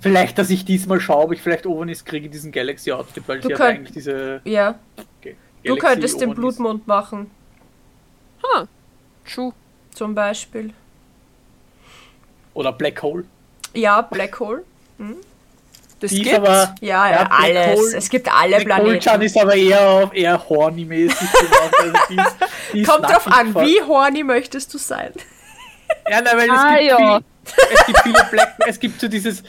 [0.00, 3.48] Vielleicht, dass ich diesmal schaue, ob ich vielleicht Overknees kriege, diesen Galaxy Outfit, weil Du
[3.50, 4.40] ich könnt- eigentlich diese.
[4.44, 4.74] Ja.
[4.94, 6.34] Du Galaxy könntest den.
[6.34, 7.30] Blutmond machen,
[8.42, 8.66] Ha.
[9.32, 9.52] True.
[9.94, 10.72] zum Beispiel.
[12.54, 13.24] Oder Black Hole.
[13.74, 14.64] Ja, Black Hole.
[16.00, 16.36] Das Die ist gibt's.
[16.38, 17.78] aber, Ja, Ja, alles.
[17.80, 19.22] Hole- es gibt alle Black Hole Chan Planeten.
[19.22, 21.28] ist aber eher, auf- eher horny-mäßig.
[21.28, 22.36] Also die ist,
[22.72, 25.12] die ist Kommt drauf an, wie horny möchtest du sein?
[26.10, 27.20] Ja, nein, weil Ah, es, gibt ja.
[27.20, 27.24] viel,
[27.74, 29.42] es gibt viele Black, es gibt so dieses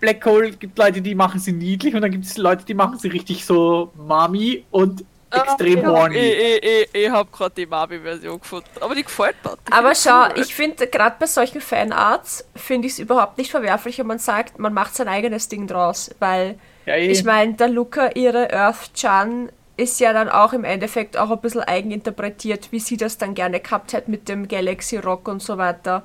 [0.00, 2.98] Black Hole, gibt Leute, die machen sie niedlich und dann gibt es Leute, die machen
[2.98, 6.16] sie richtig so Mami und extrem ich, horny.
[6.16, 8.68] Ich, ich, ich, ich habe gerade die Mami-Version gefunden.
[8.80, 9.56] Aber die gefällt mir.
[9.68, 10.32] Die Aber schau, cool.
[10.36, 14.58] ich finde, gerade bei solchen Fanarts finde ich es überhaupt nicht verwerflich, wenn man sagt,
[14.58, 16.10] man macht sein eigenes Ding draus.
[16.18, 17.10] Weil, Ja, eh.
[17.10, 21.62] ich meine, der Luca, ihre Earth-Chan, ist ja dann auch im Endeffekt auch ein bisschen
[21.62, 26.04] eigeninterpretiert, wie sie das dann gerne gehabt hat mit dem Galaxy Rock und so weiter.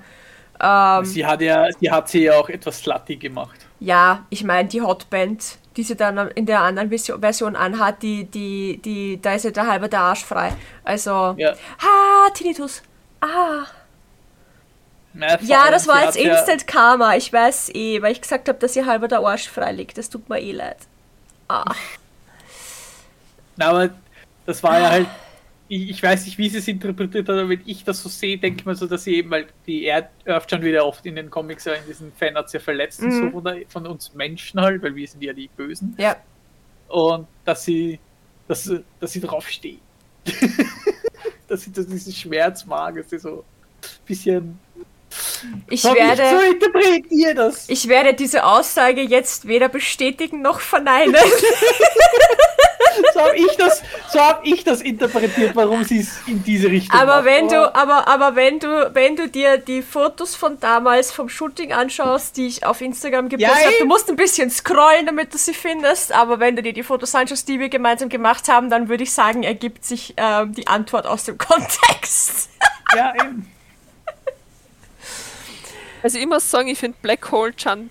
[0.61, 3.67] Ähm, sie hat ja, sie hat sie ja auch etwas slutty gemacht.
[3.79, 8.81] ja, ich meine, die Hotband, die sie dann in der anderen Version- anhat, die, die,
[8.83, 10.53] die, da ist ja der halbe der Arsch frei.
[10.83, 12.81] Also, Ja, ah, Tinnitus.
[13.21, 13.63] Ah.
[15.13, 17.15] Ja, allem, das war jetzt hat ja- Instant Karma.
[17.15, 19.97] Ich weiß eh, weil ich gesagt habe, dass ihr halber der Arsch frei liegt.
[19.97, 20.79] Das tut mir eh leid.
[21.47, 21.63] Ah.
[23.55, 23.89] Na, aber
[24.45, 25.07] das war ja halt.
[25.71, 28.37] Ich, ich weiß nicht, wie sie es interpretiert hat, aber wenn ich das so sehe,
[28.39, 31.15] denke ich mir so, dass sie eben, weil die Erd- Earth schon wieder oft in
[31.15, 33.25] den Comics in diesen Fanarts ja verletzt und Mhm.
[33.25, 35.93] so von, der, von uns Menschen halt, weil wir sind ja die Bösen.
[35.99, 36.15] Ja.
[36.87, 37.99] Und dass sie,
[38.47, 39.79] dass, sie- dass sie drauf steht.
[41.47, 43.43] dass sie dass diesen Schmerz mag, dass sie so
[43.83, 44.59] ein bisschen.
[45.69, 51.15] Ich werde, so ich werde diese Aussage jetzt weder bestätigen noch verneinen.
[53.13, 56.97] So habe ich das, so hab ich das interpretiert, warum sie es in diese Richtung
[56.97, 57.25] aber macht.
[57.25, 61.73] wenn du, aber, aber wenn du, wenn du dir die Fotos von damals vom Shooting
[61.73, 63.87] anschaust, die ich auf Instagram gepostet Ja, habe, du eh.
[63.87, 67.47] musst ein bisschen scrollen, damit du sie findest, aber wenn du dir die Fotos anschaust,
[67.47, 71.25] die wir gemeinsam gemacht haben, dann würde ich sagen, ergibt sich ähm, die Antwort aus
[71.25, 72.49] dem Kontext.
[72.95, 73.49] Ja, eben.
[76.01, 77.89] Also ich muss sagen, ich finde Black Hole Chan,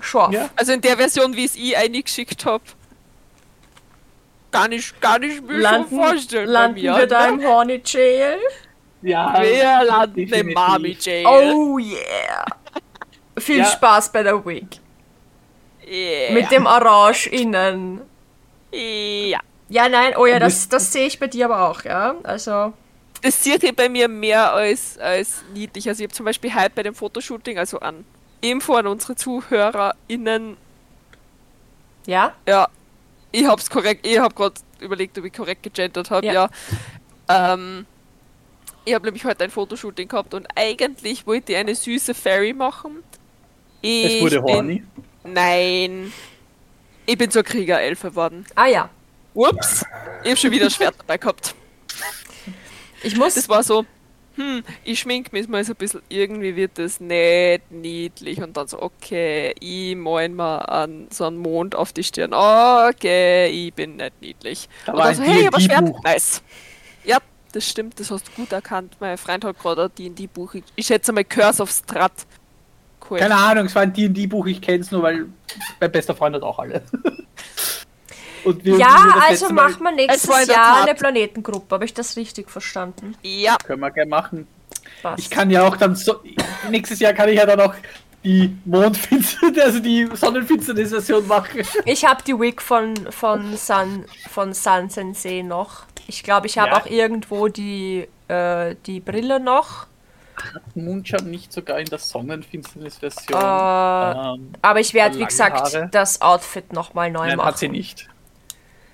[0.00, 0.32] Scharf.
[0.32, 0.48] Ja.
[0.56, 2.64] also in der Version, wie es ich eingeschickt habe,
[4.58, 6.98] gar nicht, gar nicht mir schon Landen, vorstellen landen bei mir.
[6.98, 7.46] wir da im ne?
[7.48, 8.38] Horny Jail?
[9.02, 10.52] Ja, Wir landen im.
[10.52, 11.26] Mami Jail.
[11.26, 12.44] Oh yeah!
[13.38, 13.64] Viel Ja.
[13.66, 14.80] Spaß bei der Week.
[15.86, 16.32] yeah.
[16.32, 18.00] Mit dem Orange innen.
[18.72, 19.40] Ja.
[19.68, 22.14] Ja, nein, oh ja, das, das sehe ich bei dir aber auch, ja.
[22.22, 22.72] Also,
[23.22, 25.88] Das sieht hier bei mir mehr als, als niedlich.
[25.88, 28.04] Also ich habe zum Beispiel heute bei dem Fotoshooting, also an
[28.42, 30.56] Info an unsere ZuhörerInnen,
[32.06, 32.32] ja.
[32.46, 32.68] ja,
[33.36, 36.32] ich hab's korrekt, ich hab gerade überlegt, ob ich korrekt gegendert habe, Ja.
[36.32, 37.52] ja.
[37.54, 37.86] Ähm,
[38.84, 43.02] ich habe nämlich heute ein Fotoshooting gehabt und eigentlich wollte ich eine süße Fairy machen.
[43.82, 44.82] Ich es wurde bin- horny.
[45.24, 46.12] Nein.
[47.04, 48.46] Ich bin zur Kriegerelfe geworden.
[48.54, 48.88] Ah ja.
[49.34, 49.84] Ups.
[50.22, 51.54] Ich habe schon wieder ein Schwert dabei gehabt.
[53.02, 53.34] Ich muss.
[53.34, 53.84] Das war so,
[54.36, 58.42] hm, ich schmink mich mal so ein bisschen, irgendwie wird das nicht niedlich.
[58.42, 62.34] Und dann so, okay, ich mal mir an so einen Mond auf die Stirn.
[62.34, 64.68] Okay, ich bin nicht niedlich.
[64.84, 66.42] Da Und dann so, hey, aber Schwert, nice.
[67.04, 67.18] Ja,
[67.52, 68.96] das stimmt, das hast du gut erkannt.
[69.00, 70.54] Mein Freund hat gerade ein D&D-Buch.
[70.54, 72.12] Ich, ich schätze mal Curse of Strat.
[73.08, 73.18] Cool.
[73.18, 75.26] Keine Ahnung, es war ein D&D-Buch, ich kenne es nur, weil
[75.80, 76.82] mein bester Freund hat auch alle.
[78.46, 81.74] Und wir- ja, also machen wir nächstes Jahr Tat- eine Planetengruppe.
[81.74, 83.16] Habe ich das richtig verstanden?
[83.22, 84.46] Ja, Können wir gerne machen.
[85.02, 85.18] Passt.
[85.18, 86.20] Ich kann ja auch dann so.
[86.70, 87.74] Nächstes Jahr kann ich ja dann auch
[88.24, 91.62] die Mondfinsternis, also die Sonnenfinsternis-Version machen.
[91.84, 95.84] Ich habe die Wig von, von, Sun, von Sun Sensei noch.
[96.08, 96.76] Ich glaube, ich habe Ja.
[96.82, 99.86] auch irgendwo die, äh, die Brille noch.
[100.74, 103.40] Moonshot nicht sogar in der Sonnenfinsternis-Version.
[103.40, 105.88] Äh, ähm, Aber ich werde, wie gesagt, Haare.
[105.92, 107.46] das Outfit nochmal neu nein, machen.
[107.48, 108.08] hat sie nicht.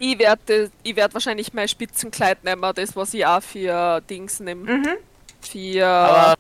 [0.05, 4.79] Ich werde ich werd wahrscheinlich mein Spitzenkleid nehmen, das was ich auch für Dings nehme.
[4.79, 4.89] Mhm.
[5.41, 6.35] Für Aber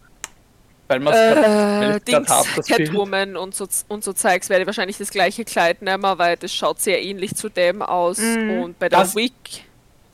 [0.88, 2.66] weil man es äh, Dings, Bild.
[2.66, 6.52] Catwoman und so, und so Zeugs werde ich wahrscheinlich das gleiche Kleid nehmen, weil das
[6.52, 8.18] schaut sehr ähnlich zu dem aus.
[8.18, 8.62] Mhm.
[8.62, 9.32] Und bei der Das- Wig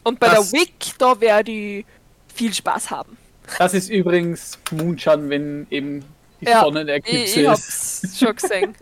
[0.04, 1.86] und bei das- der Wig, da werde ich
[2.34, 3.16] viel Spaß haben.
[3.58, 6.04] Das ist übrigens Moonshot, wenn eben
[6.40, 7.48] die Ja, Ich, Sonnenerklipse ich ist.
[7.48, 8.74] hab's schon gesehen.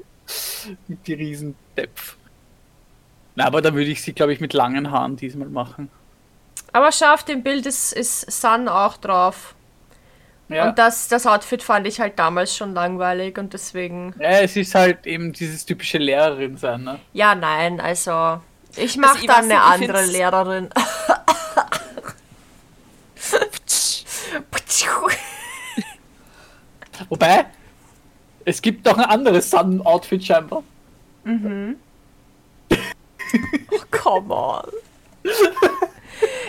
[0.88, 2.16] Mit die Riesendepf.
[3.36, 5.88] Na, aber da würde ich sie, glaube ich, mit langen Haaren diesmal machen.
[6.72, 9.54] Aber schau, auf dem Bild ist, ist Sun auch drauf.
[10.48, 10.68] Ja.
[10.68, 14.14] Und das, das Outfit fand ich halt damals schon langweilig und deswegen.
[14.18, 16.98] ja, es ist halt eben dieses typische Lehrerin sein, ne?
[17.12, 18.40] Ja, nein, also.
[18.76, 20.68] Ich mache ich dann eine andere find's- Lehrerin.
[27.08, 27.46] Wobei,
[28.44, 30.62] es gibt doch ein anderes Sun-Outfit scheinbar.
[33.72, 34.70] Oh, come on.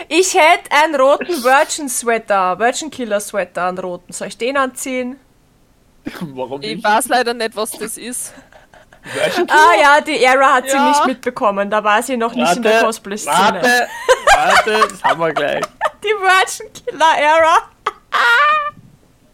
[0.08, 4.12] Ich hätte einen roten Virgin Sweater, Virgin Killer Sweater, einen roten.
[4.12, 5.18] Soll ich den anziehen?
[6.20, 6.84] Warum Ich nicht?
[6.84, 8.32] weiß leider nicht, was das ist.
[9.48, 10.88] Ah ja, die Era hat sie Ja.
[10.88, 11.70] nicht mitbekommen.
[11.70, 13.36] Da war sie noch nicht in der Warte, Cosplay-Szene.
[13.36, 13.88] warte,
[14.34, 15.64] warte, das haben wir gleich.
[16.02, 17.56] Die Virgin Killer Era.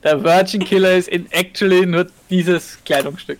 [0.03, 3.39] Der Virgin Killer ist in actually nur dieses Kleidungsstück.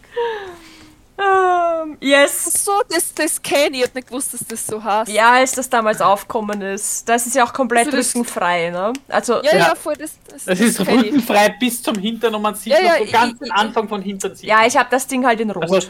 [1.17, 2.65] Ähm, yes.
[2.65, 3.83] So, das, das kenne ich.
[3.83, 5.11] Ich hab nicht gewusst, dass das so heißt.
[5.13, 7.09] Ja, als das damals aufkommen ist.
[7.09, 8.93] Das ist ja auch komplett Also rückenfrei, ne?
[9.09, 9.75] Also, ja, ja, Ja.
[9.75, 10.89] voll, das, das, Das ist ich.
[10.89, 13.51] rückenfrei bis zum Hintern und man sieht Ja, noch ja, so ich- ganz ich- den
[13.53, 14.35] Anfang von Hintern.
[14.35, 14.49] Sieht.
[14.49, 15.63] ja, ich habe das Ding halt in Rot.
[15.63, 15.89] also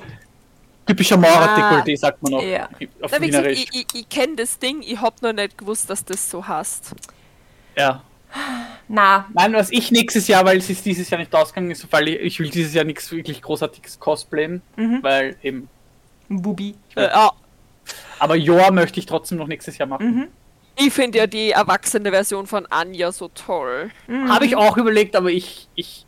[0.86, 2.42] typischer Maurer-Dekolleté, sagt man auch.
[2.42, 2.68] Ja.
[3.00, 5.88] Auf Na, wie gesagt, ich, ich, ich kenne das Ding, ich hab noch nicht gewusst,
[5.88, 6.90] dass das so heißt.
[7.76, 8.02] Ja.
[8.88, 12.08] Na, Nein, was ich nächstes Jahr, weil es ist dieses Jahr nicht ausgegangen ist, weil
[12.08, 14.98] ich, ich will dieses Jahr nichts wirklich großartiges cosplayen, Mhm.
[15.02, 15.68] weil eben.
[16.28, 16.74] Bubi.
[16.96, 17.30] Äh, ja,
[18.18, 20.14] Aber Joa möchte ich trotzdem noch nächstes Jahr machen.
[20.14, 20.28] Mhm.
[20.76, 23.90] ich finde ja die erwachsene Version von Anja so toll.
[24.28, 26.04] Habe ich auch überlegt, aber ich, ich,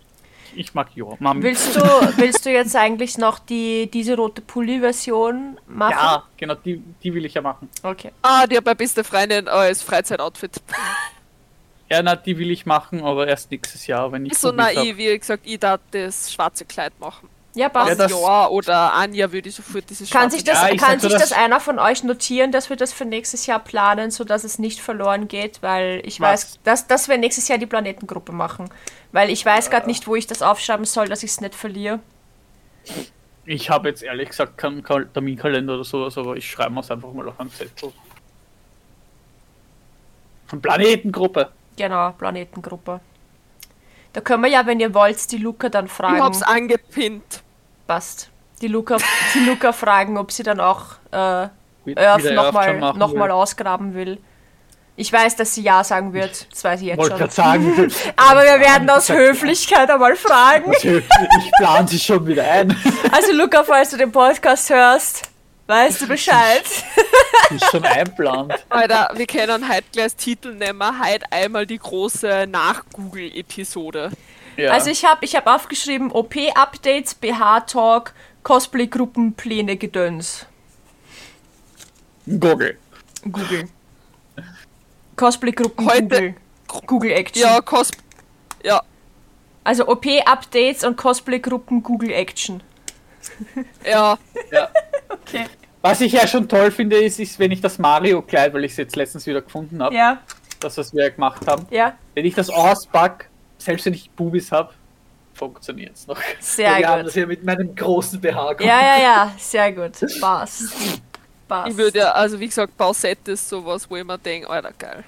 [0.55, 1.17] ich mag Joa.
[1.21, 1.43] Mami.
[1.43, 1.81] Willst du,
[2.17, 5.93] willst du jetzt eigentlich noch die, diese rote Pulli-Version machen?
[5.93, 7.69] Ja, genau, die, die will ich ja machen.
[7.83, 8.11] Okay.
[8.23, 10.61] Ah, die hat meine beste Freundin als Freizeitoutfit.
[11.89, 15.17] Ja, na, die will ich machen, aber erst nächstes Jahr, wenn ich so naiv, wie
[15.19, 17.29] gesagt, ich darf das schwarze Kleid machen.
[17.55, 17.89] Ja, passt.
[17.89, 21.01] Ja, das- ja, oder Anja würde ich sofort dieses Kann schwarze sich das, Ja, kann
[21.01, 24.45] sich das dass- einer von euch notieren, dass wir das für nächstes Jahr planen, sodass
[24.45, 25.63] es nicht verloren geht?
[25.63, 26.29] Weil ich Was?
[26.45, 28.69] weiß, dass, dass wir nächstes Jahr die Planetengruppe machen.
[29.13, 32.01] Weil ich weiß gerade nicht, wo ich das aufschreiben soll, dass ich es nicht verliere.
[33.47, 37.11] Ich habe jetzt ehrlich gesagt keinen Kal- Terminkalender oder sowas, aber ich schreibe es einfach
[37.13, 37.91] mal auf einen Zettel.
[40.47, 41.51] Von Planetengruppe.
[41.77, 43.01] Genau, Planetengruppe.
[44.13, 46.23] Da können wir ja, wenn ihr wollt, die Luca dann Ich fragen.
[46.23, 47.43] hab's angepinnt.
[47.87, 48.31] Passt.
[48.63, 48.97] Die Luca,
[49.35, 51.17] die Luca fragen, ob sie dann auch äh,
[51.97, 54.19] Earth nochmal noch mal ausgraben will.
[54.99, 56.51] Ich weiß, dass sie Ja sagen wird.
[56.51, 57.29] Das weiß ich jetzt Wollte schon.
[57.31, 60.73] sagen, Aber wir werden aus Höflichkeit einmal fragen.
[60.73, 62.75] ich plane sie schon wieder ein.
[63.13, 65.29] Also Luca, falls du den Podcast hörst,
[65.67, 66.65] weißt du Bescheid.
[67.51, 68.55] Die ist schon einplant.
[68.69, 74.11] Alter, wir können heute gleich als Titel nehmen, heute einmal die große Nach-Google-Episode.
[74.57, 74.73] Ja.
[74.73, 78.13] Also ich habe ich hab aufgeschrieben OP-Updates, BH-Talk,
[78.43, 80.47] Cosplay-Gruppen, Pläne, Gedöns.
[82.27, 82.79] Google.
[83.23, 83.69] Google.
[85.17, 86.35] Cosplay-Gruppen, Heute- Google.
[86.87, 87.43] Google Action.
[87.43, 87.91] Ja, Cos...
[88.65, 88.83] Ja,
[89.65, 92.63] Also OP-Updates und Cosplay-Gruppen, Google Action.
[93.85, 94.19] ja.
[94.51, 94.69] Ja.
[95.09, 95.47] Okay.
[95.83, 98.79] Was ich ja schon toll finde, ist, ist wenn ich das Mario-Kleid, weil ich es
[98.79, 100.19] jetzt letztens wieder gefunden habe, Ja,
[100.61, 101.95] das, was wir ja gemacht haben, ja.
[102.15, 103.29] wenn ich das auspack,
[103.59, 104.73] selbst wenn ich Bubis habe,
[105.35, 106.19] funktioniert es noch.
[106.41, 107.09] Sehr wir haben gut.
[107.09, 108.57] das hier mit meinem großen BH.
[108.61, 109.33] Ja, ja, ja.
[109.39, 109.93] Sehr gut.
[110.21, 110.75] Passt.
[111.47, 111.71] Passt.
[111.71, 115.05] Ich würde ja, also wie gesagt, Bausette ist sowas, wo ich mir denke, Alter, geil.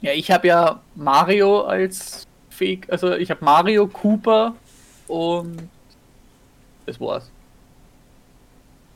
[0.00, 4.54] Ja, ich habe ja Mario als Fähig, also ich habe Mario, Cooper
[5.06, 5.68] und
[6.86, 7.30] das war's.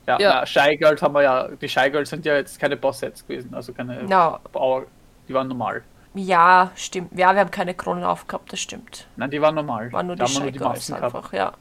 [0.07, 0.31] Ja, Ja.
[0.41, 0.47] ja.
[0.47, 3.73] Shy Girls haben wir ja, die Shy Girls sind ja jetzt keine Boss-Sets gewesen, also
[3.73, 4.39] keine No.
[4.53, 4.85] Bauer,
[5.29, 5.83] die waren normal.
[6.15, 7.11] Ja, stimmt.
[7.19, 9.07] Ja, wir haben keine Kronen aufgehabt, das stimmt.
[9.17, 9.93] Nein, die waren normal.
[9.93, 11.03] War nur da die haben wir Shy Girls gehabt.
[11.05, 11.53] einfach, ja.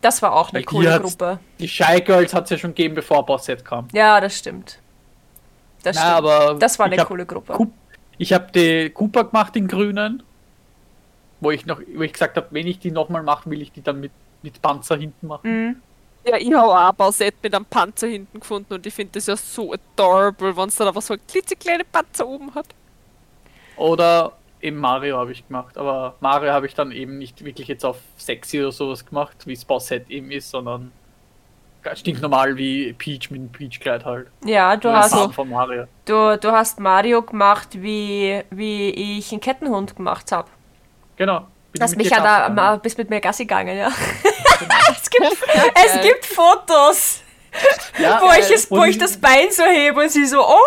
[0.00, 1.38] Das war auch eine Weil die coole hat's- Gruppe.
[1.58, 3.88] Die Shy Girls hat es ja schon gegeben, bevor Boss-Set kam.
[3.92, 4.78] Ja, das stimmt.
[5.82, 6.16] Das Na, stimmt.
[6.30, 7.52] aber das war eine coole Gruppe.
[7.54, 7.72] Coop-
[8.18, 10.22] Ich habe die Cooper gemacht in grünen,
[11.40, 13.82] wo ich noch, wo ich gesagt habe, wenn ich die nochmal mache, will ich die
[13.82, 14.10] dann mit,
[14.42, 15.66] mit Panzer hinten machen.
[15.68, 15.76] Mhm.
[16.28, 19.26] Ja, ich habe auch ein Bausette mit einem Panzer hinten gefunden und ich finde das
[19.26, 22.66] ja so adorable, wenn es dann einfach so ein klitzekleine Panzer oben hat.
[23.76, 27.84] Oder eben Mario habe ich gemacht, aber Mario habe ich dann eben nicht wirklich jetzt
[27.84, 30.90] auf sexy oder sowas gemacht, wie es Boss-Set eben ist, sondern
[31.82, 34.28] ganz stinknormal wie Peach mit dem Peach-Kleid halt.
[34.44, 35.84] Ja, du Das hast, Farben von Mario.
[36.06, 40.48] du, du hast Mario gemacht, wie, wie ich einen Kettenhund gemacht habe.
[41.16, 41.46] Genau.
[41.72, 43.90] Bin mit mich ja da, bist mit mir Gassi gegangen, ja.
[44.96, 45.36] es, gibt,
[45.84, 47.20] es gibt Fotos,
[47.98, 50.60] ja, wo, ich äh, es, wo ich das Bein so hebe und sie so, oh!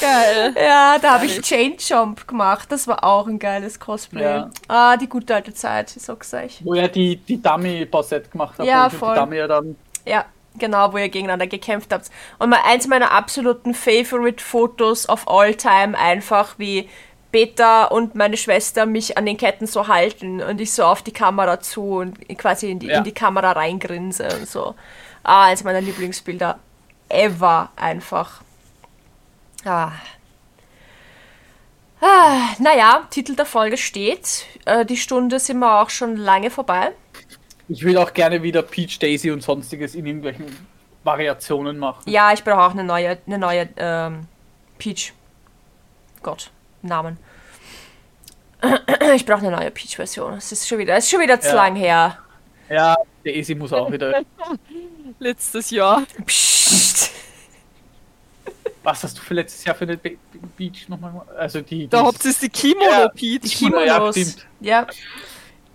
[0.00, 0.54] Geil.
[0.56, 2.70] Ja, da habe ich Chain Jump gemacht.
[2.70, 4.22] Das war auch ein geiles Cosplay.
[4.22, 4.50] Ja.
[4.68, 6.60] Ah, die gute alte Zeit, ich sag's euch.
[6.64, 8.66] Wo er die, die Dummy-Boss-Set gemacht hat.
[8.66, 9.14] Ja, voll.
[9.14, 10.24] Die Dummy ja dann Ja,
[10.58, 12.10] genau, wo ihr gegeneinander gekämpft habt.
[12.38, 16.88] Und mal eins meiner absoluten Favorite-Fotos of all time, einfach wie
[17.32, 21.12] Peter und meine Schwester mich an den Ketten so halten und ich so auf die
[21.12, 22.98] Kamera zu und quasi in die, Ja.
[22.98, 24.74] in die Kamera reingrinse und so.
[25.24, 26.58] Ah, eins meiner Lieblingsbilder
[27.08, 28.42] ever einfach.
[29.64, 29.92] Ah.
[32.00, 34.46] Ah, naja, Titel der Folge steht.
[34.64, 36.90] Äh, die Stunde sind wir auch schon lange vorbei.
[37.68, 40.46] Ich will auch gerne wieder Peach Daisy und sonstiges in irgendwelchen
[41.04, 42.02] Variationen machen.
[42.10, 44.26] Ja, ich brauche auch eine neue, eine neue ähm,
[44.78, 45.12] Peach.
[46.22, 46.50] Gott,
[46.82, 47.18] Namen.
[49.14, 50.34] Ich brauche eine neue Peach-Version.
[50.34, 51.54] Es ist schon wieder, es ist schon wieder zu Ja.
[51.54, 52.18] lang her.
[52.68, 54.22] Ja, Daisy muss auch wieder.
[55.18, 56.04] Letztes Jahr.
[56.24, 57.10] Psst.
[58.84, 61.28] Was hast du für letztes Jahr für eine Be Be- Beach nochmal gemacht?
[61.38, 61.86] Also die.
[61.88, 63.40] Da die- habt ihr die Kimono Ja, Peach.
[63.42, 64.14] die Kimono, ja, Kimonos.
[64.16, 64.46] stimmt.
[64.60, 64.86] Ja,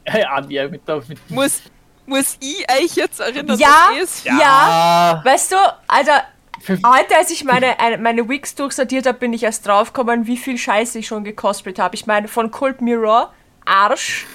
[0.05, 1.01] Ja, Anja mit der.
[1.07, 1.61] Mit Muss,
[2.05, 3.89] muss ich euch jetzt erinnern, Ja.
[4.01, 5.21] es Ja.
[5.23, 5.55] weißt du,
[5.87, 6.23] Alter,
[6.67, 10.57] heute als ich meine, eine, meine Wigs durchsortiert habe, bin ich erst draufgekommen, wie viel
[10.57, 11.95] Scheiße ich schon gecosplayt habe.
[11.95, 13.33] Ich meine, von Cold Mirror,
[13.65, 14.25] Arsch,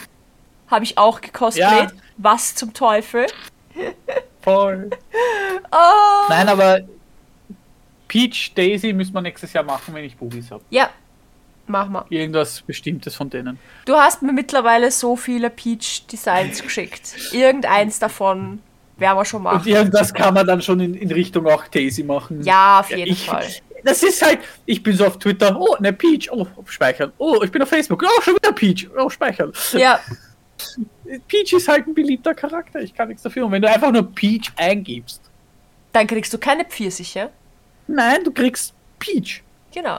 [0.68, 1.90] habe ich auch gecosplayt.
[1.90, 1.96] Ja.
[2.18, 3.26] Was zum Teufel?
[4.42, 4.90] voll.
[5.74, 6.28] Oh.
[6.28, 6.80] Nein, aber
[8.06, 10.62] Peach, Daisy müssen wir nächstes Jahr machen, wenn ich Bubis habe.
[10.68, 10.90] Ja,
[11.66, 12.04] mach mal.
[12.10, 13.58] Irgendwas Bestimmtes von denen.
[13.86, 17.14] Du hast mir mittlerweile so viele Peach-Designs geschickt.
[17.32, 18.60] Irgendeins davon
[19.02, 19.68] werden wir schon Und machen.
[19.68, 22.42] irgendwas kann man dann schon in, in Richtung auch Daisy machen.
[22.42, 23.46] Ja, auf jeden ich, Fall.
[23.84, 27.12] Das ist halt, ich bin so auf Twitter, oh, ne Peach, oh, speichern.
[27.18, 29.52] Oh, ich bin auf Facebook, oh, schon wieder Peach, oh, speichern.
[29.72, 30.00] Ja,
[31.28, 33.44] Peach ist halt ein beliebter Charakter, ich kann nichts dafür.
[33.46, 35.20] Und wenn du einfach nur Peach eingibst,
[35.92, 37.30] dann kriegst du keine Pfirsiche.
[37.86, 39.42] nein, du kriegst Peach.
[39.74, 39.98] Genau.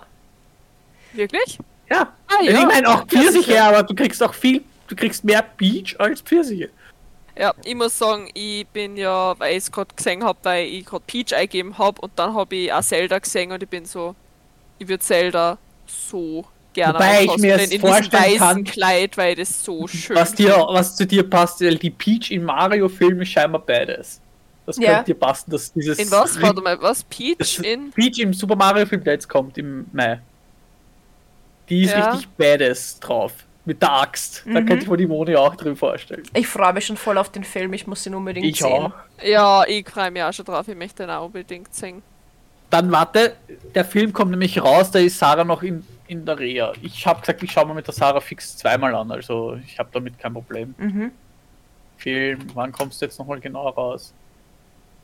[1.12, 1.60] Wirklich?
[1.92, 2.14] Ja.
[2.28, 2.66] Ah, Ich ja.
[2.66, 3.34] meine auch Pfirsiche.
[3.44, 6.70] Pfirsiche, aber du kriegst auch viel, du kriegst mehr Peach als Pfirsiche.
[7.38, 10.86] Ja, ich muss sagen, ich bin ja, weil ich es gerade gesehen habe, weil ich
[10.86, 14.16] gerade Peach eingegeben habe und dann habe ich auch Zelda gesehen und ich bin so,
[14.78, 15.58] ich würde Zelda
[15.88, 20.34] so gerne Wobei ich mir in diesem vorstellen kann, Kleid, weil das so schön Was
[20.36, 24.20] dir, was zu dir passt, weil die Peach im Mario-Film ist scheinbar badass.
[24.66, 24.96] Das Ja.
[24.96, 25.98] könnte dir passen, dass dieses.
[26.00, 26.40] In was?
[26.42, 27.04] Warte mal, was?
[27.04, 27.92] Peach Das- in.
[27.92, 30.22] Peach im Super Mario-Film, der jetzt kommt im Mai.
[31.70, 32.12] Die ist Ja.
[32.12, 33.34] richtig badass drauf.
[33.66, 34.44] Mit der Axt.
[34.46, 34.66] Da Mhm.
[34.66, 36.24] könnte ich mir die Moni auch drin vorstellen.
[36.34, 37.72] Ich freue mich schon voll auf den Film.
[37.74, 38.72] Ich muss ihn unbedingt Ich sehen.
[38.72, 38.92] auch.
[39.24, 42.04] Ja, ich freue mich auch schon drauf, ich möchte den auch unbedingt sehen.
[42.70, 43.36] Dann warte,
[43.74, 46.74] der Film kommt nämlich raus, da ist Sarah noch in, in der Reha.
[46.82, 49.90] Ich habe gesagt, ich schaue mir mit der Sarah fix zweimal an, also ich habe
[49.94, 50.74] damit kein Problem.
[50.78, 51.12] Mhm.
[51.98, 54.14] Film, wann kommst du jetzt nochmal genau raus?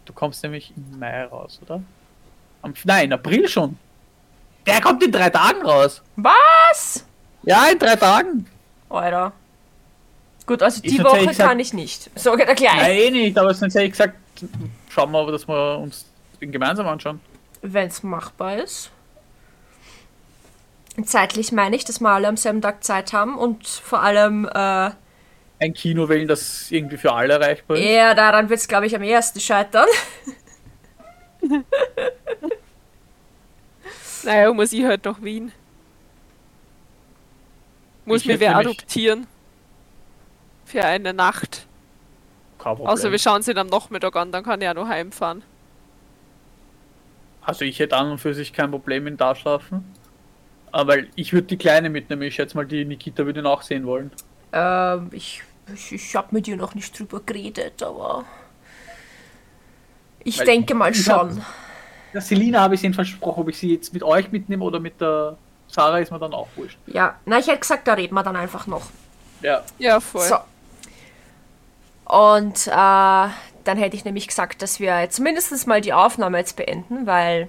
[0.06, 1.81] Du kommst nämlich im Mai raus, oder?
[2.64, 3.77] Am, nein, in April schon.
[4.65, 6.02] Der kommt in drei Tagen raus.
[6.18, 7.06] Was?
[7.43, 8.45] Ja, in drei Tagen.
[8.89, 9.31] Alter.
[10.45, 12.09] Gut, also die Woche ich sag- kann ich nicht.
[12.15, 12.75] So geht er gleich.
[12.75, 14.15] Nein, eh nicht, aber sonst hätte ich gesagt,
[14.89, 16.05] schauen wir, dass wir uns
[16.41, 17.19] den gemeinsam anschauen.
[17.61, 18.89] Wenn es machbar ist.
[21.05, 24.91] Zeitlich meine ich, dass wir alle am selben Tag Zeit haben und vor allem äh,
[25.59, 27.83] Ein Kino wählen, das irgendwie für alle erreichbar ist.
[27.85, 29.87] eher daran wird es, glaube ich, am ersten scheitern.
[34.23, 35.51] Naja, muss ich halt nach Wien.
[38.05, 39.27] Muss Ich mir wer adoptieren.
[40.65, 41.65] Für eine Nacht.
[42.57, 42.88] Kein Problem.
[42.93, 45.43] Außer wir schauen sie am Nachmittag an, dann kann ich auch noch heimfahren.
[47.41, 49.84] Also ich hätte an und für sich kein Problem in da schlafen.
[50.71, 52.21] Aber ich würde die Kleine mitnehmen.
[52.23, 54.11] Ich schätze mal, die Nikita würde ihn auch sehen wollen.
[54.53, 55.41] Ähm, ich
[55.73, 58.26] ich, ich habe mit dir noch nicht drüber geredet, aber
[60.23, 61.41] ich Weil denke mal ich hab- schon.
[62.13, 64.99] Der Selina habe ich ihnen versprochen, ob ich sie jetzt mit euch mitnehme oder mit
[64.99, 65.38] der
[65.69, 66.77] Sarah, ist mir dann auch wurscht.
[66.87, 68.83] Ja, na, ich hätte gesagt, da reden wir dann einfach noch.
[69.41, 69.63] Ja.
[69.77, 70.23] Ja, voll.
[70.23, 70.37] So.
[72.05, 76.55] Und äh, dann hätte ich nämlich gesagt, dass wir jetzt mindestens mal die Aufnahme jetzt
[76.55, 77.47] beenden, weil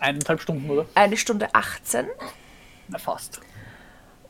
[0.00, 0.86] Eineinhalb Stunden, oder?
[0.94, 2.06] eine Stunde 18.
[2.88, 3.40] Na fast.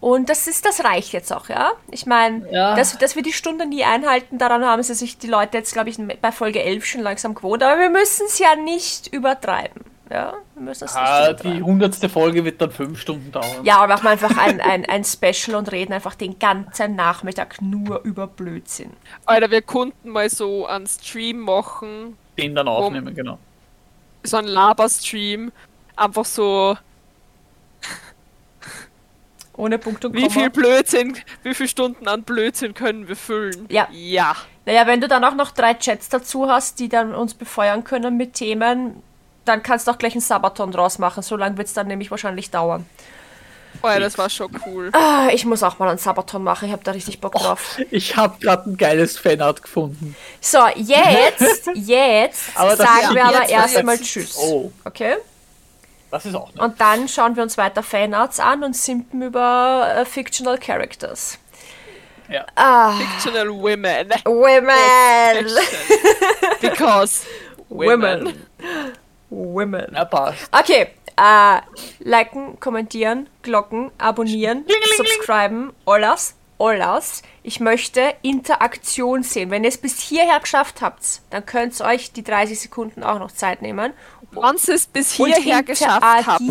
[0.00, 1.72] Und das ist, das reicht jetzt auch, ja.
[1.90, 2.74] Ich meine, Ja.
[2.74, 5.90] dass, dass wir die Stunde nie einhalten, daran haben sie sich die Leute jetzt, glaube
[5.90, 7.62] ich, bei Folge 11 schon langsam gewohnt.
[7.62, 9.84] Aber wir müssen es ja nicht übertreiben.
[10.12, 13.64] Ja, wir müssen nicht Ah, die hundertste Folge wird dann fünf Stunden dauern.
[13.64, 17.62] Ja, aber machen wir einfach ein, ein, ein Special und reden einfach den ganzen Nachmittag
[17.62, 18.92] nur über Blödsinn.
[19.24, 23.38] Alter, wir konnten mal so einen Stream machen, Den dann aufnehmen, genau.
[24.22, 25.50] so einen Laber-Stream.
[25.96, 26.76] Einfach so,
[29.56, 30.32] Ohne Punkt und wie Komma.
[30.32, 33.66] viel Blödsinn, wie viele Stunden an Blödsinn können wir füllen?
[33.70, 33.88] Ja.
[33.92, 34.34] Ja.
[34.64, 38.16] Naja, wenn du dann auch noch drei Chats dazu hast, die dann uns befeuern können
[38.16, 39.02] mit Themen,
[39.44, 41.22] dann kannst du auch gleich einen Sabaton draus machen.
[41.22, 42.86] So lange wird es dann nämlich wahrscheinlich dauern.
[43.82, 44.90] Oh ja, das war schon cool.
[44.92, 46.66] Ah, ich muss auch mal einen Sabaton machen.
[46.66, 47.78] Ich habe da richtig Bock drauf.
[47.90, 50.14] Ich habe gerade ein geiles Fanart gefunden.
[50.40, 54.36] So, jetzt, jetzt sagen wir aber erstmal Tschüss.
[54.36, 55.16] Oh, Okay?
[56.10, 56.60] das ist auch nett.
[56.60, 61.38] Und dann schauen wir uns weiter Fanarts an und simpen über äh, Fictional Characters.
[62.28, 62.44] Ja.
[62.54, 64.10] Ah, Fictional Women.
[64.24, 65.46] Women!
[66.60, 67.26] Because
[67.68, 68.26] Women.
[68.26, 68.46] Women.
[69.32, 69.86] Women.
[69.90, 70.48] Na, passt.
[70.52, 71.60] Okay, äh,
[72.00, 74.64] liken, kommentieren, Glocken, abonnieren,
[74.96, 76.34] subscriben, alles.
[76.58, 77.22] alles.
[77.42, 79.50] Ich möchte Interaktion sehen.
[79.50, 83.18] Wenn ihr es bis hierher geschafft habt, dann könnt ihr euch die 30 Sekunden auch
[83.18, 83.92] noch Zeit nehmen.
[84.30, 86.42] Wenn ihr es bis hierher geschafft habt.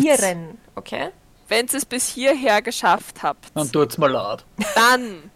[0.74, 1.10] Okay?
[1.48, 4.44] wenn ihr es bis hierher geschafft habt, Dann tut's mal laut.
[4.74, 5.30] dann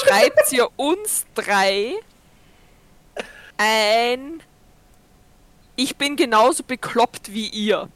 [0.00, 1.92] schreibt ihr uns drei
[3.56, 4.42] ein
[5.80, 7.88] Ich bin genauso bekloppt wie ihr.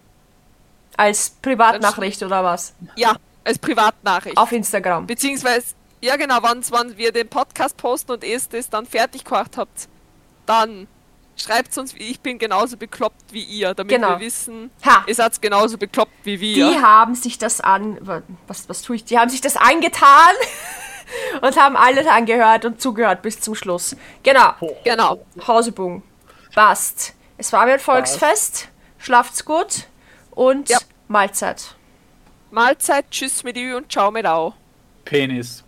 [0.97, 2.75] Als Privatnachricht oder was?
[2.95, 4.37] Ja, als Privatnachricht.
[4.37, 5.05] Auf Instagram.
[5.09, 9.57] Beziehungsweise, ja genau, wenn, wenn wir den Podcast posten und ihr das dann fertig gemacht
[9.57, 9.89] habt,
[10.47, 10.87] dann
[11.37, 14.11] schreibt uns, ich bin genauso bekloppt wie ihr, damit Genau.
[14.11, 15.03] wir wissen, Ha.
[15.09, 16.83] ihr seid genauso bekloppt wie Die wir.
[16.83, 17.99] haben sich das an.
[18.47, 19.05] Was, was tue ich?
[19.07, 20.35] Die haben sich das angetan
[21.41, 23.97] und haben alles angehört und zugehört bis zum Schluss.
[24.23, 24.53] Genau.
[24.85, 25.27] Genau.
[25.49, 26.05] Hausebung.
[26.55, 27.15] Passt.
[27.43, 28.69] Es war mir ein Volksfest.
[28.99, 29.89] Schlaft's gut
[30.31, 30.79] und Ja.
[31.09, 31.75] Mahlzeit.
[32.53, 34.55] Mahlzeit, tschüss mit Ü und ciao mit Au.
[35.05, 35.65] Penis.